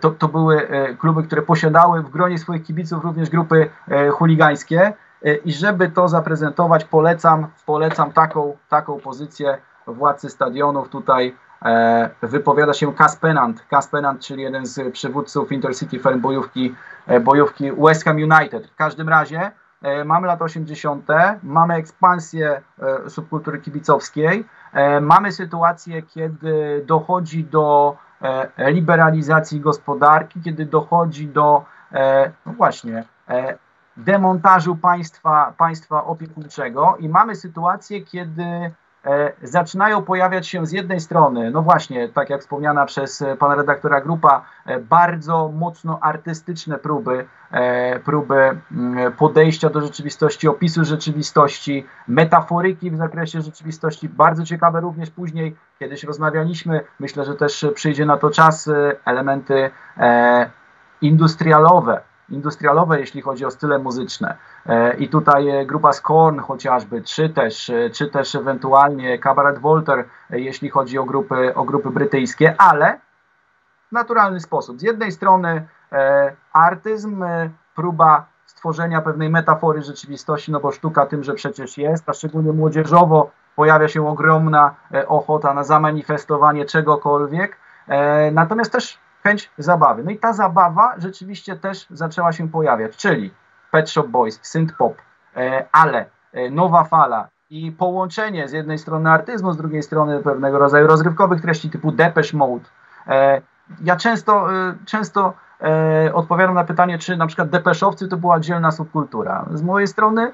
to, 0.00 0.10
to 0.10 0.28
były 0.28 0.68
kluby, 0.98 1.22
które 1.22 1.42
posiadały 1.42 2.02
w 2.02 2.10
gronie 2.10 2.38
swoich 2.38 2.62
kibiców 2.62 3.04
również 3.04 3.30
grupy 3.30 3.70
chuligańskie. 4.12 4.92
I 5.44 5.52
żeby 5.52 5.88
to 5.88 6.08
zaprezentować 6.08 6.84
polecam, 6.84 7.46
polecam 7.66 8.12
taką, 8.12 8.56
taką 8.68 9.00
pozycję 9.00 9.58
władcy 9.86 10.30
stadionów 10.30 10.88
tutaj 10.88 11.34
wypowiada 12.22 12.74
się 12.74 12.94
Cas 12.94 13.16
Penant, 13.16 13.64
Cas 13.70 13.88
Penant, 13.88 14.20
czyli 14.20 14.42
jeden 14.42 14.66
z 14.66 14.92
przywódców 14.92 15.52
Intercity 15.52 15.98
Firm 15.98 16.20
bojówki, 16.20 16.74
e, 17.06 17.20
bojówki 17.20 17.72
West 17.72 18.04
Ham 18.04 18.16
United. 18.16 18.66
W 18.66 18.74
każdym 18.74 19.08
razie 19.08 19.50
e, 19.82 20.04
mamy 20.04 20.26
lata 20.26 20.44
80., 20.44 21.06
mamy 21.42 21.74
ekspansję 21.74 22.62
subkultury 23.08 23.58
kibicowskiej, 23.58 24.44
mamy 25.00 25.32
sytuację, 25.32 26.02
kiedy 26.02 26.84
dochodzi 26.86 27.44
do 27.44 27.96
liberalizacji 28.58 29.60
gospodarki, 29.60 30.40
kiedy 30.40 30.66
dochodzi 30.66 31.28
do 31.28 31.64
no 32.46 32.52
właśnie 32.52 33.04
demontażu 33.96 34.76
państwa, 34.76 35.52
państwa 35.58 36.04
opiekuńczego 36.04 36.96
i 36.98 37.08
mamy 37.08 37.34
sytuację, 37.34 38.00
kiedy 38.00 38.42
E, 38.42 38.70
zaczynają 39.42 40.02
pojawiać 40.02 40.48
się 40.48 40.66
z 40.66 40.72
jednej 40.72 41.00
strony, 41.00 41.50
no 41.50 41.62
właśnie, 41.62 42.08
tak 42.08 42.30
jak 42.30 42.40
wspomniana 42.40 42.86
przez 42.86 43.22
e, 43.22 43.36
pana 43.36 43.54
redaktora 43.54 44.00
grupa, 44.00 44.44
e, 44.66 44.80
bardzo 44.80 45.48
mocno 45.54 45.98
artystyczne 46.00 46.78
próby, 46.78 47.26
próby 48.04 48.58
mm, 48.72 49.12
podejścia 49.12 49.70
do 49.70 49.80
rzeczywistości, 49.80 50.48
opisu 50.48 50.84
rzeczywistości, 50.84 51.86
metaforyki 52.08 52.90
w 52.90 52.96
zakresie 52.96 53.40
rzeczywistości, 53.40 54.08
bardzo 54.08 54.44
ciekawe 54.44 54.80
również 54.80 55.10
później, 55.10 55.56
kiedyś 55.78 56.04
rozmawialiśmy, 56.04 56.80
myślę, 57.00 57.24
że 57.24 57.34
też 57.34 57.66
przyjdzie 57.74 58.06
na 58.06 58.16
to 58.16 58.30
czas, 58.30 58.70
elementy 59.04 59.70
industrialowe, 61.00 62.00
industrialowe, 62.30 63.00
jeśli 63.00 63.22
chodzi 63.22 63.44
o 63.44 63.50
style 63.50 63.78
muzyczne. 63.78 64.36
E, 64.66 64.96
I 64.96 65.08
tutaj 65.08 65.48
e, 65.48 65.66
grupa 65.66 65.92
Scorn 65.92 66.38
chociażby, 66.38 67.02
czy 67.02 67.28
też, 67.28 67.70
e, 67.70 67.90
czy 67.90 68.08
też 68.08 68.34
ewentualnie 68.34 69.18
Cabaret 69.18 69.58
Voltaire, 69.58 70.04
jeśli 70.30 70.70
chodzi 70.70 70.98
o 70.98 71.04
grupy, 71.04 71.54
o 71.54 71.64
grupy 71.64 71.90
brytyjskie, 71.90 72.54
ale 72.58 73.00
w 73.88 73.92
naturalny 73.92 74.40
sposób. 74.40 74.80
Z 74.80 74.82
jednej 74.82 75.12
strony 75.12 75.68
artyzm, 76.52 77.24
próba 77.74 78.26
stworzenia 78.46 79.00
pewnej 79.00 79.30
metafory 79.30 79.82
rzeczywistości, 79.82 80.52
no 80.52 80.60
bo 80.60 80.72
sztuka 80.72 81.06
tym, 81.06 81.24
że 81.24 81.34
przecież 81.34 81.78
jest, 81.78 82.08
a 82.08 82.12
szczególnie 82.12 82.52
młodzieżowo 82.52 83.30
pojawia 83.56 83.88
się 83.88 84.08
ogromna 84.08 84.74
ochota 85.06 85.54
na 85.54 85.64
zamanifestowanie 85.64 86.64
czegokolwiek. 86.64 87.56
Natomiast 88.32 88.72
też 88.72 88.98
chęć 89.26 89.50
zabawy. 89.58 90.04
No 90.04 90.10
i 90.10 90.18
ta 90.18 90.32
zabawa 90.32 90.94
rzeczywiście 90.98 91.56
też 91.56 91.86
zaczęła 91.90 92.32
się 92.32 92.48
pojawiać, 92.48 92.96
czyli 92.96 93.34
Pet 93.70 93.90
Shop 93.90 94.08
Boys, 94.08 94.38
synth 94.42 94.76
pop, 94.76 94.94
e, 95.36 95.66
ale 95.72 96.06
e, 96.32 96.50
nowa 96.50 96.84
fala 96.84 97.28
i 97.50 97.72
połączenie 97.72 98.48
z 98.48 98.52
jednej 98.52 98.78
strony 98.78 99.10
artyzmu, 99.10 99.52
z 99.52 99.56
drugiej 99.56 99.82
strony 99.82 100.22
pewnego 100.22 100.58
rodzaju 100.58 100.86
rozrywkowych 100.86 101.40
treści 101.40 101.70
typu 101.70 101.92
Depeche 101.92 102.36
Mode. 102.36 102.64
E, 103.06 103.42
ja 103.84 103.96
często, 103.96 104.46
często 104.84 105.34
odpowiadam 106.12 106.54
na 106.54 106.64
pytanie, 106.64 106.98
czy 106.98 107.16
na 107.16 107.26
przykład 107.26 107.48
depeszowcy 107.48 108.08
to 108.08 108.16
była 108.16 108.34
oddzielna 108.34 108.70
subkultura. 108.70 109.46
Z 109.50 109.62
mojej 109.62 109.86
strony, 109.86 110.32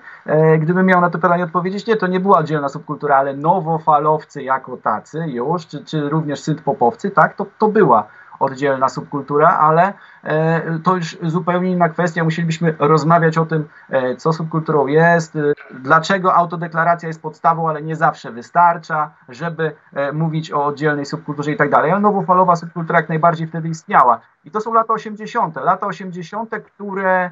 gdybym 0.58 0.86
miał 0.86 1.00
na 1.00 1.10
to 1.10 1.18
pytanie 1.18 1.44
odpowiedzieć, 1.44 1.86
nie, 1.86 1.96
to 1.96 2.06
nie 2.06 2.20
była 2.20 2.38
oddzielna 2.38 2.68
subkultura, 2.68 3.16
ale 3.16 3.36
nowofalowcy 3.36 4.42
jako 4.42 4.76
tacy 4.76 5.18
już, 5.26 5.66
czy, 5.66 5.84
czy 5.84 6.08
również 6.08 6.40
synth-popowcy, 6.40 7.10
tak, 7.10 7.34
to, 7.34 7.46
to 7.58 7.68
była 7.68 8.06
oddzielna 8.42 8.88
subkultura, 8.88 9.48
ale 9.48 9.92
e, 10.22 10.78
to 10.78 10.96
już 10.96 11.18
zupełnie 11.22 11.70
inna 11.70 11.88
kwestia. 11.88 12.24
Musielibyśmy 12.24 12.74
rozmawiać 12.78 13.38
o 13.38 13.46
tym, 13.46 13.68
e, 13.90 14.16
co 14.16 14.32
subkulturą 14.32 14.86
jest, 14.86 15.36
e, 15.36 15.40
dlaczego 15.70 16.34
autodeklaracja 16.34 17.08
jest 17.08 17.22
podstawą, 17.22 17.68
ale 17.68 17.82
nie 17.82 17.96
zawsze 17.96 18.32
wystarcza, 18.32 19.10
żeby 19.28 19.72
mówić 20.12 20.52
o 20.52 20.64
oddzielnej 20.64 21.06
subkulturze 21.06 21.52
i 21.52 21.56
tak 21.56 21.70
dalej. 21.70 21.90
Ale 21.90 22.00
nowofalowa 22.00 22.56
subkultura 22.56 22.98
jak 22.98 23.08
najbardziej 23.08 23.46
wtedy 23.46 23.68
istniała. 23.68 24.20
I 24.44 24.50
to 24.50 24.60
są 24.60 24.72
lata 24.72 24.94
80. 24.94 25.56
Lata 25.56 25.86
80., 25.86 26.50
które 26.66 27.30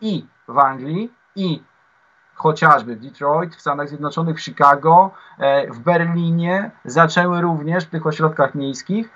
i 0.00 0.26
w 0.48 0.58
Anglii, 0.58 1.12
i 1.36 1.62
chociażby 2.34 2.96
w 2.96 3.00
Detroit, 3.00 3.56
w 3.56 3.60
Stanach 3.60 3.88
Zjednoczonych, 3.88 4.36
w 4.36 4.40
Chicago, 4.40 5.10
w 5.70 5.78
Berlinie 5.78 6.70
zaczęły 6.84 7.40
również 7.40 7.84
w 7.84 7.90
tych 7.90 8.06
ośrodkach 8.06 8.54
miejskich 8.54 9.10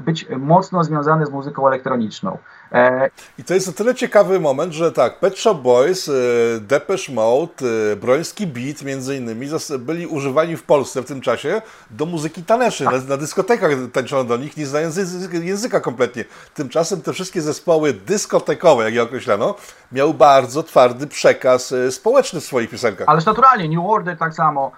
być 0.00 0.26
mocno 0.38 0.84
związane 0.84 1.26
z 1.26 1.30
muzyką 1.30 1.68
elektroniczną. 1.68 2.38
E, 2.72 3.10
I 3.38 3.44
to 3.44 3.54
jest 3.54 3.68
o 3.68 3.72
tyle 3.72 3.94
ciekawy 3.94 4.40
moment, 4.40 4.72
że 4.72 4.92
tak, 4.92 5.18
Pet 5.18 5.38
Shop 5.38 5.54
Boys, 5.54 6.08
e, 6.08 6.12
Depeche 6.60 7.12
Mode, 7.12 7.64
Broński 8.00 8.46
Beat 8.46 8.82
między 8.82 9.16
innymi 9.16 9.46
byli 9.78 10.06
używani 10.06 10.56
w 10.56 10.62
Polsce 10.62 11.02
w 11.02 11.06
tym 11.06 11.20
czasie 11.20 11.62
do 11.90 12.06
muzyki 12.06 12.42
taneszy. 12.42 12.84
Na, 12.84 12.98
na 13.08 13.16
dyskotekach 13.16 13.70
tańczono 13.92 14.24
do 14.24 14.36
nich, 14.36 14.56
nie 14.56 14.66
znając 14.66 14.96
języka 15.32 15.80
kompletnie. 15.80 16.24
Tymczasem 16.54 17.02
te 17.02 17.12
wszystkie 17.12 17.42
zespoły 17.42 17.92
dyskotekowe, 17.92 18.84
jak 18.84 18.94
je 18.94 19.02
określano, 19.02 19.54
miały 19.92 20.14
bardzo 20.14 20.62
twardy 20.62 21.06
przekaz 21.06 21.74
społeczny 21.90 22.40
w 22.40 22.44
swoich 22.44 22.70
piosenkach. 22.70 23.08
Ależ 23.08 23.24
naturalnie, 23.24 23.76
New 23.76 23.86
Order 23.90 24.18
tak 24.18 24.34
samo. 24.34 24.72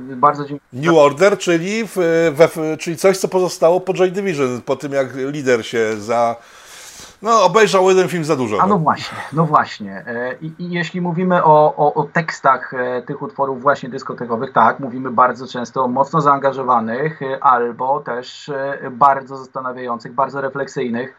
bardzo 0.00 0.44
dziękuję. 0.44 0.82
New 0.82 0.96
Order, 0.96 1.38
czyli, 1.38 1.84
w, 1.86 1.96
we, 2.34 2.76
czyli 2.76 2.96
coś, 2.96 3.18
co 3.18 3.28
pozostało 3.28 3.80
po 3.80 3.94
Joy 3.94 4.11
Division, 4.12 4.62
po 4.62 4.76
tym 4.76 4.92
jak 4.92 5.14
lider 5.14 5.66
się 5.66 5.96
za 5.96 6.36
no, 7.22 7.44
obejrzał 7.44 7.88
jeden 7.88 8.08
film 8.08 8.24
za 8.24 8.36
dużo. 8.36 8.56
A 8.56 8.66
no, 8.66 8.68
no 8.68 8.78
właśnie, 8.78 9.18
no 9.32 9.44
właśnie. 9.44 10.04
E, 10.06 10.34
I, 10.40 10.52
i 10.58 10.70
jeśli 10.70 11.00
mówimy 11.00 11.44
o, 11.44 11.74
o, 11.76 11.94
o, 11.94 12.04
tekstach 12.04 12.74
e, 12.74 13.02
tych 13.02 13.22
utworów 13.22 13.62
właśnie 13.62 13.88
dyskotekowych, 13.88 14.52
tak, 14.52 14.80
mówimy 14.80 15.10
bardzo 15.10 15.46
często 15.46 15.84
o 15.84 15.88
mocno 15.88 16.20
zaangażowanych 16.20 17.22
e, 17.22 17.44
albo 17.44 18.00
też 18.00 18.50
bardzo 18.90 19.36
zastanawiających, 19.36 20.12
bardzo 20.12 20.40
refleksyjnych 20.40 21.16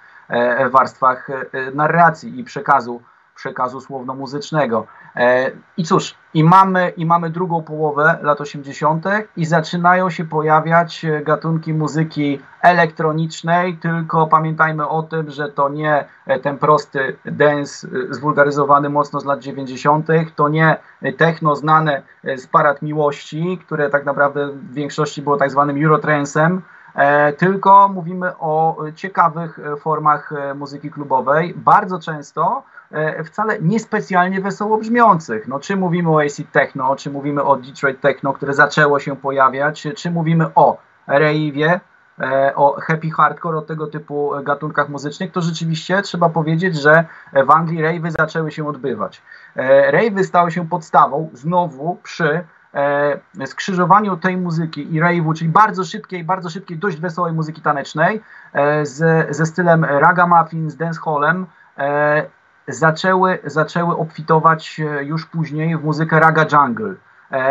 warstwach 0.71 1.27
narracji 1.73 2.39
i 2.39 2.43
przekazu 2.43 3.01
przekazu 3.35 3.81
słowno-muzycznego. 3.81 4.87
E, 5.15 5.51
I 5.77 5.83
cóż, 5.83 6.15
i 6.33 6.43
mamy, 6.43 6.89
i 6.89 7.05
mamy 7.05 7.29
drugą 7.29 7.63
połowę 7.63 8.19
lat 8.21 8.41
80. 8.41 9.05
i 9.37 9.45
zaczynają 9.45 10.09
się 10.09 10.25
pojawiać 10.25 11.05
e, 11.05 11.21
gatunki 11.21 11.73
muzyki 11.73 12.39
elektronicznej, 12.61 13.77
tylko 13.77 14.27
pamiętajmy 14.27 14.87
o 14.87 15.03
tym, 15.03 15.31
że 15.31 15.49
to 15.49 15.69
nie 15.69 16.05
e, 16.25 16.39
ten 16.39 16.57
prosty 16.57 17.17
dance 17.25 17.87
zwulgaryzowany 18.09 18.89
mocno 18.89 19.19
z 19.19 19.25
lat 19.25 19.39
90., 19.39 20.07
to 20.35 20.49
nie 20.49 20.77
techno 21.17 21.55
znane 21.55 22.01
z 22.35 22.47
parad 22.47 22.81
miłości, 22.81 23.59
które 23.65 23.89
tak 23.89 24.05
naprawdę 24.05 24.47
w 24.47 24.73
większości 24.73 25.21
było 25.21 25.37
tak 25.37 25.51
zwanym 25.51 25.83
eurotransem, 25.83 26.61
tylko 27.37 27.89
mówimy 27.89 28.37
o 28.37 28.77
ciekawych 28.95 29.59
formach 29.79 30.33
muzyki 30.55 30.91
klubowej, 30.91 31.53
bardzo 31.57 31.99
często 31.99 32.63
wcale 33.25 33.61
niespecjalnie 33.61 34.41
wesoło 34.41 34.77
brzmiących. 34.77 35.47
No, 35.47 35.59
czy 35.59 35.77
mówimy 35.77 36.09
o 36.09 36.21
AC 36.21 36.41
Techno, 36.51 36.95
czy 36.95 37.11
mówimy 37.11 37.43
o 37.43 37.55
Detroit 37.55 38.01
Techno, 38.01 38.33
które 38.33 38.53
zaczęło 38.53 38.99
się 38.99 39.15
pojawiać, 39.15 39.87
czy 39.95 40.11
mówimy 40.11 40.45
o 40.55 40.77
rave'ie, 41.07 41.79
E, 42.19 42.55
o 42.55 42.81
happy 42.81 43.09
hardcore, 43.09 43.57
o 43.57 43.61
tego 43.61 43.87
typu 43.87 44.31
gatunkach 44.43 44.89
muzycznych, 44.89 45.31
to 45.31 45.41
rzeczywiście 45.41 46.01
trzeba 46.01 46.29
powiedzieć, 46.29 46.75
że 46.75 47.05
w 47.45 47.51
Anglii 47.51 47.83
rave'y 47.83 48.11
zaczęły 48.11 48.51
się 48.51 48.67
odbywać. 48.67 49.21
E, 49.55 49.91
rave'y 49.91 50.23
stały 50.23 50.51
się 50.51 50.69
podstawą 50.69 51.29
znowu 51.33 51.97
przy 52.03 52.43
e, 52.73 53.47
skrzyżowaniu 53.47 54.17
tej 54.17 54.37
muzyki 54.37 54.95
i 54.95 55.01
rave'u, 55.01 55.33
czyli 55.35 55.49
bardzo 55.49 55.83
szybkiej, 55.83 56.23
bardzo 56.23 56.49
szybkiej, 56.49 56.77
dość 56.77 56.97
wesołej 56.97 57.33
muzyki 57.33 57.61
tanecznej 57.61 58.21
z, 58.83 59.27
ze 59.35 59.45
stylem 59.45 59.85
ragamuffin, 59.85 60.69
z 60.69 60.75
dancehallem, 60.75 61.45
zaczęły, 62.67 63.39
zaczęły 63.43 63.97
obfitować 63.97 64.81
już 65.01 65.25
później 65.25 65.77
w 65.77 65.83
muzykę 65.83 66.19
raga 66.19 66.45
jungle, 66.51 66.95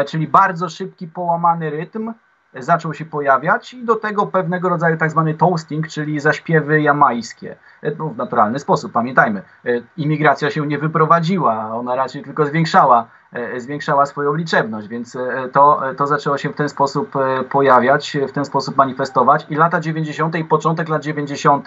czyli 0.06 0.28
bardzo 0.28 0.68
szybki, 0.68 1.08
połamany 1.08 1.70
rytm, 1.70 2.12
zaczął 2.54 2.94
się 2.94 3.04
pojawiać 3.04 3.74
i 3.74 3.84
do 3.84 3.96
tego 3.96 4.26
pewnego 4.26 4.68
rodzaju 4.68 4.96
tak 4.96 5.10
zwany 5.10 5.34
toasting, 5.34 5.88
czyli 5.88 6.20
zaśpiewy 6.20 6.80
jamańskie. 6.80 7.56
No, 7.98 8.08
w 8.08 8.16
naturalny 8.16 8.58
sposób, 8.58 8.92
pamiętajmy, 8.92 9.42
e, 9.64 9.70
imigracja 9.96 10.50
się 10.50 10.66
nie 10.66 10.78
wyprowadziła, 10.78 11.74
ona 11.74 11.94
raczej 11.94 12.22
tylko 12.22 12.46
zwiększała, 12.46 13.06
e, 13.32 13.60
zwiększała 13.60 14.06
swoją 14.06 14.34
liczebność, 14.34 14.88
więc 14.88 15.16
e, 15.16 15.48
to, 15.52 15.80
to 15.96 16.06
zaczęło 16.06 16.38
się 16.38 16.50
w 16.50 16.54
ten 16.54 16.68
sposób 16.68 17.12
pojawiać, 17.50 18.16
w 18.28 18.32
ten 18.32 18.44
sposób 18.44 18.76
manifestować 18.76 19.46
i 19.50 19.54
lata 19.54 19.80
90. 19.80 20.36
i 20.36 20.44
początek 20.44 20.88
lat 20.88 21.02
90. 21.02 21.66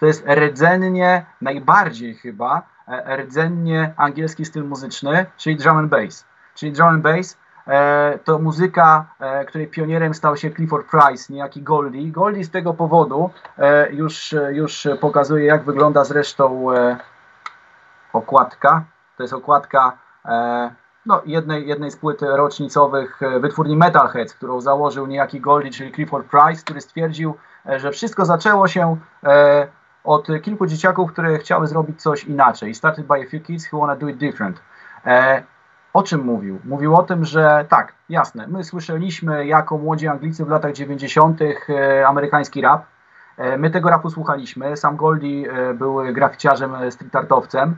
to 0.00 0.06
jest 0.06 0.26
rdzennie, 0.28 1.26
najbardziej 1.40 2.14
chyba, 2.14 2.62
rdzennie 3.16 3.94
angielski 3.96 4.44
styl 4.44 4.64
muzyczny, 4.64 5.26
czyli 5.36 5.56
drum 5.56 5.78
and 5.78 5.90
bass. 5.90 6.24
Czyli 6.54 6.72
drum 6.72 6.88
and 6.88 7.02
bass 7.02 7.36
E, 7.66 8.18
to 8.24 8.38
muzyka, 8.38 9.06
e, 9.20 9.44
której 9.44 9.66
pionierem 9.68 10.14
stał 10.14 10.36
się 10.36 10.50
Clifford 10.50 10.86
Price, 10.86 11.32
niejaki 11.32 11.62
Goldie. 11.62 12.12
Goldie 12.12 12.44
z 12.44 12.50
tego 12.50 12.74
powodu 12.74 13.30
e, 13.58 13.92
już, 13.92 14.34
już 14.50 14.88
pokazuje, 15.00 15.44
jak 15.44 15.64
wygląda 15.64 16.04
zresztą 16.04 16.66
okładka. 18.12 18.84
To 19.16 19.22
jest 19.22 19.34
okładka 19.34 19.98
no, 21.06 21.22
jednej, 21.26 21.68
jednej 21.68 21.90
z 21.90 21.96
płyt 21.96 22.22
rocznicowych 22.22 23.20
wytwórni 23.40 23.76
Metalheads, 23.76 24.34
którą 24.34 24.60
założył 24.60 25.06
niejaki 25.06 25.40
Goldie, 25.40 25.70
czyli 25.70 25.92
Clifford 25.92 26.26
Price, 26.26 26.62
który 26.62 26.80
stwierdził, 26.80 27.34
że 27.76 27.90
wszystko 27.90 28.24
zaczęło 28.24 28.68
się 28.68 28.96
od 30.04 30.28
kilku 30.42 30.66
dzieciaków, 30.66 31.12
które 31.12 31.38
chciały 31.38 31.66
zrobić 31.66 32.02
coś 32.02 32.24
inaczej. 32.24 32.74
Started 32.74 33.06
by 33.06 33.14
a 33.14 33.30
few 33.30 33.42
kids 33.42 33.72
who 33.72 33.80
wanna 33.80 33.96
do 33.96 34.08
it 34.08 34.16
different. 34.16 34.60
O 35.94 36.02
czym 36.02 36.24
mówił? 36.24 36.60
Mówił 36.64 36.96
o 36.96 37.02
tym, 37.02 37.24
że 37.24 37.64
tak, 37.68 37.92
jasne, 38.08 38.46
my 38.46 38.64
słyszeliśmy 38.64 39.46
jako 39.46 39.78
młodzi 39.78 40.08
Anglicy 40.08 40.44
w 40.44 40.48
latach 40.48 40.72
90. 40.72 41.40
E, 41.42 42.06
amerykański 42.06 42.60
rap. 42.60 42.86
E, 43.36 43.58
my 43.58 43.70
tego 43.70 43.90
rapu 43.90 44.10
słuchaliśmy. 44.10 44.76
Sam 44.76 44.96
Goldie 44.96 45.52
e, 45.52 45.74
był 45.74 46.12
graficiarzem, 46.12 46.90
street 46.90 47.16
artowcem. 47.16 47.76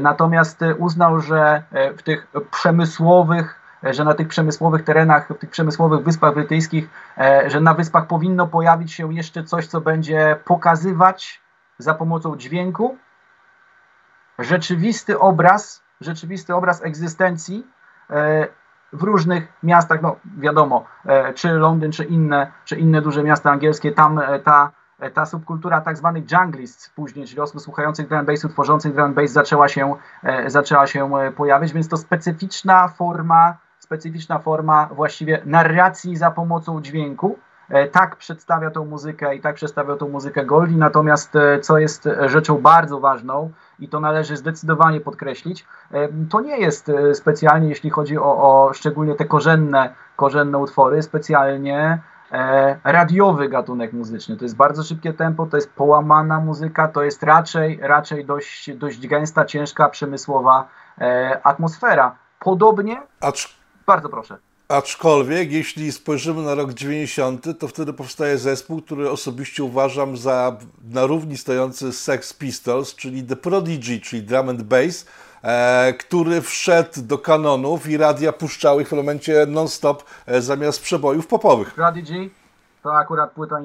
Natomiast 0.00 0.60
uznał, 0.78 1.20
że 1.20 1.62
w 1.96 2.02
tych 2.02 2.26
przemysłowych 2.50 3.60
że 3.82 4.04
na 4.04 4.14
tych 4.14 4.28
przemysłowych 4.28 4.84
terenach, 4.84 5.28
w 5.28 5.38
tych 5.38 5.50
przemysłowych 5.50 6.04
wyspach 6.04 6.34
brytyjskich, 6.34 6.88
że 7.46 7.60
na 7.60 7.74
wyspach 7.74 8.06
powinno 8.06 8.46
pojawić 8.46 8.92
się 8.92 9.14
jeszcze 9.14 9.44
coś, 9.44 9.66
co 9.66 9.80
będzie 9.80 10.36
pokazywać 10.44 11.40
za 11.78 11.94
pomocą 11.94 12.36
dźwięku. 12.36 12.96
Rzeczywisty 14.38 15.18
obraz 15.18 15.88
rzeczywisty 16.00 16.54
obraz 16.54 16.84
egzystencji 16.84 17.66
e, 18.10 18.48
w 18.92 19.02
różnych 19.02 19.52
miastach, 19.62 20.02
no 20.02 20.16
wiadomo, 20.38 20.84
e, 21.06 21.34
czy 21.34 21.52
Londyn, 21.52 21.92
czy 21.92 22.04
inne, 22.04 22.52
czy 22.64 22.76
inne 22.76 23.02
duże 23.02 23.22
miasta 23.22 23.50
angielskie, 23.50 23.92
tam 23.92 24.18
e, 24.18 24.38
ta, 24.38 24.70
ta 25.14 25.26
subkultura 25.26 25.80
tak 25.80 25.96
zwanych 25.96 26.24
junglists 26.32 26.90
później, 26.90 27.26
czyli 27.26 27.40
osób 27.40 27.60
słuchających 27.60 28.08
drum 28.08 28.24
bassu, 28.24 28.48
tworzących 28.48 28.94
drum 28.94 29.14
bass 29.14 29.30
zaczęła 29.30 29.68
się, 29.68 29.94
zaczęła 30.46 30.86
się 30.86 31.10
pojawić, 31.36 31.72
więc 31.72 31.88
to 31.88 31.96
specyficzna 31.96 32.88
forma, 32.88 33.56
specyficzna 33.78 34.38
forma 34.38 34.86
właściwie 34.92 35.42
narracji 35.44 36.16
za 36.16 36.30
pomocą 36.30 36.80
dźwięku, 36.80 37.38
tak 37.92 38.16
przedstawia 38.16 38.70
tą 38.70 38.84
muzykę 38.84 39.36
i 39.36 39.40
tak 39.40 39.54
przedstawia 39.54 39.96
tą 39.96 40.08
muzykę 40.08 40.46
Goldie, 40.46 40.76
natomiast 40.76 41.32
co 41.62 41.78
jest 41.78 42.08
rzeczą 42.26 42.58
bardzo 42.58 43.00
ważną, 43.00 43.52
i 43.80 43.88
to 43.88 44.00
należy 44.00 44.36
zdecydowanie 44.36 45.00
podkreślić. 45.00 45.66
To 46.30 46.40
nie 46.40 46.58
jest 46.58 46.88
e, 46.88 47.14
specjalnie, 47.14 47.68
jeśli 47.68 47.90
chodzi 47.90 48.18
o, 48.18 48.22
o 48.22 48.72
szczególnie 48.74 49.14
te 49.14 49.24
korzenne, 49.24 49.94
korzenne 50.16 50.58
utwory, 50.58 51.02
specjalnie 51.02 51.98
e, 52.32 52.78
radiowy 52.84 53.48
gatunek 53.48 53.92
muzyczny. 53.92 54.36
To 54.36 54.44
jest 54.44 54.56
bardzo 54.56 54.82
szybkie 54.82 55.12
tempo, 55.12 55.46
to 55.46 55.56
jest 55.56 55.72
połamana 55.72 56.40
muzyka, 56.40 56.88
to 56.88 57.02
jest 57.02 57.22
raczej, 57.22 57.78
raczej 57.82 58.24
dość, 58.24 58.72
dość 58.74 59.06
gęsta, 59.06 59.44
ciężka, 59.44 59.88
przemysłowa 59.88 60.68
e, 60.98 61.40
atmosfera. 61.42 62.16
Podobnie. 62.40 63.02
Acz... 63.20 63.58
Bardzo 63.86 64.08
proszę. 64.08 64.47
Aczkolwiek, 64.68 65.52
jeśli 65.52 65.92
spojrzymy 65.92 66.42
na 66.42 66.54
rok 66.54 66.72
90, 66.72 67.58
to 67.58 67.68
wtedy 67.68 67.92
powstaje 67.92 68.38
zespół, 68.38 68.82
który 68.82 69.10
osobiście 69.10 69.64
uważam 69.64 70.16
za 70.16 70.56
na 70.84 71.06
równi 71.06 71.36
stojący 71.36 71.92
z 71.92 72.00
Sex 72.00 72.34
Pistols, 72.34 72.94
czyli 72.94 73.22
The 73.24 73.36
Prodigy, 73.36 74.00
czyli 74.00 74.22
drum 74.22 74.48
and 74.48 74.62
bass, 74.62 75.06
e, 75.42 75.92
który 75.92 76.40
wszedł 76.40 77.02
do 77.02 77.18
kanonów 77.18 77.88
i 77.88 77.96
radia 77.96 78.32
puszczały 78.32 78.84
w 78.84 78.88
tym 78.88 78.98
momencie 78.98 79.46
non-stop 79.46 80.04
e, 80.26 80.42
zamiast 80.42 80.82
przebojów 80.82 81.26
popowych. 81.26 81.74
Prodigy 81.74 82.30
to 82.82 82.96
akurat 82.96 83.32
płyta 83.32 83.56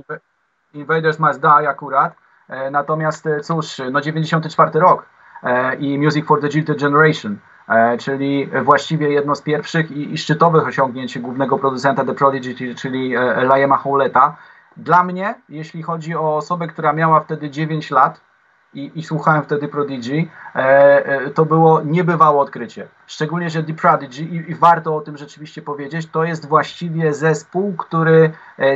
Invaders 0.74 1.20
Must 1.20 1.40
Die 1.40 1.70
akurat, 1.70 2.14
e, 2.50 2.72
natomiast 2.72 3.28
e, 3.28 3.40
cóż, 3.40 3.82
no 3.92 4.02
94 4.02 4.80
rok 4.80 5.06
e, 5.44 5.76
i 5.76 5.98
Music 5.98 6.26
for 6.28 6.42
the 6.42 6.50
Jilted 6.50 6.80
Generation. 6.80 7.38
E, 7.70 7.98
czyli 7.98 8.50
właściwie 8.64 9.10
jedno 9.10 9.36
z 9.36 9.42
pierwszych 9.42 9.92
i, 9.92 10.14
i 10.14 10.18
szczytowych 10.18 10.68
osiągnięć 10.68 11.20
głównego 11.20 11.60
producenta 11.60 12.06
The 12.06 12.14
Prodigy, 12.14 12.76
czyli 12.76 13.16
e, 13.16 13.46
Liama 13.56 13.78
Howleta. 13.78 14.36
Dla 14.78 15.04
mnie, 15.04 15.36
jeśli 15.50 15.84
chodzi 15.84 16.16
o 16.16 16.38
osobę, 16.38 16.68
która 16.68 16.94
miała 16.94 17.20
wtedy 17.20 17.50
9 17.50 17.92
lat 17.92 18.22
i, 18.74 18.92
i 18.96 19.04
słuchałem 19.04 19.44
wtedy 19.44 19.68
Prodigy, 19.68 20.28
e, 20.56 21.30
to 21.30 21.46
było 21.46 21.82
niebywałe 21.82 22.40
odkrycie. 22.40 22.88
Szczególnie, 23.08 23.50
że 23.50 23.64
The 23.64 23.74
Prodigy, 23.74 24.24
i, 24.24 24.52
i 24.52 24.56
warto 24.56 24.96
o 24.96 25.02
tym 25.02 25.18
rzeczywiście 25.18 25.62
powiedzieć, 25.62 26.08
to 26.12 26.24
jest 26.24 26.48
właściwie 26.48 27.14
zespół, 27.14 27.74
który 27.78 28.32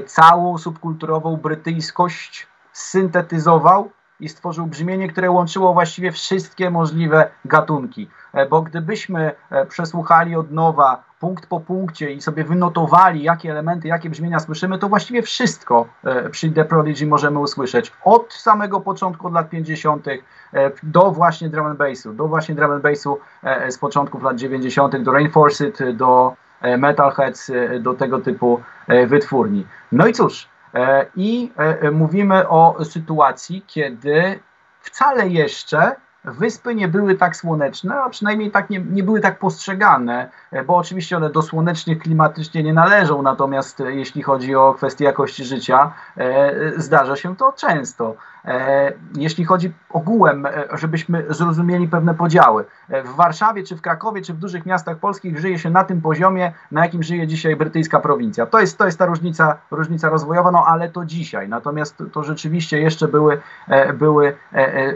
całą 0.06 0.58
subkulturową 0.58 1.38
brytyjskość 1.38 2.48
syntetyzował 2.72 3.92
i 4.20 4.30
stworzył 4.30 4.66
brzmienie, 4.68 5.08
które 5.08 5.32
łączyło 5.32 5.74
właściwie 5.74 6.12
wszystkie 6.12 6.70
możliwe 6.70 7.30
gatunki. 7.46 8.10
E, 8.38 8.46
bo 8.46 8.62
gdybyśmy 8.62 9.32
e, 9.50 9.66
przesłuchali 9.66 10.36
od 10.36 10.52
nowa 10.52 11.04
punkt 11.20 11.46
po 11.46 11.60
punkcie 11.60 12.12
i 12.12 12.22
sobie 12.22 12.44
wynotowali, 12.44 13.24
jakie 13.24 13.52
elementy, 13.52 13.88
jakie 13.88 14.10
brzmienia 14.10 14.40
słyszymy, 14.40 14.80
to 14.80 14.90
właściwie 14.90 15.22
wszystko 15.22 15.88
e, 16.04 16.30
przy 16.30 16.52
The 16.52 16.66
Prodigy 16.66 17.08
możemy 17.08 17.40
usłyszeć. 17.40 17.92
Od 18.04 18.34
samego 18.34 18.82
początku 18.82 19.30
lat 19.30 19.50
50. 19.50 20.06
do 20.84 21.12
właśnie 21.12 21.50
drum 21.50 21.66
and 21.66 21.78
bassu, 21.78 22.14
do 22.14 22.28
właśnie 22.28 22.56
drum 22.56 22.72
and 22.72 22.84
bassu 22.84 23.20
z 23.70 23.78
początków 23.78 24.24
lat 24.24 24.38
90. 24.38 24.98
do 24.98 25.12
Rainforced, 25.12 25.92
do 25.94 26.34
Metalheads, 26.78 27.52
do 27.80 27.94
tego 27.94 28.20
typu 28.20 28.62
wytwórni. 29.08 29.68
No 29.92 30.08
i 30.08 30.14
cóż, 30.14 30.50
i 31.16 31.52
mówimy 31.92 32.50
o 32.50 32.76
sytuacji, 32.84 33.64
kiedy 33.68 34.40
wcale 34.82 35.28
jeszcze 35.28 35.96
wyspy 36.28 36.76
nie 36.76 36.88
były 36.88 37.16
tak 37.16 37.36
słoneczne, 37.36 37.96
a 37.96 38.10
przynajmniej 38.10 38.52
tak 38.52 38.70
nie, 38.70 38.80
nie 38.80 39.04
były 39.04 39.22
tak 39.22 39.40
postrzegane, 39.40 40.30
e, 40.52 40.64
bo 40.64 40.76
oczywiście 40.76 41.18
one 41.18 41.30
do 41.30 41.42
słonecznych 41.42 42.00
klimatycznie 42.00 42.64
nie 42.64 42.74
należą, 42.74 43.22
natomiast 43.22 43.82
e, 43.82 43.96
jeśli 43.96 44.24
chodzi 44.24 44.56
o 44.56 44.74
kwestie 44.74 45.06
jakości 45.06 45.46
życia, 45.46 45.94
e, 46.18 46.72
zdarza 46.78 47.16
się 47.16 47.36
to 47.36 47.54
często. 47.54 48.16
E, 48.48 48.94
jeśli 49.16 49.46
chodzi 49.46 49.74
ogółem, 49.90 50.46
e, 50.46 50.52
żebyśmy 50.74 51.26
zrozumieli 51.30 51.88
pewne 51.88 52.14
podziały. 52.14 52.66
E, 52.90 53.04
w 53.04 53.16
Warszawie, 53.16 53.64
czy 53.64 53.76
w 53.76 53.82
Krakowie, 53.82 54.22
czy 54.22 54.34
w 54.34 54.38
dużych 54.38 54.66
miastach 54.66 54.98
polskich 54.98 55.40
żyje 55.40 55.60
się 55.60 55.70
na 55.70 55.84
tym 55.84 56.02
poziomie, 56.02 56.54
na 56.72 56.86
jakim 56.86 57.04
żyje 57.04 57.28
dzisiaj 57.28 57.56
brytyjska 57.56 58.00
prowincja. 58.00 58.46
To 58.46 58.60
jest, 58.60 58.78
to 58.78 58.86
jest 58.86 59.00
ta 59.00 59.06
różnica, 59.06 59.58
różnica 59.72 60.10
rozwojowa, 60.10 60.52
no 60.52 60.66
ale 60.68 60.90
to 60.90 61.06
dzisiaj. 61.06 61.50
Natomiast 61.50 62.04
to 62.12 62.24
rzeczywiście 62.24 62.80
jeszcze 62.80 63.08
były, 63.08 63.42
były 63.94 64.36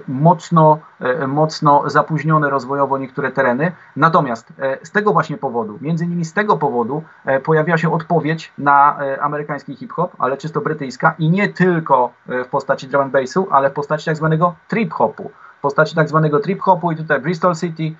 mocno 0.08 0.80
mocno 1.28 1.89
zapóźnione 1.89 2.49
rozwojowo 2.49 2.97
niektóre 2.97 3.32
tereny. 3.32 3.72
Natomiast 3.95 4.54
z 4.84 4.91
tego 4.91 5.14
właśnie 5.14 5.38
powodu, 5.38 5.78
między 5.82 6.06
innymi 6.06 6.26
z 6.26 6.34
tego 6.34 6.58
powodu 6.58 7.04
pojawiła 7.43 7.78
się 7.78 7.93
odpowiedź 7.93 8.54
na 8.58 8.97
amerykański 9.22 9.76
hip-hop, 9.76 10.16
ale 10.20 10.38
czysto 10.38 10.62
brytyjska 10.62 11.16
i 11.20 11.30
nie 11.30 11.49
tylko 11.49 12.14
w 12.28 12.47
postaci 12.47 12.88
drum 12.88 13.02
and 13.02 13.12
bassu, 13.14 13.41
ale 13.52 13.70
w 13.70 13.74
postaci 13.74 14.06
tak 14.06 14.16
zwanego 14.16 14.56
trip-hopu 14.68 15.32
w 15.58 15.62
postaci 15.62 15.96
tak 15.96 16.10
zwanego 16.10 16.39
trip-hopu 16.39 16.92
i 16.92 16.96
tutaj 16.96 17.20
Bristol 17.20 17.56
City 17.56 17.96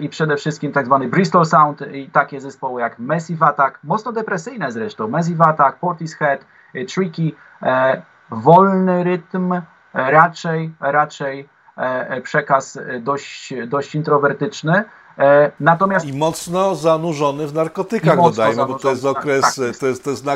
i 0.00 0.08
przede 0.08 0.36
wszystkim 0.36 0.72
tak 0.72 0.86
zwany 0.86 1.08
Bristol 1.08 1.46
Sound 1.46 1.80
i 1.92 2.10
takie 2.10 2.40
zespoły 2.40 2.80
jak 2.80 2.98
Massive 2.98 3.46
Attack, 3.46 3.78
mocno 3.84 4.12
depresyjne 4.12 4.72
zresztą, 4.72 5.08
Massive 5.08 5.44
Attack, 5.44 5.78
Portishead, 5.78 6.44
Tricky, 6.94 7.32
wolny 8.30 9.04
rytm, 9.04 9.62
raczej, 9.94 10.72
raczej 10.80 11.48
e, 11.76 12.20
przekaz 12.20 12.78
dość, 13.00 13.54
dość 13.66 13.94
introwertyczny. 13.94 14.84
E, 15.18 15.50
natomiast 15.60 16.06
I 16.06 16.18
mocno 16.18 16.74
zanurzony 16.74 17.46
w 17.46 17.54
narkotykach, 17.54 18.16
dodajmy, 18.16 18.66
bo 18.66 18.78
to 18.78 18.90
jest 18.90 19.02
tak, 19.02 19.16
okres, 19.16 19.40
tak, 19.40 19.54
tak, 19.54 19.76
to 19.78 19.86
jest, 19.86 20.04
to 20.04 20.10
jest, 20.10 20.26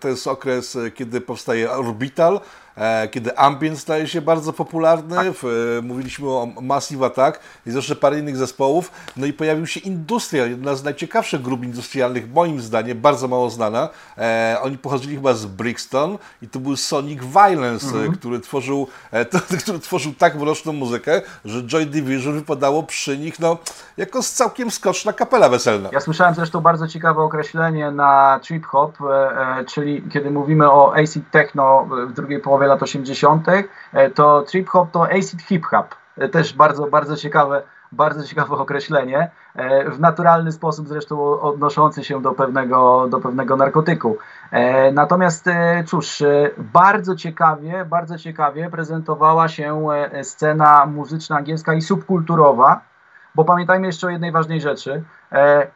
to 0.00 0.08
jest 0.08 0.26
okres, 0.26 0.78
kiedy 0.94 1.20
powstaje 1.20 1.70
Orbital, 1.70 2.40
E, 2.40 2.65
kiedy 3.10 3.38
ambient 3.38 3.78
staje 3.78 4.08
się 4.08 4.22
bardzo 4.22 4.52
popularny, 4.52 5.16
tak. 5.16 5.26
w, 5.42 5.78
mówiliśmy 5.82 6.28
o 6.28 6.48
Massive 6.62 7.06
Attack, 7.06 7.40
jest 7.66 7.76
jeszcze 7.76 7.96
parę 7.96 8.18
innych 8.18 8.36
zespołów, 8.36 8.90
no 9.16 9.26
i 9.26 9.32
pojawił 9.32 9.66
się 9.66 9.80
Industrial, 9.80 10.50
jedna 10.50 10.74
z 10.74 10.84
najciekawszych 10.84 11.42
grup 11.42 11.64
industrialnych, 11.64 12.32
moim 12.32 12.60
zdaniem, 12.60 13.00
bardzo 13.00 13.28
mało 13.28 13.50
znana. 13.50 13.88
E, 14.18 14.58
oni 14.62 14.78
pochodzili 14.78 15.16
chyba 15.16 15.34
z 15.34 15.46
Brixton 15.46 16.18
i 16.42 16.48
to 16.48 16.58
był 16.58 16.76
Sonic 16.76 17.20
Violence, 17.22 17.86
mhm. 17.86 18.12
który, 18.12 18.40
tworzył, 18.40 18.88
e, 19.10 19.24
to, 19.30 19.38
który 19.62 19.78
tworzył 19.78 20.12
tak 20.14 20.34
mroczną 20.34 20.72
muzykę, 20.72 21.22
że 21.44 21.62
Joy 21.62 21.86
Division 21.86 22.34
wypadało 22.34 22.82
przy 22.82 23.18
nich 23.18 23.40
no, 23.40 23.58
jako 23.96 24.22
całkiem 24.22 24.70
skoczna 24.70 25.12
kapela 25.12 25.48
weselna. 25.48 25.88
Ja 25.92 26.00
słyszałem 26.00 26.34
zresztą 26.34 26.60
bardzo 26.60 26.88
ciekawe 26.88 27.22
określenie 27.22 27.90
na 27.90 28.40
trip 28.42 28.66
hop, 28.66 28.98
e, 29.00 29.40
e 29.60 29.64
czyli 29.64 30.02
kiedy 30.12 30.30
mówimy 30.30 30.70
o 30.70 30.94
acid 30.96 31.30
techno 31.30 31.88
w 32.08 32.12
drugiej 32.12 32.40
połowie 32.40 32.65
lat 32.66 32.82
80., 32.82 33.48
e, 33.92 34.10
to 34.10 34.42
trip 34.42 34.68
hop 34.68 34.90
to 34.90 35.10
acid 35.10 35.42
hip 35.42 35.66
hop. 35.66 35.94
E, 36.18 36.28
też 36.28 36.54
bardzo, 36.54 36.86
bardzo 36.86 37.16
ciekawe, 37.16 37.62
bardzo 37.92 38.24
ciekawe 38.24 38.56
określenie, 38.56 39.30
e, 39.54 39.90
w 39.90 40.00
naturalny 40.00 40.52
sposób 40.52 40.88
zresztą 40.88 41.40
odnoszący 41.40 42.04
się 42.04 42.22
do 42.22 42.32
pewnego, 42.32 43.08
do 43.08 43.20
pewnego 43.20 43.56
narkotyku. 43.56 44.18
Natomiast 44.92 45.44
cóż, 45.86 46.22
bardzo 46.58 47.16
ciekawie, 47.16 47.84
bardzo 47.84 48.18
ciekawie 48.18 48.70
prezentowała 48.70 49.48
się 49.48 49.86
scena 50.22 50.86
muzyczna 50.86 51.36
angielska 51.36 51.74
i 51.74 51.82
subkulturowa, 51.82 52.80
bo 53.34 53.44
pamiętajmy 53.44 53.86
jeszcze 53.86 54.06
o 54.06 54.10
jednej 54.10 54.32
ważnej 54.32 54.60
rzeczy. 54.60 55.02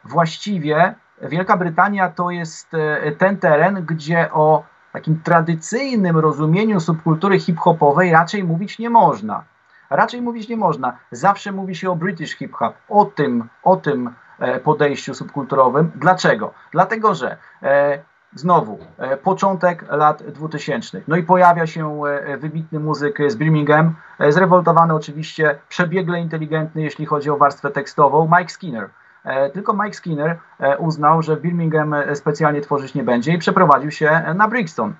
Właściwie 0.03 0.95
Wielka 1.21 1.57
Brytania 1.57 2.09
to 2.09 2.31
jest 2.31 2.71
ten 3.17 3.37
teren, 3.37 3.85
gdzie 3.85 4.29
o 4.31 4.63
takim 4.93 5.21
tradycyjnym 5.23 6.17
rozumieniu 6.17 6.79
subkultury 6.79 7.39
hip-hopowej 7.39 8.11
raczej 8.11 8.43
mówić 8.43 8.79
nie 8.79 8.89
można. 8.89 9.43
Raczej 9.89 10.21
mówić 10.21 10.49
nie 10.49 10.57
można. 10.57 10.97
Zawsze 11.11 11.51
mówi 11.51 11.75
się 11.75 11.91
o 11.91 11.95
British 11.95 12.37
hip-hop, 12.37 12.75
o 12.89 13.05
tym, 13.05 13.47
o 13.63 13.75
tym 13.75 14.13
e, 14.39 14.59
podejściu 14.59 15.13
subkulturowym. 15.13 15.91
Dlaczego? 15.95 16.53
Dlatego, 16.71 17.15
że 17.15 17.37
e, 17.63 17.99
znowu 18.35 18.79
e, 18.97 19.17
początek 19.17 19.85
lat 19.89 20.23
2000. 20.23 21.01
No 21.07 21.15
i 21.15 21.23
pojawia 21.23 21.67
się 21.67 22.01
wybitny 22.37 22.79
muzyk 22.79 23.19
z 23.27 23.35
Birmingham, 23.35 23.95
zrewoltowany 24.29 24.93
oczywiście, 24.93 25.59
przebiegle 25.69 26.21
inteligentny, 26.21 26.81
jeśli 26.81 27.05
chodzi 27.05 27.29
o 27.29 27.37
warstwę 27.37 27.71
tekstową, 27.71 28.29
Mike 28.37 28.49
Skinner. 28.49 28.89
E, 29.23 29.49
tylko 29.49 29.73
Mike 29.73 29.93
Skinner 29.93 30.37
e, 30.59 30.77
uznał, 30.77 31.21
że 31.21 31.37
Birmingham 31.37 31.93
e, 31.93 32.15
specjalnie 32.15 32.61
tworzyć 32.61 32.95
nie 32.95 33.03
będzie 33.03 33.33
i 33.33 33.37
przeprowadził 33.37 33.91
się 33.91 34.21
na 34.35 34.47
Brixton. 34.47 34.93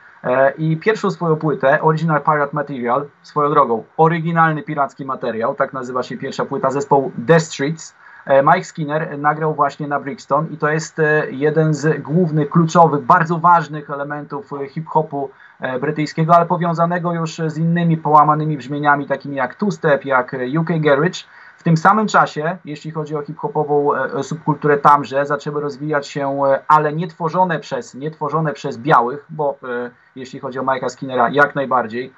I 0.57 0.77
pierwszą 0.77 1.11
swoją 1.11 1.35
płytę, 1.35 1.81
Original 1.81 2.21
Pirate 2.21 2.49
Material, 2.53 3.05
swoją 3.21 3.49
drogą, 3.49 3.83
oryginalny 3.97 4.63
piracki 4.63 5.05
materiał, 5.05 5.55
tak 5.55 5.73
nazywa 5.73 6.03
się 6.03 6.17
pierwsza 6.17 6.45
płyta 6.45 6.71
zespołu 6.71 7.11
The 7.27 7.39
Streets, 7.39 7.95
Mike 8.43 8.63
Skinner 8.63 9.19
nagrał 9.19 9.53
właśnie 9.53 9.87
na 9.87 9.99
Brixton 9.99 10.47
i 10.51 10.57
to 10.57 10.69
jest 10.69 11.01
jeden 11.31 11.73
z 11.73 12.01
głównych, 12.01 12.49
kluczowych, 12.49 13.01
bardzo 13.01 13.37
ważnych 13.37 13.89
elementów 13.89 14.49
hip-hopu 14.69 15.29
brytyjskiego, 15.81 16.35
ale 16.35 16.45
powiązanego 16.45 17.13
już 17.13 17.41
z 17.47 17.57
innymi 17.57 17.97
połamanymi 17.97 18.57
brzmieniami, 18.57 19.07
takimi 19.07 19.35
jak 19.35 19.57
two-step, 19.57 20.05
jak 20.05 20.35
UK 20.59 20.69
Garage, 20.79 21.19
w 21.61 21.63
tym 21.63 21.77
samym 21.77 22.07
czasie, 22.07 22.57
jeśli 22.65 22.91
chodzi 22.91 23.15
o 23.15 23.21
hip-hopową 23.21 23.95
e, 23.95 24.13
e, 24.19 24.23
subkulturę 24.23 24.77
tamże, 24.77 25.25
zaczęły 25.25 25.61
rozwijać 25.61 26.07
się, 26.07 26.45
e, 26.45 26.59
ale 26.67 26.93
nie 26.93 27.07
tworzone 27.07 27.59
przez, 27.59 27.95
nie 27.95 28.11
tworzone 28.11 28.53
przez 28.53 28.77
białych, 28.77 29.25
bo 29.29 29.57
jeśli 30.15 30.39
chodzi 30.39 30.59
o 30.59 30.63
Mike'a 30.63 30.89
Skinnera, 30.89 31.29
jak 31.29 31.55
najbardziej 31.55 32.13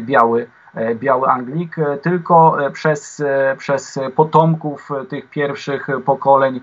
biały, 0.00 0.46
biały 0.94 1.28
Anglik, 1.28 1.76
tylko 2.02 2.56
przez, 2.72 3.22
przez 3.58 3.98
potomków 4.16 4.88
tych 5.08 5.30
pierwszych 5.30 5.86
pokoleń 6.04 6.60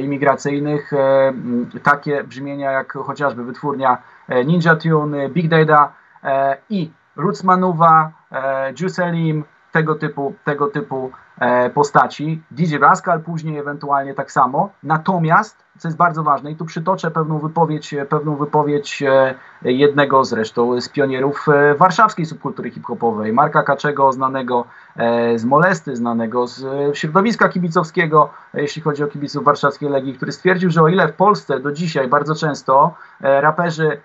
imigracyjnych, 0.00 0.90
takie 1.82 2.24
brzmienia 2.24 2.70
jak 2.70 2.92
chociażby 2.92 3.44
wytwórnia 3.44 3.98
Ninja 4.46 4.76
Tune, 4.76 5.28
Big 5.28 5.48
Data 5.48 5.92
i 6.70 6.90
Roots 7.16 7.44
Manuva, 7.44 8.10
Juicelim, 8.80 9.44
tego 9.76 9.94
typu, 9.94 10.34
tego 10.44 10.66
typu 10.66 11.12
E, 11.40 11.70
postaci. 11.70 12.42
DJ 12.50 12.76
Rascal 12.76 13.20
później 13.20 13.58
ewentualnie 13.58 14.14
tak 14.14 14.32
samo. 14.32 14.70
Natomiast, 14.82 15.64
co 15.78 15.88
jest 15.88 15.98
bardzo 15.98 16.22
ważne, 16.22 16.50
i 16.50 16.56
tu 16.56 16.64
przytoczę 16.64 17.10
pewną 17.10 17.38
wypowiedź, 17.38 17.94
pewną 18.08 18.36
wypowiedź 18.36 19.02
e, 19.02 19.34
jednego 19.62 20.24
zresztą 20.24 20.80
z 20.80 20.88
pionierów 20.88 21.46
e, 21.48 21.74
warszawskiej 21.74 22.26
subkultury 22.26 22.70
hip-hopowej, 22.70 23.32
Marka 23.32 23.62
Kaczego, 23.62 24.12
znanego 24.12 24.64
z 25.36 25.44
Molesty, 25.44 25.96
znanego 25.96 26.46
z 26.46 26.64
środowiska 26.96 27.48
kibicowskiego, 27.48 28.30
jeśli 28.54 28.82
chodzi 28.82 29.04
o 29.04 29.06
kibiców 29.06 29.44
warszawskiej 29.44 29.88
Legii, 29.88 30.14
który 30.14 30.32
stwierdził, 30.32 30.70
że 30.70 30.82
o 30.82 30.88
ile 30.88 31.08
w 31.08 31.12
Polsce 31.12 31.60
do 31.60 31.72
dzisiaj 31.72 32.08
bardzo 32.08 32.34
często 32.34 32.94
raperzy 33.20 34.00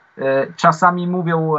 czasami 0.55 1.07
mówią 1.07 1.53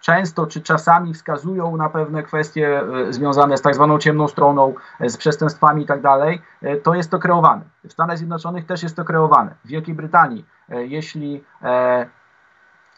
często 0.00 0.46
czy 0.46 0.60
czasami 0.60 1.14
wskazują 1.14 1.76
na 1.76 1.88
pewne 1.88 2.22
kwestie 2.22 2.82
e, 3.08 3.12
związane 3.12 3.56
z 3.56 3.62
tak 3.62 3.74
zwaną 3.74 3.98
ciemną 3.98 4.28
stroną, 4.28 4.74
e, 5.00 5.08
z 5.08 5.16
przestępstwami 5.16 5.82
i 5.82 5.86
tak 5.86 6.00
dalej, 6.00 6.42
e, 6.62 6.76
to 6.76 6.94
jest 6.94 7.10
to 7.10 7.18
kreowane. 7.18 7.62
W 7.84 7.92
Stanach 7.92 8.18
Zjednoczonych 8.18 8.66
też 8.66 8.82
jest 8.82 8.96
to 8.96 9.04
kreowane. 9.04 9.54
W 9.64 9.68
Wielkiej 9.68 9.94
Brytanii, 9.94 10.44
jeśli 10.68 11.44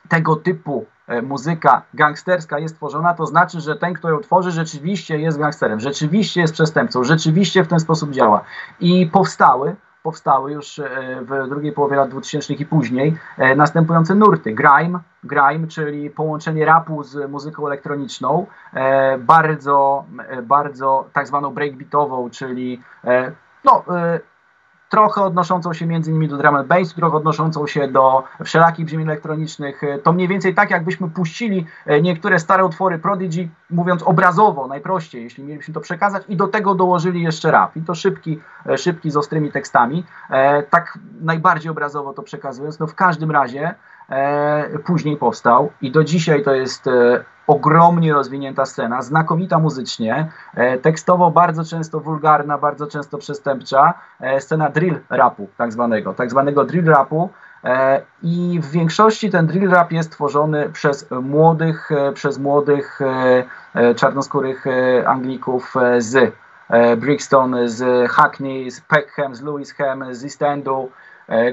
tego 0.09 0.36
typu 0.36 0.86
muzyka 1.22 1.82
gangsterska 1.94 2.59
jest 2.59 2.76
tworzona, 2.76 3.14
to 3.14 3.26
znaczy, 3.26 3.61
że 3.61 3.76
ten, 3.76 3.94
kto 3.94 4.11
ją 4.11 4.20
tworzy, 4.20 4.50
rzeczywiście 4.50 5.18
jest 5.18 5.38
gangsterem, 5.38 5.80
rzeczywiście 5.80 6.40
jest 6.40 6.53
przestępcą, 6.53 7.05
rzeczywiście 7.05 7.64
w 7.64 7.68
ten 7.68 7.80
sposób 7.80 8.11
działa. 8.11 8.44
I 8.80 9.07
powstały 9.07 9.76
powstały 10.03 10.53
już 10.53 10.78
e, 10.78 10.88
w 11.20 11.48
drugiej 11.48 11.72
połowie 11.72 11.96
lat 11.96 12.11
2000 12.11 12.55
i 12.55 12.66
później 12.66 13.16
e, 13.38 13.57
następujące 13.57 14.14
nurty. 14.14 14.53
Grime, 14.53 14.98
grime, 15.24 15.66
czyli 15.68 16.11
połączenie 16.11 16.64
rapu 16.64 17.03
z 17.03 17.30
muzyką 17.30 17.66
elektroniczną, 17.66 18.46
e, 18.74 19.18
bardzo, 19.18 20.05
bardzo 20.42 21.09
tak 21.12 21.26
zwaną 21.26 21.55
breakbeatową, 21.55 22.30
czyli 22.30 22.82
no, 23.64 23.84
trochę 24.93 25.22
odnoszącą 25.22 25.72
się 25.72 25.86
między 25.86 26.11
innymi 26.11 26.28
do 26.28 26.36
drum 26.36 26.55
and 26.55 26.68
bass, 26.68 26.95
trochę 26.95 27.16
odnoszącą 27.16 27.66
się 27.66 27.88
do 27.88 28.24
wszelakich 28.45 28.86
brzmień 28.86 29.07
elektronicznych. 29.09 29.82
To 30.03 30.12
mniej 30.12 30.28
więcej 30.28 30.55
tak, 30.55 30.70
jakbyśmy 30.70 31.11
puścili 31.11 31.66
e, 31.86 32.03
niektóre 32.03 32.38
stare 32.38 32.64
utwory 32.64 32.99
Prodigy, 32.99 33.49
mówiąc 33.70 34.03
obrazowo, 34.03 34.66
najprościej, 34.66 35.22
jeśli 35.22 35.45
mielibyśmy 35.45 35.74
to 35.74 35.80
przekazać, 35.80 36.22
i 36.28 36.36
do 36.36 36.49
tego 36.49 36.74
dołożyli 36.74 37.22
jeszcze 37.22 37.51
rap. 37.51 37.76
I 37.76 37.82
to 37.82 37.95
szybki, 37.95 38.40
e, 38.66 38.78
szybki 38.78 39.11
z 39.11 39.16
ostrymi 39.16 39.53
tekstami. 39.53 40.05
E, 40.30 40.62
tak 40.62 40.99
najbardziej 41.20 41.70
obrazowo 41.70 42.12
to 42.12 42.22
przekazując. 42.22 42.78
No 42.78 42.86
w 42.86 42.95
każdym 42.95 43.30
razie 43.30 43.74
później 44.84 45.16
powstał 45.16 45.70
i 45.80 45.90
do 45.90 46.04
dzisiaj 46.04 46.42
to 46.42 46.54
jest 46.54 46.88
ogromnie 47.46 48.12
rozwinięta 48.12 48.66
scena, 48.66 49.02
znakomita 49.02 49.58
muzycznie, 49.58 50.28
e, 50.54 50.78
tekstowo 50.78 51.30
bardzo 51.30 51.64
często 51.64 52.00
wulgarna, 52.00 52.58
bardzo 52.58 52.86
często 52.86 53.18
przestępcza, 53.18 53.94
e, 54.20 54.40
scena 54.40 54.70
drill 54.70 55.00
rapu 55.10 55.48
tak 55.56 55.72
zwanego, 55.72 56.14
tak 56.14 56.30
zwanego 56.30 56.64
drill 56.64 56.84
rapu 56.84 57.30
e, 57.64 58.02
i 58.22 58.60
w 58.62 58.70
większości 58.70 59.30
ten 59.30 59.46
drill 59.46 59.70
rap 59.70 59.92
jest 59.92 60.12
tworzony 60.12 60.70
przez 60.70 61.10
młodych, 61.10 61.90
przez 62.14 62.38
młodych 62.38 62.98
czarnoskórych 63.96 64.64
Anglików 65.06 65.74
z 65.98 66.34
Brixton, 66.96 67.56
z 67.64 68.10
Hackney, 68.10 68.70
z 68.70 68.80
Peckham, 68.80 69.34
z 69.34 69.42
Lewisham, 69.42 70.14
z 70.14 70.24
East 70.24 70.42
Endu, 70.42 70.90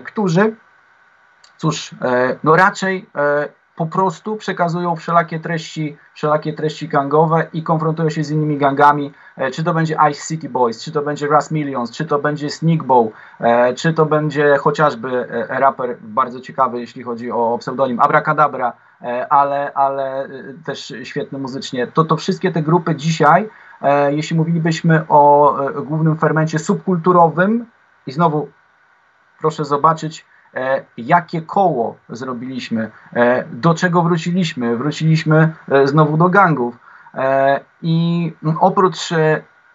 którzy 0.05 0.55
cóż, 1.59 1.95
no 2.43 2.55
raczej 2.55 3.05
po 3.79 3.85
prostu 3.85 4.35
przekazują 4.35 4.95
wszelakie 4.95 5.39
treści, 5.39 5.97
wszelakie 6.13 6.53
treści 6.53 6.87
gangowe 6.87 7.47
i 7.53 7.63
konfrontują 7.63 8.09
się 8.09 8.23
z 8.23 8.31
innymi 8.31 8.57
gangami, 8.57 9.13
e, 9.37 9.51
czy 9.51 9.63
to 9.63 9.73
będzie 9.73 9.97
Ice 10.11 10.27
City 10.27 10.49
Boys, 10.49 10.83
czy 10.83 10.91
to 10.91 11.01
będzie 11.01 11.27
Ras 11.27 11.51
Millions, 11.51 11.91
czy 11.91 12.05
to 12.05 12.19
będzie 12.19 12.49
Sneak 12.49 12.83
Bow, 12.83 13.07
e, 13.39 13.73
czy 13.73 13.93
to 13.93 14.05
będzie 14.05 14.57
chociażby 14.57 15.27
raper 15.49 15.97
bardzo 16.01 16.39
ciekawy, 16.39 16.79
jeśli 16.79 17.03
chodzi 17.03 17.31
o 17.31 17.57
pseudonim 17.57 17.99
Abracadabra, 17.99 18.73
ale, 19.29 19.73
ale 19.73 20.29
też 20.65 20.93
świetny 21.03 21.39
muzycznie. 21.39 21.87
To, 21.87 22.03
to 22.03 22.17
wszystkie 22.17 22.51
te 22.51 22.61
grupy 22.61 22.95
dzisiaj, 22.95 23.49
jeśli 24.09 24.37
mówilibyśmy 24.37 25.07
o 25.07 25.55
głównym 25.85 26.17
fermencie 26.17 26.59
subkulturowym 26.59 27.65
i 28.07 28.11
znowu 28.11 28.49
proszę 29.39 29.65
zobaczyć, 29.65 30.25
E, 30.25 30.28
jakie 30.97 31.41
koło 31.41 31.95
zrobiliśmy, 32.09 32.91
e, 33.13 33.43
do 33.45 33.73
czego 33.73 34.01
wróciliśmy. 34.01 34.77
Wróciliśmy 34.77 35.53
e, 35.71 35.87
znowu 35.87 36.17
do 36.17 36.29
gangów. 36.29 36.77
I 37.81 38.33
oprócz, 38.59 39.09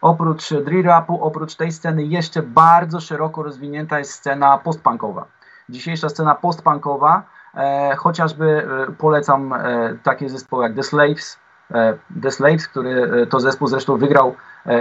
oprócz 0.01 0.55
drill 0.55 0.83
rapu, 0.83 1.25
oprócz 1.25 1.55
tej 1.55 1.73
sceny, 1.73 2.05
jeszcze 2.05 2.43
bardzo 2.43 3.01
szeroko 3.01 3.43
rozwinięta 3.43 3.99
jest 3.99 4.13
scena 4.13 4.59
postpunkowa. 4.59 5.25
Dzisiejsza 5.69 6.09
scena 6.09 6.35
postpunkowa, 6.35 7.23
chociażby 7.97 8.69
polecam 8.99 9.55
takie 10.03 10.29
zespoły 10.29 10.65
jak 10.65 10.75
The 10.75 10.83
Slaves, 10.83 11.39
The 12.23 12.31
Slaves, 12.31 12.69
który 12.69 13.27
to 13.27 13.41
zespół 13.41 13.69
zresztą 13.69 13.97
wygrał 13.97 14.35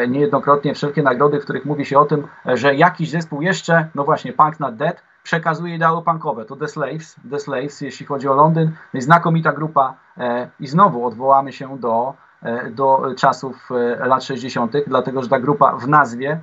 niejednokrotnie 0.08 0.74
wszelkie 0.74 1.04
nagrody, 1.04 1.39
w 1.39 1.44
których 1.44 1.66
mówi 1.66 1.86
się 1.86 2.00
o 2.00 2.06
tym, 2.06 2.28
że 2.46 2.76
jakiś 2.76 3.10
zespół 3.10 3.41
jeszcze, 3.41 3.88
no 3.96 4.04
właśnie 4.04 4.34
Punk 4.34 4.60
Not 4.60 4.76
Dead, 4.76 5.04
przekazuje 5.24 5.76
ideały 5.76 6.02
punkowe. 6.02 6.46
To 6.46 6.56
The 6.56 6.68
Slaves, 6.68 7.16
The 7.30 7.40
Slaves, 7.40 7.82
jeśli 7.82 8.06
chodzi 8.06 8.28
o 8.28 8.34
Londyn, 8.34 8.72
znakomita 8.94 9.52
grupa 9.52 9.94
e, 10.18 10.50
i 10.60 10.68
znowu 10.68 11.06
odwołamy 11.06 11.54
się 11.54 11.78
do, 11.78 12.14
e, 12.42 12.70
do 12.70 13.02
czasów 13.18 13.70
e, 13.72 14.08
lat 14.08 14.24
60., 14.24 14.74
dlatego 14.88 15.24
że 15.24 15.30
ta 15.30 15.40
grupa 15.40 15.78
w 15.78 15.88
nazwie 15.88 16.40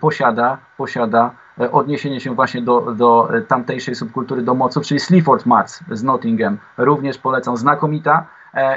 posiada, 0.00 0.58
posiada 0.76 1.30
odniesienie 1.72 2.20
się 2.20 2.34
właśnie 2.34 2.62
do, 2.62 2.80
do 2.80 3.28
tamtejszej 3.48 3.94
subkultury 3.94 4.42
domoców, 4.42 4.84
czyli 4.84 5.00
Sleaford 5.00 5.46
Mats 5.46 5.84
z 5.90 6.02
Nottingham. 6.02 6.58
Również 6.76 7.18
polecam, 7.18 7.56
znakomita. 7.56 8.26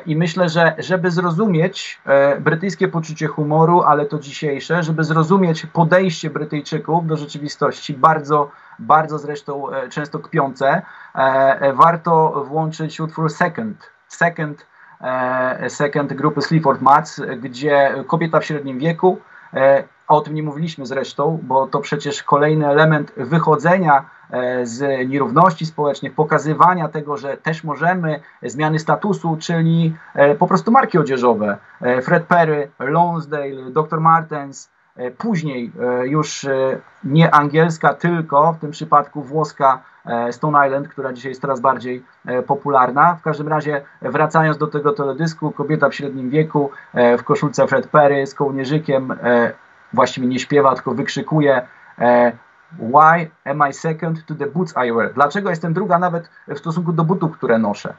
I 0.06 0.16
myślę, 0.16 0.50
że 0.50 0.76
żeby 0.78 1.12
zrozumieć 1.12 2.02
brytyjskie 2.40 2.88
poczucie 2.88 3.28
humoru, 3.28 3.82
ale 3.82 4.06
to 4.06 4.20
dzisiejsze, 4.20 4.84
żeby 4.84 5.04
zrozumieć 5.04 5.66
podejście 5.66 6.30
Brytyjczyków 6.30 7.08
do 7.08 7.18
rzeczywistości, 7.18 7.94
bardzo 7.94 8.52
bardzo 8.82 9.18
zresztą 9.18 9.70
e, 9.70 9.90
często 9.90 10.20
kpiące, 10.20 10.82
e, 11.16 11.18
e, 11.18 11.74
warto 11.74 12.46
włączyć 12.48 13.00
utwór 13.00 13.30
Second. 13.30 13.92
Second, 14.08 14.66
second 15.68 16.14
grupy 16.14 16.42
Sleaford 16.42 16.82
Mats, 16.82 17.22
gdzie 17.38 18.04
kobieta 18.08 18.40
w 18.40 18.46
średnim 18.46 18.80
wieku, 18.80 19.20
o 20.08 20.22
tym 20.22 20.34
nie 20.34 20.44
mówiliśmy 20.44 20.86
zresztą, 20.86 21.40
bo 21.44 21.68
to 21.68 21.80
przecież 21.80 22.24
kolejny 22.24 22.68
element 22.68 23.12
wychodzenia 23.18 24.06
z 24.64 25.10
nierówności 25.10 25.66
społecznych, 25.66 26.14
pokazywania 26.14 26.88
tego, 26.88 27.18
że 27.18 27.38
też 27.38 27.64
możemy 27.64 28.20
zmiany 28.44 28.80
statusu, 28.80 29.38
czyli 29.40 29.96
po 30.40 30.48
prostu 30.48 30.72
marki 30.72 30.98
odzieżowe. 30.98 31.58
Fred 32.02 32.24
Perry, 32.24 32.72
Lonsdale, 32.80 33.72
Dr. 33.72 34.00
Martens, 34.00 34.70
E, 34.96 35.12
później 35.12 35.72
e, 35.80 36.08
już 36.08 36.46
e, 36.46 36.80
nie 37.04 37.36
angielska, 37.36 37.94
tylko 37.94 38.54
w 38.54 38.60
tym 38.60 38.72
przypadku 38.72 39.22
włoska 39.22 39.82
Stone 40.32 40.68
Island, 40.68 40.88
która 40.88 41.14
dzisiaj 41.14 41.32
jest 41.32 41.42
coraz 41.42 41.60
bardziej 41.60 42.04
popularna. 42.48 43.16
W 43.16 43.22
każdym 43.22 43.48
razie 43.48 43.82
wracając 44.02 44.58
do 44.58 44.68
tego 44.68 44.92
teledysku, 44.92 45.52
kobieta 45.52 45.90
w 45.90 45.96
średnim 45.96 46.30
wieku 46.30 46.72
w 47.18 47.24
koszulce 47.24 47.68
Fred 47.68 47.88
Perry 47.88 48.28
z 48.28 48.36
kołnierzykiem 48.36 49.14
właściwie 49.94 50.28
nie 50.28 50.40
śpiewa, 50.40 50.76
tylko 50.76 50.92
wykrzykuje 50.92 51.62
Why 52.80 53.32
am 53.46 53.70
I 53.70 53.74
second 53.74 54.26
to 54.26 54.36
the 54.36 54.48
boots 54.48 54.74
I 54.88 54.92
wear? 54.92 55.14
Dlaczego 55.14 55.50
jestem 55.50 55.74
druga 55.74 56.00
nawet 56.00 56.30
w 56.48 56.58
stosunku 56.58 56.94
do 56.94 57.04
butów, 57.04 57.38
które 57.38 57.58
noszę? 57.58 57.94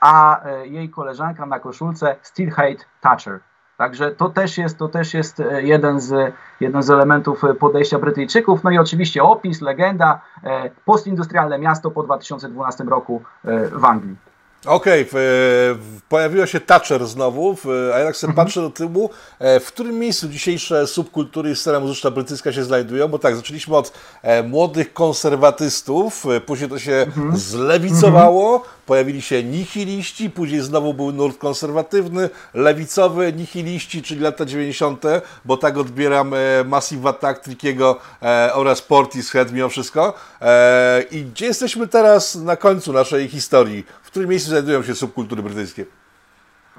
A 0.00 0.40
jej 0.64 0.90
koleżanka 0.90 1.46
na 1.46 1.60
koszulce 1.60 2.16
Still 2.22 2.50
Hate 2.50 2.84
Thatcher. 3.00 3.40
Także 3.80 4.10
to 4.10 4.28
też 4.28 4.58
jest, 4.58 4.78
to 4.78 4.88
też 4.88 5.14
jest 5.14 5.40
e, 5.40 5.62
jeden, 5.62 6.00
z, 6.00 6.34
jeden 6.60 6.82
z 6.82 6.90
elementów 6.90 7.44
e, 7.44 7.54
podejścia 7.54 7.98
Brytyjczyków. 7.98 8.64
No 8.64 8.70
i 8.70 8.78
oczywiście 8.78 9.22
opis, 9.22 9.60
legenda, 9.60 10.20
e, 10.44 10.70
postindustrialne 10.84 11.58
miasto 11.58 11.90
po 11.90 12.02
2012 12.02 12.84
roku 12.84 13.22
w 13.72 13.84
Anglii. 13.84 14.16
Okej, 14.66 15.08
okay, 15.08 15.22
pojawiła 16.08 16.46
się 16.46 16.60
Thatcher 16.60 17.06
znowu, 17.06 17.56
a 17.94 17.98
jak 17.98 18.16
sobie 18.16 18.30
mhm. 18.30 18.46
patrzę 18.46 18.60
do 18.60 18.70
tyłu, 18.70 19.10
w 19.40 19.64
którym 19.66 19.98
miejscu 19.98 20.28
dzisiejsze 20.28 20.86
subkultury 20.86 21.50
i 21.50 21.56
scena 21.56 21.80
muzyczna 21.80 22.10
brytyjska 22.10 22.52
się 22.52 22.64
znajdują? 22.64 23.08
Bo 23.08 23.18
tak, 23.18 23.36
zaczęliśmy 23.36 23.76
od 23.76 23.92
młodych 24.48 24.92
konserwatystów, 24.92 26.24
później 26.46 26.70
to 26.70 26.78
się 26.78 26.92
mhm. 26.92 27.36
zlewicowało, 27.36 28.52
mhm 28.56 28.79
pojawili 28.90 29.22
się 29.22 29.44
nihiliści, 29.44 30.30
później 30.30 30.60
znowu 30.60 30.94
był 30.94 31.12
nurt 31.12 31.38
konserwatywny, 31.38 32.30
lewicowy, 32.54 33.32
nihiliści, 33.32 34.02
czyli 34.02 34.20
lata 34.20 34.44
90., 34.44 35.04
bo 35.44 35.56
tak 35.56 35.76
odbieram 35.76 36.34
e, 36.34 36.38
Massive 36.64 37.08
Attack 37.08 37.44
Trickiego 37.44 38.00
e, 38.22 38.50
oraz 38.54 38.82
Portishead 38.82 39.52
mimo 39.52 39.68
wszystko. 39.68 40.14
E, 40.40 41.04
I 41.10 41.24
gdzie 41.24 41.46
jesteśmy 41.46 41.88
teraz 41.88 42.34
na 42.34 42.56
końcu 42.56 42.92
naszej 42.92 43.28
historii? 43.28 43.84
W 44.02 44.06
którym 44.06 44.30
miejscu 44.30 44.50
znajdują 44.50 44.82
się 44.82 44.94
subkultury 44.94 45.42
brytyjskie? 45.42 45.99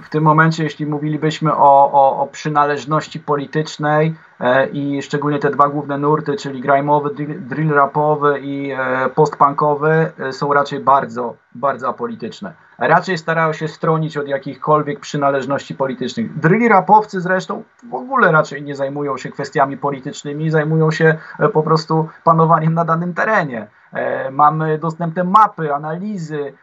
W 0.04 0.10
tym 0.10 0.24
momencie, 0.24 0.64
jeśli 0.64 0.86
mówilibyśmy 0.86 1.56
o, 1.56 1.92
o, 1.92 2.22
o 2.22 2.28
przynależności 2.28 3.20
politycznej 3.20 4.16
e, 4.40 4.68
i 4.68 5.02
szczególnie 5.02 5.40
te 5.40 5.50
dwa 5.50 5.70
główne 5.70 5.98
nurty, 5.98 6.36
czyli 6.36 6.62
grimowy, 6.62 7.10
drill 7.40 7.70
rapowy 7.70 8.40
i 8.40 8.72
e, 8.72 9.10
postpunkowy, 9.16 10.12
e, 10.20 10.34
są 10.34 10.54
raczej 10.54 10.80
bardzo, 10.80 11.36
bardzo 11.56 11.90
apolityczne. 11.90 12.54
Raczej 12.78 13.18
starają 13.18 13.54
się 13.54 13.68
stronić 13.68 14.18
od 14.18 14.28
jakichkolwiek 14.28 15.00
przynależności 15.00 15.76
politycznych. 15.76 16.40
Drill 16.40 16.70
rapowcy 16.70 17.22
zresztą 17.22 17.64
w 17.90 17.94
ogóle 17.94 18.32
raczej 18.32 18.64
nie 18.64 18.76
zajmują 18.76 19.18
się 19.18 19.30
kwestiami 19.30 19.78
politycznymi, 19.78 20.50
zajmują 20.50 20.92
się 20.92 21.18
e, 21.40 21.50
po 21.50 21.64
prostu 21.64 22.10
panowaniem 22.24 22.74
na 22.74 22.86
danym 22.86 23.14
terenie. 23.14 23.68
E, 23.94 24.32
mamy 24.32 24.78
dostępne 24.78 25.24
mapy, 25.24 25.74
analizy, 25.74 26.54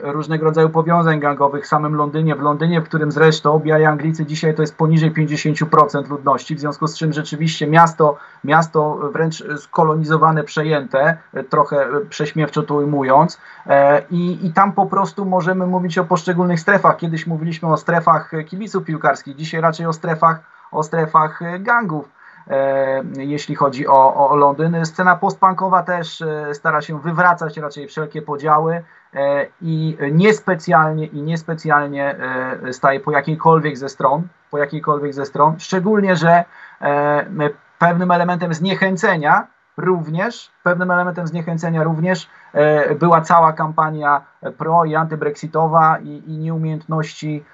różnego 0.00 0.44
rodzaju 0.44 0.68
powiązań 0.68 1.20
gangowych 1.20 1.64
w 1.64 1.66
samym 1.66 1.94
Londynie, 1.94 2.36
w 2.36 2.40
Londynie, 2.40 2.80
w 2.80 2.84
którym 2.84 3.12
zresztą 3.12 3.58
biali 3.58 3.84
Anglicy 3.84 4.26
dzisiaj 4.26 4.54
to 4.54 4.62
jest 4.62 4.76
poniżej 4.76 5.12
50% 5.12 6.08
ludności, 6.08 6.54
w 6.54 6.60
związku 6.60 6.86
z 6.86 6.98
czym 6.98 7.12
rzeczywiście 7.12 7.66
miasto, 7.66 8.16
miasto 8.44 8.98
wręcz 9.12 9.44
skolonizowane, 9.58 10.44
przejęte, 10.44 11.16
trochę 11.48 11.86
prześmiewczo 12.08 12.62
to 12.62 12.74
ujmując 12.74 13.40
e, 13.66 14.02
i, 14.10 14.46
i 14.46 14.52
tam 14.52 14.72
po 14.72 14.86
prostu 14.86 15.24
możemy 15.24 15.66
mówić 15.66 15.98
o 15.98 16.04
poszczególnych 16.04 16.60
strefach. 16.60 16.96
Kiedyś 16.96 17.26
mówiliśmy 17.26 17.72
o 17.72 17.76
strefach 17.76 18.30
kibiców 18.46 18.84
piłkarskich, 18.84 19.36
dzisiaj 19.36 19.60
raczej 19.60 19.86
o 19.86 19.92
strefach, 19.92 20.40
o 20.72 20.82
strefach 20.82 21.40
gangów. 21.60 22.08
E, 22.50 23.02
jeśli 23.16 23.54
chodzi 23.54 23.86
o, 23.86 24.30
o 24.30 24.36
Londyn. 24.36 24.86
Scena 24.86 25.16
postpunkowa 25.16 25.82
też 25.82 26.24
stara 26.52 26.82
się 26.82 27.00
wywracać 27.00 27.56
raczej 27.56 27.88
wszelkie 27.88 28.22
podziały. 28.22 28.82
E, 29.14 29.46
i 29.62 29.96
niespecjalnie 30.12 31.06
i 31.06 31.22
niespecjalnie 31.22 32.16
e, 32.68 32.72
staje 32.72 33.00
po 33.00 33.10
jakiejkolwiek 33.10 33.78
ze 33.78 33.88
stron, 33.88 34.28
po 34.50 34.58
jakiejkolwiek 34.58 35.14
ze 35.14 35.26
stron, 35.26 35.54
szczególnie, 35.58 36.16
że 36.16 36.44
e, 36.80 37.50
pewnym 37.78 38.10
elementem 38.10 38.54
zniechęcenia 38.54 39.46
również, 39.76 40.50
pewnym 40.62 40.90
elementem 40.90 41.26
zniechęcenia 41.26 41.82
również 41.82 42.28
była 43.00 43.20
cała 43.20 43.52
kampania 43.52 44.22
pro 44.58 44.84
i 44.84 44.94
antybrexitowa 44.94 45.98
i, 45.98 46.22
i 46.26 46.38
nieumiejętności 46.38 47.44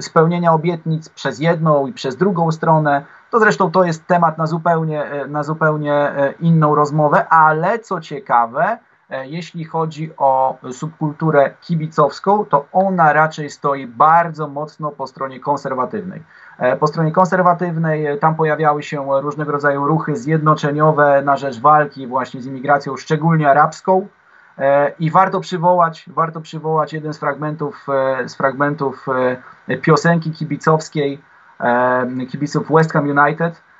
spełnienia 0.00 0.52
obietnic 0.52 1.08
przez 1.08 1.40
jedną 1.40 1.86
i 1.86 1.92
przez 1.92 2.16
drugą 2.16 2.52
stronę. 2.52 3.04
To 3.30 3.38
zresztą 3.38 3.70
to 3.70 3.84
jest 3.84 4.06
temat 4.06 4.38
na 4.38 4.46
zupełnie, 4.46 5.04
na 5.28 5.42
zupełnie 5.42 6.12
inną 6.40 6.74
rozmowę, 6.74 7.28
ale 7.28 7.78
co 7.78 8.00
ciekawe, 8.00 8.78
jeśli 9.26 9.64
chodzi 9.64 10.10
o 10.16 10.58
subkulturę 10.72 11.54
kibicowską, 11.60 12.44
to 12.44 12.66
ona 12.72 13.12
raczej 13.12 13.50
stoi 13.50 13.86
bardzo 13.86 14.48
mocno 14.48 14.90
po 14.90 15.06
stronie 15.06 15.40
konserwatywnej. 15.40 16.22
E, 16.58 16.76
po 16.76 16.86
stronie 16.86 17.12
konserwatywnej 17.12 18.06
e, 18.06 18.16
tam 18.16 18.34
pojawiały 18.34 18.82
się 18.82 19.06
różnego 19.20 19.52
rodzaju 19.52 19.86
ruchy 19.86 20.16
zjednoczeniowe 20.16 21.22
na 21.22 21.36
rzecz 21.36 21.60
walki 21.60 22.06
właśnie 22.06 22.42
z 22.42 22.46
imigracją, 22.46 22.96
szczególnie 22.96 23.50
arabską. 23.50 24.06
I 24.98 25.10
warto 25.10 25.40
przywołać, 25.40 26.04
warto 26.06 26.40
przywołać 26.40 26.92
jeden 26.92 27.12
z 27.12 27.18
fragmentów, 27.18 27.86
z 28.26 28.34
fragmentów 28.34 29.06
piosenki 29.82 30.30
kibicowskiej 30.30 31.20
kibiców 32.30 32.68
West 32.70 32.92
Ham 32.92 33.18
United, 33.18 33.54
e, 33.54 33.73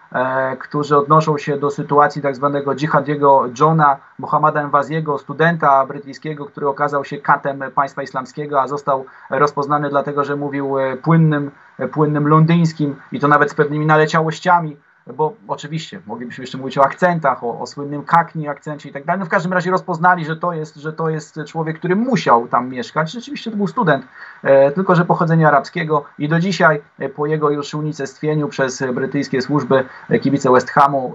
którzy 0.58 0.96
odnoszą 0.96 1.38
się 1.38 1.56
do 1.56 1.70
sytuacji 1.70 2.22
tak 2.22 2.36
zwanego 2.36 2.74
dżihadiego 2.74 3.44
Johna 3.60 3.96
Mohammada 4.18 4.62
Enwaziego, 4.62 5.18
studenta 5.18 5.86
brytyjskiego, 5.86 6.46
który 6.46 6.68
okazał 6.68 7.04
się 7.04 7.18
katem 7.18 7.64
państwa 7.74 8.02
islamskiego, 8.02 8.60
a 8.60 8.68
został 8.68 9.04
rozpoznany 9.30 9.90
dlatego, 9.90 10.24
że 10.24 10.36
mówił 10.36 10.78
e, 10.78 10.96
płynnym, 10.96 11.50
e, 11.78 11.88
płynnym 11.88 12.28
londyńskim 12.28 12.96
i 13.12 13.20
to 13.20 13.28
nawet 13.28 13.50
z 13.50 13.54
pewnymi 13.54 13.86
naleciałościami 13.86 14.76
bo 15.06 15.34
oczywiście 15.48 16.00
moglibyśmy 16.06 16.42
jeszcze 16.42 16.58
mówić 16.58 16.78
o 16.78 16.84
akcentach, 16.84 17.44
o, 17.44 17.60
o 17.60 17.66
słynnym 17.66 18.04
kakni 18.04 18.48
akcencie 18.48 18.88
i 18.88 18.92
tak 18.92 19.04
dalej. 19.04 19.20
No 19.20 19.26
w 19.26 19.28
każdym 19.28 19.52
razie 19.52 19.70
rozpoznali, 19.70 20.24
że 20.24 20.36
to 20.36 20.52
jest, 20.52 20.76
że 20.76 20.92
to 20.92 21.10
jest 21.10 21.38
człowiek, 21.46 21.78
który 21.78 21.96
musiał 21.96 22.48
tam 22.48 22.68
mieszkać. 22.68 23.12
Rzeczywiście 23.12 23.50
to 23.50 23.56
był 23.56 23.66
student, 23.66 24.06
e, 24.42 24.72
tylko 24.72 24.94
że 24.94 25.04
pochodzenia 25.04 25.48
arabskiego 25.48 26.04
i 26.18 26.28
do 26.28 26.40
dzisiaj 26.40 26.82
e, 26.98 27.08
po 27.08 27.26
jego 27.26 27.50
już 27.50 27.74
unicestwieniu 27.74 28.48
przez 28.48 28.82
brytyjskie 28.94 29.42
służby 29.42 29.84
e, 30.10 30.18
kibice 30.18 30.52
West 30.52 30.70
Hamu 30.70 31.14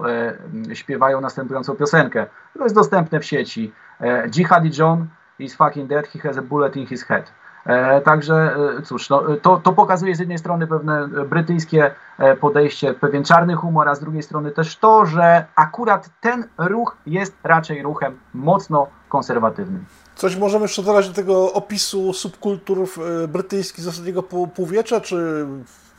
e, 0.70 0.76
śpiewają 0.76 1.20
następującą 1.20 1.76
piosenkę. 1.76 2.26
To 2.58 2.64
jest 2.64 2.74
dostępne 2.74 3.20
w 3.20 3.24
sieci. 3.24 3.72
E, 4.00 4.28
Jihadi 4.28 4.70
John 4.78 5.06
is 5.38 5.54
fucking 5.54 5.88
dead, 5.88 6.06
he 6.08 6.18
has 6.18 6.38
a 6.38 6.42
bullet 6.42 6.76
in 6.76 6.86
his 6.86 7.04
head. 7.04 7.32
E, 7.66 8.00
także 8.00 8.56
e, 8.78 8.82
cóż, 8.82 9.10
no, 9.10 9.22
to, 9.42 9.56
to 9.56 9.72
pokazuje 9.72 10.14
z 10.14 10.18
jednej 10.18 10.38
strony 10.38 10.66
pewne 10.66 11.08
brytyjskie 11.08 11.90
e, 12.18 12.36
podejście, 12.36 12.94
pewien 12.94 13.24
czarny 13.24 13.54
humor, 13.54 13.88
a 13.88 13.94
z 13.94 14.00
drugiej 14.00 14.22
strony 14.22 14.50
też 14.50 14.76
to, 14.76 15.06
że 15.06 15.44
akurat 15.56 16.10
ten 16.20 16.44
ruch 16.58 16.96
jest 17.06 17.36
raczej 17.44 17.82
ruchem 17.82 18.18
mocno 18.34 18.86
konserwatywnym. 19.08 19.84
Coś 20.14 20.36
możemy 20.36 20.62
jeszcze 20.62 20.82
dodać 20.82 21.08
do 21.08 21.14
tego 21.14 21.52
opisu 21.52 22.12
subkultur 22.12 22.88
brytyjskich 23.28 23.84
z 23.84 23.88
ostatniego 23.88 24.22
półwiecza, 24.22 25.00
czy... 25.00 25.46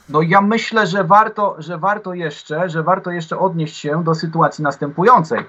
No 0.09 0.21
ja 0.21 0.41
myślę, 0.41 0.87
że 0.87 1.03
warto, 1.03 1.55
że 1.57 1.77
warto 1.77 2.13
jeszcze, 2.13 2.69
że 2.69 2.83
warto 2.83 3.11
jeszcze 3.11 3.39
odnieść 3.39 3.77
się 3.77 4.03
do 4.03 4.15
sytuacji 4.15 4.63
następującej. 4.63 5.45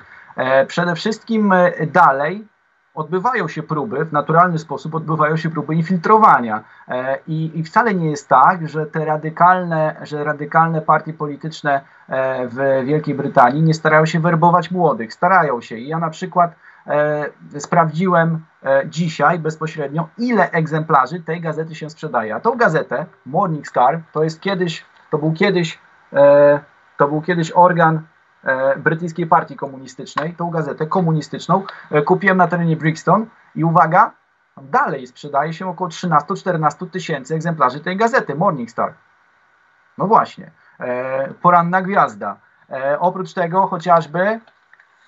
Przede 0.67 0.95
wszystkim 0.95 1.55
dalej 1.93 2.47
odbywają 2.95 3.49
się 3.49 3.63
próby, 3.63 4.05
w 4.05 4.13
naturalny 4.13 4.59
sposób 4.59 4.95
odbywają 4.95 5.37
się 5.37 5.51
próby 5.51 5.75
infiltrowania. 5.75 6.65
E, 6.89 7.19
I, 7.27 7.59
I, 7.59 7.65
wcale 7.65 7.95
nie 7.95 8.11
jest 8.11 8.29
tak, 8.29 8.69
że 8.69 8.87
te 8.87 9.05
radykalne, 9.05 9.97
że 10.03 10.25
radykalne 10.25 10.83
partie 10.83 11.13
polityczne 11.13 11.81
e, 12.09 12.49
w 12.49 12.87
Wielkiej 12.87 13.15
Brytanii 13.15 13.63
nie 13.63 13.75
starają 13.75 14.07
się 14.07 14.21
werbować 14.21 14.71
młodych. 14.71 15.13
Starają 15.13 15.61
się. 15.61 15.77
I 15.77 15.89
ja 15.89 15.99
na 15.99 16.11
przykład 16.11 16.55
e, 16.87 17.61
sprawdziłem 17.61 18.45
dzisiaj 18.87 19.39
bezpośrednio, 19.39 20.09
ile 20.19 20.51
egzemplarzy 20.51 21.21
tej 21.21 21.41
gazety 21.41 21.75
się 21.75 21.91
sprzedaje. 21.91 22.35
A 22.35 22.41
tą 22.41 22.57
gazetę, 22.57 23.07
Morning 23.27 23.67
Star, 23.67 24.01
to 24.13 24.25
jest 24.25 24.41
kiedyś, 24.41 24.85
to 25.11 25.19
był 25.19 25.33
kiedyś, 25.33 25.79
to 26.97 27.09
był 27.09 27.23
kiedyś 27.23 27.51
organ 27.51 28.03
brytyjskiej 28.77 29.27
partii 29.27 29.57
komunistycznej, 29.57 30.35
tą 30.35 30.51
gazetę 30.51 30.87
komunistyczną, 30.87 31.65
e, 31.91 32.03
kupiłem 32.03 32.37
na 32.37 32.49
terenie 32.49 32.77
Brixton 32.77 33.27
i 33.55 33.65
uwaga, 33.65 34.13
dalej 34.57 35.07
sprzedaje 35.07 35.53
się 35.53 35.69
około 35.69 35.91
13-14 35.91 36.91
tysięcy 36.91 37.35
egzemplarzy 37.35 37.81
tej 37.81 37.97
gazety 37.97 38.35
Morning 38.35 38.71
Star. 38.71 38.95
No 39.99 40.07
właśnie, 40.07 40.51
e, 40.81 41.35
poranna 41.35 41.83
gwiazda. 41.83 42.37
Oprócz 42.99 43.33
tego 43.33 43.67
chociażby 43.67 44.41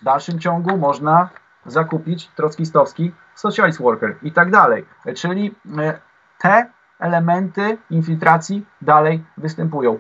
w 0.01 0.05
dalszym 0.05 0.39
ciągu 0.39 0.77
można 0.77 1.29
zakupić 1.67 2.29
trockistowski 2.29 3.15
Socialist 3.35 3.81
Worker 3.81 4.17
i 4.23 4.33
tak 4.33 4.51
dalej. 4.51 4.87
Czyli 5.17 5.55
te 6.39 6.67
elementy 6.99 7.79
infiltracji 7.91 8.67
dalej 8.83 9.25
występują. 9.37 9.99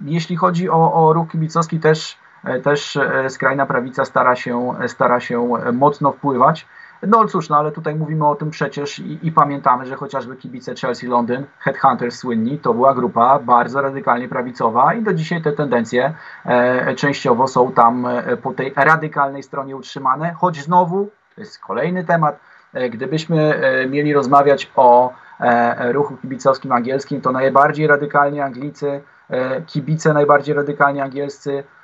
Jeśli 0.00 0.36
chodzi 0.36 0.70
o, 0.70 0.92
o 0.92 1.12
ruch 1.12 1.30
kibicowski 1.30 1.80
też 1.80 2.18
E, 2.23 2.23
też 2.62 2.96
e, 2.96 3.30
skrajna 3.30 3.66
prawica 3.66 4.04
stara 4.04 4.36
się, 4.36 4.74
stara 4.86 5.20
się 5.20 5.48
mocno 5.72 6.12
wpływać. 6.12 6.66
No 7.06 7.24
cóż, 7.28 7.48
no 7.48 7.56
ale 7.56 7.72
tutaj 7.72 7.94
mówimy 7.94 8.26
o 8.26 8.34
tym 8.34 8.50
przecież 8.50 8.98
i, 8.98 9.18
i, 9.22 9.32
pamiętamy, 9.32 9.86
że 9.86 9.96
chociażby 9.96 10.36
kibice 10.36 10.74
Chelsea 10.74 11.06
Londyn, 11.06 11.44
Headhunters 11.58 12.18
słynni, 12.18 12.58
to 12.58 12.74
była 12.74 12.94
grupa 12.94 13.38
bardzo 13.38 13.80
radykalnie 13.82 14.28
prawicowa 14.28 14.94
i 14.94 15.02
do 15.02 15.14
dzisiaj 15.14 15.42
te 15.42 15.52
tendencje 15.52 16.14
e, 16.44 16.94
częściowo 16.94 17.48
są 17.48 17.72
tam 17.72 18.06
e, 18.06 18.36
po 18.36 18.52
tej 18.52 18.72
radykalnej 18.76 19.42
stronie 19.42 19.76
utrzymane, 19.76 20.32
choć 20.32 20.62
znowu, 20.62 21.10
to 21.34 21.40
jest 21.40 21.58
kolejny 21.58 22.04
temat, 22.04 22.40
e, 22.72 22.90
gdybyśmy 22.90 23.54
e, 23.54 23.86
mieli 23.86 24.14
rozmawiać 24.14 24.70
o 24.76 25.12
ruchu 25.92 26.16
kibicowskim 26.16 26.72
angielskim, 26.72 27.20
to 27.20 27.32
najbardziej 27.32 27.86
radykalni 27.86 28.40
Anglicy, 28.40 29.02
kibice 29.66 30.12
najbardziej 30.12 30.54
radykalnie 30.54 31.02
angielscy 31.02 31.64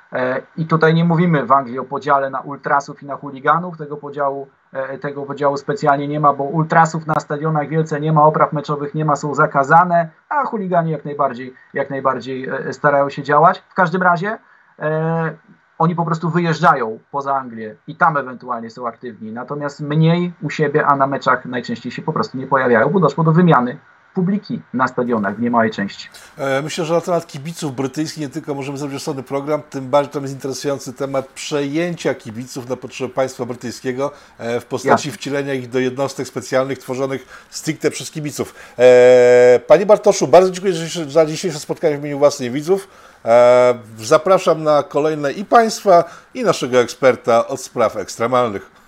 I 0.57 0.65
tutaj 0.65 0.93
nie 0.93 1.05
mówimy 1.05 1.45
w 1.45 1.51
Anglii 1.51 1.79
o 1.79 1.83
podziale 1.83 2.29
na 2.29 2.39
ultrasów 2.39 3.03
i 3.03 3.05
na 3.05 3.15
chuliganów, 3.15 3.77
tego 3.77 3.97
podziału, 3.97 4.47
e, 4.73 4.97
tego 4.97 5.23
podziału 5.23 5.57
specjalnie 5.57 6.07
nie 6.07 6.19
ma, 6.19 6.33
bo 6.33 6.43
ultrasów 6.43 7.07
na 7.07 7.19
stadionach 7.19 7.67
wielce 7.67 8.01
nie 8.01 8.13
ma, 8.13 8.23
opraw 8.23 8.53
meczowych 8.53 8.95
nie 8.95 9.05
ma, 9.05 9.15
są 9.15 9.35
zakazane, 9.35 10.09
a 10.29 10.45
chuligani 10.45 10.91
jak 10.91 11.05
najbardziej, 11.05 11.53
jak 11.73 11.89
najbardziej 11.89 12.49
e, 12.49 12.73
starają 12.73 13.09
się 13.09 13.23
działać. 13.23 13.63
W 13.69 13.73
każdym 13.73 14.03
razie 14.03 14.37
e, 14.79 15.33
oni 15.79 15.95
po 15.95 16.05
prostu 16.05 16.29
wyjeżdżają 16.29 16.99
poza 17.11 17.35
Anglię 17.35 17.75
i 17.87 17.95
tam 17.95 18.17
ewentualnie 18.17 18.69
są 18.69 18.87
aktywni, 18.87 19.31
natomiast 19.31 19.81
mniej 19.81 20.33
u 20.41 20.49
siebie, 20.49 20.85
a 20.85 20.95
na 20.95 21.07
meczach 21.07 21.45
najczęściej 21.45 21.91
się 21.91 22.01
po 22.01 22.13
prostu 22.13 22.37
nie 22.37 22.47
pojawiają, 22.47 22.89
bo 22.89 22.99
doszło 22.99 23.23
do 23.23 23.31
wymiany 23.31 23.77
publiki 24.13 24.61
na 24.73 24.87
stadionach 24.87 25.37
w 25.37 25.41
niemałej 25.41 25.71
części. 25.71 26.09
E, 26.37 26.61
myślę, 26.61 26.85
że 26.85 26.93
na 26.93 27.01
temat 27.01 27.27
kibiców 27.27 27.75
brytyjskich 27.75 28.21
nie 28.21 28.29
tylko 28.29 28.53
możemy 28.53 28.77
zrobić 28.77 28.97
osobny 28.97 29.23
program, 29.23 29.61
tym 29.69 29.89
bardziej 29.89 30.13
tam 30.13 30.23
jest 30.23 30.33
interesujący 30.33 30.93
temat 30.93 31.27
przejęcia 31.27 32.13
kibiców 32.13 32.69
na 32.69 32.75
potrzeby 32.75 33.13
państwa 33.13 33.45
brytyjskiego 33.45 34.11
e, 34.37 34.59
w 34.59 34.65
postaci 34.65 35.07
Jasne. 35.07 35.11
wcielenia 35.11 35.53
ich 35.53 35.69
do 35.69 35.79
jednostek 35.79 36.27
specjalnych 36.27 36.79
tworzonych 36.79 37.47
stricte 37.49 37.91
przez 37.91 38.11
kibiców. 38.11 38.55
E, 38.79 39.59
panie 39.67 39.85
Bartoszu, 39.85 40.27
bardzo 40.27 40.51
dziękuję 40.51 40.73
za 41.07 41.25
dzisiejsze 41.25 41.59
spotkanie 41.59 41.97
w 41.97 41.99
imieniu 41.99 42.19
własnych 42.19 42.51
widzów. 42.51 42.87
Zapraszam 43.97 44.63
na 44.63 44.83
kolejne 44.83 45.31
i 45.31 45.45
Państwa, 45.45 46.03
i 46.33 46.43
naszego 46.43 46.79
eksperta 46.79 47.47
od 47.47 47.61
spraw 47.61 47.97
ekstremalnych. 47.97 48.80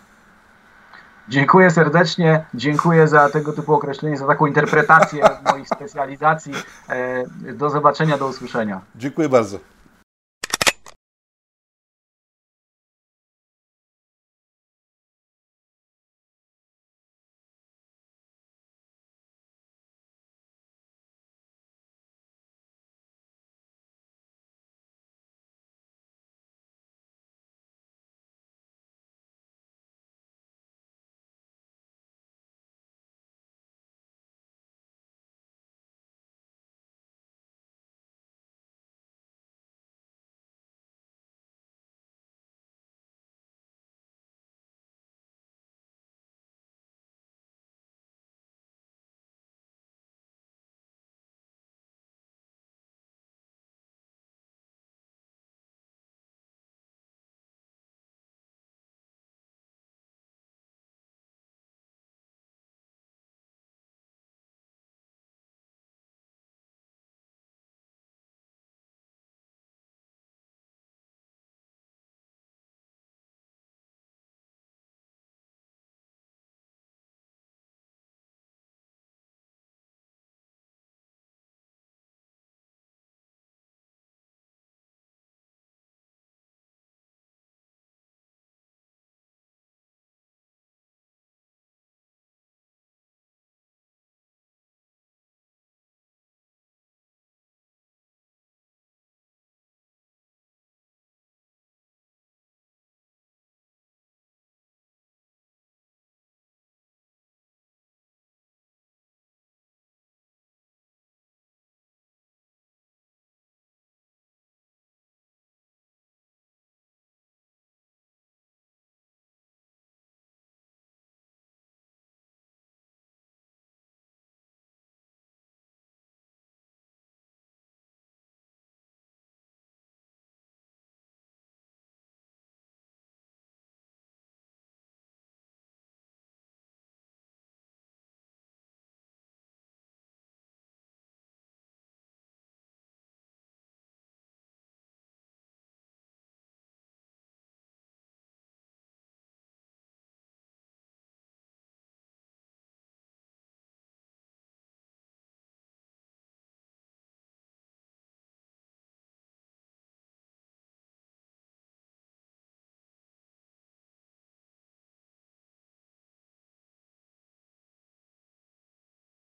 Dziękuję 1.29 1.71
serdecznie, 1.71 2.45
dziękuję 2.53 3.07
za 3.07 3.29
tego 3.29 3.53
typu 3.53 3.73
określenie, 3.73 4.17
za 4.17 4.27
taką 4.27 4.45
interpretację 4.45 5.23
moich 5.51 5.67
specjalizacji. 5.67 6.53
E, 6.89 7.23
do 7.53 7.69
zobaczenia, 7.69 8.17
do 8.17 8.27
usłyszenia. 8.27 8.81
Dziękuję 8.95 9.29
bardzo. 9.29 9.59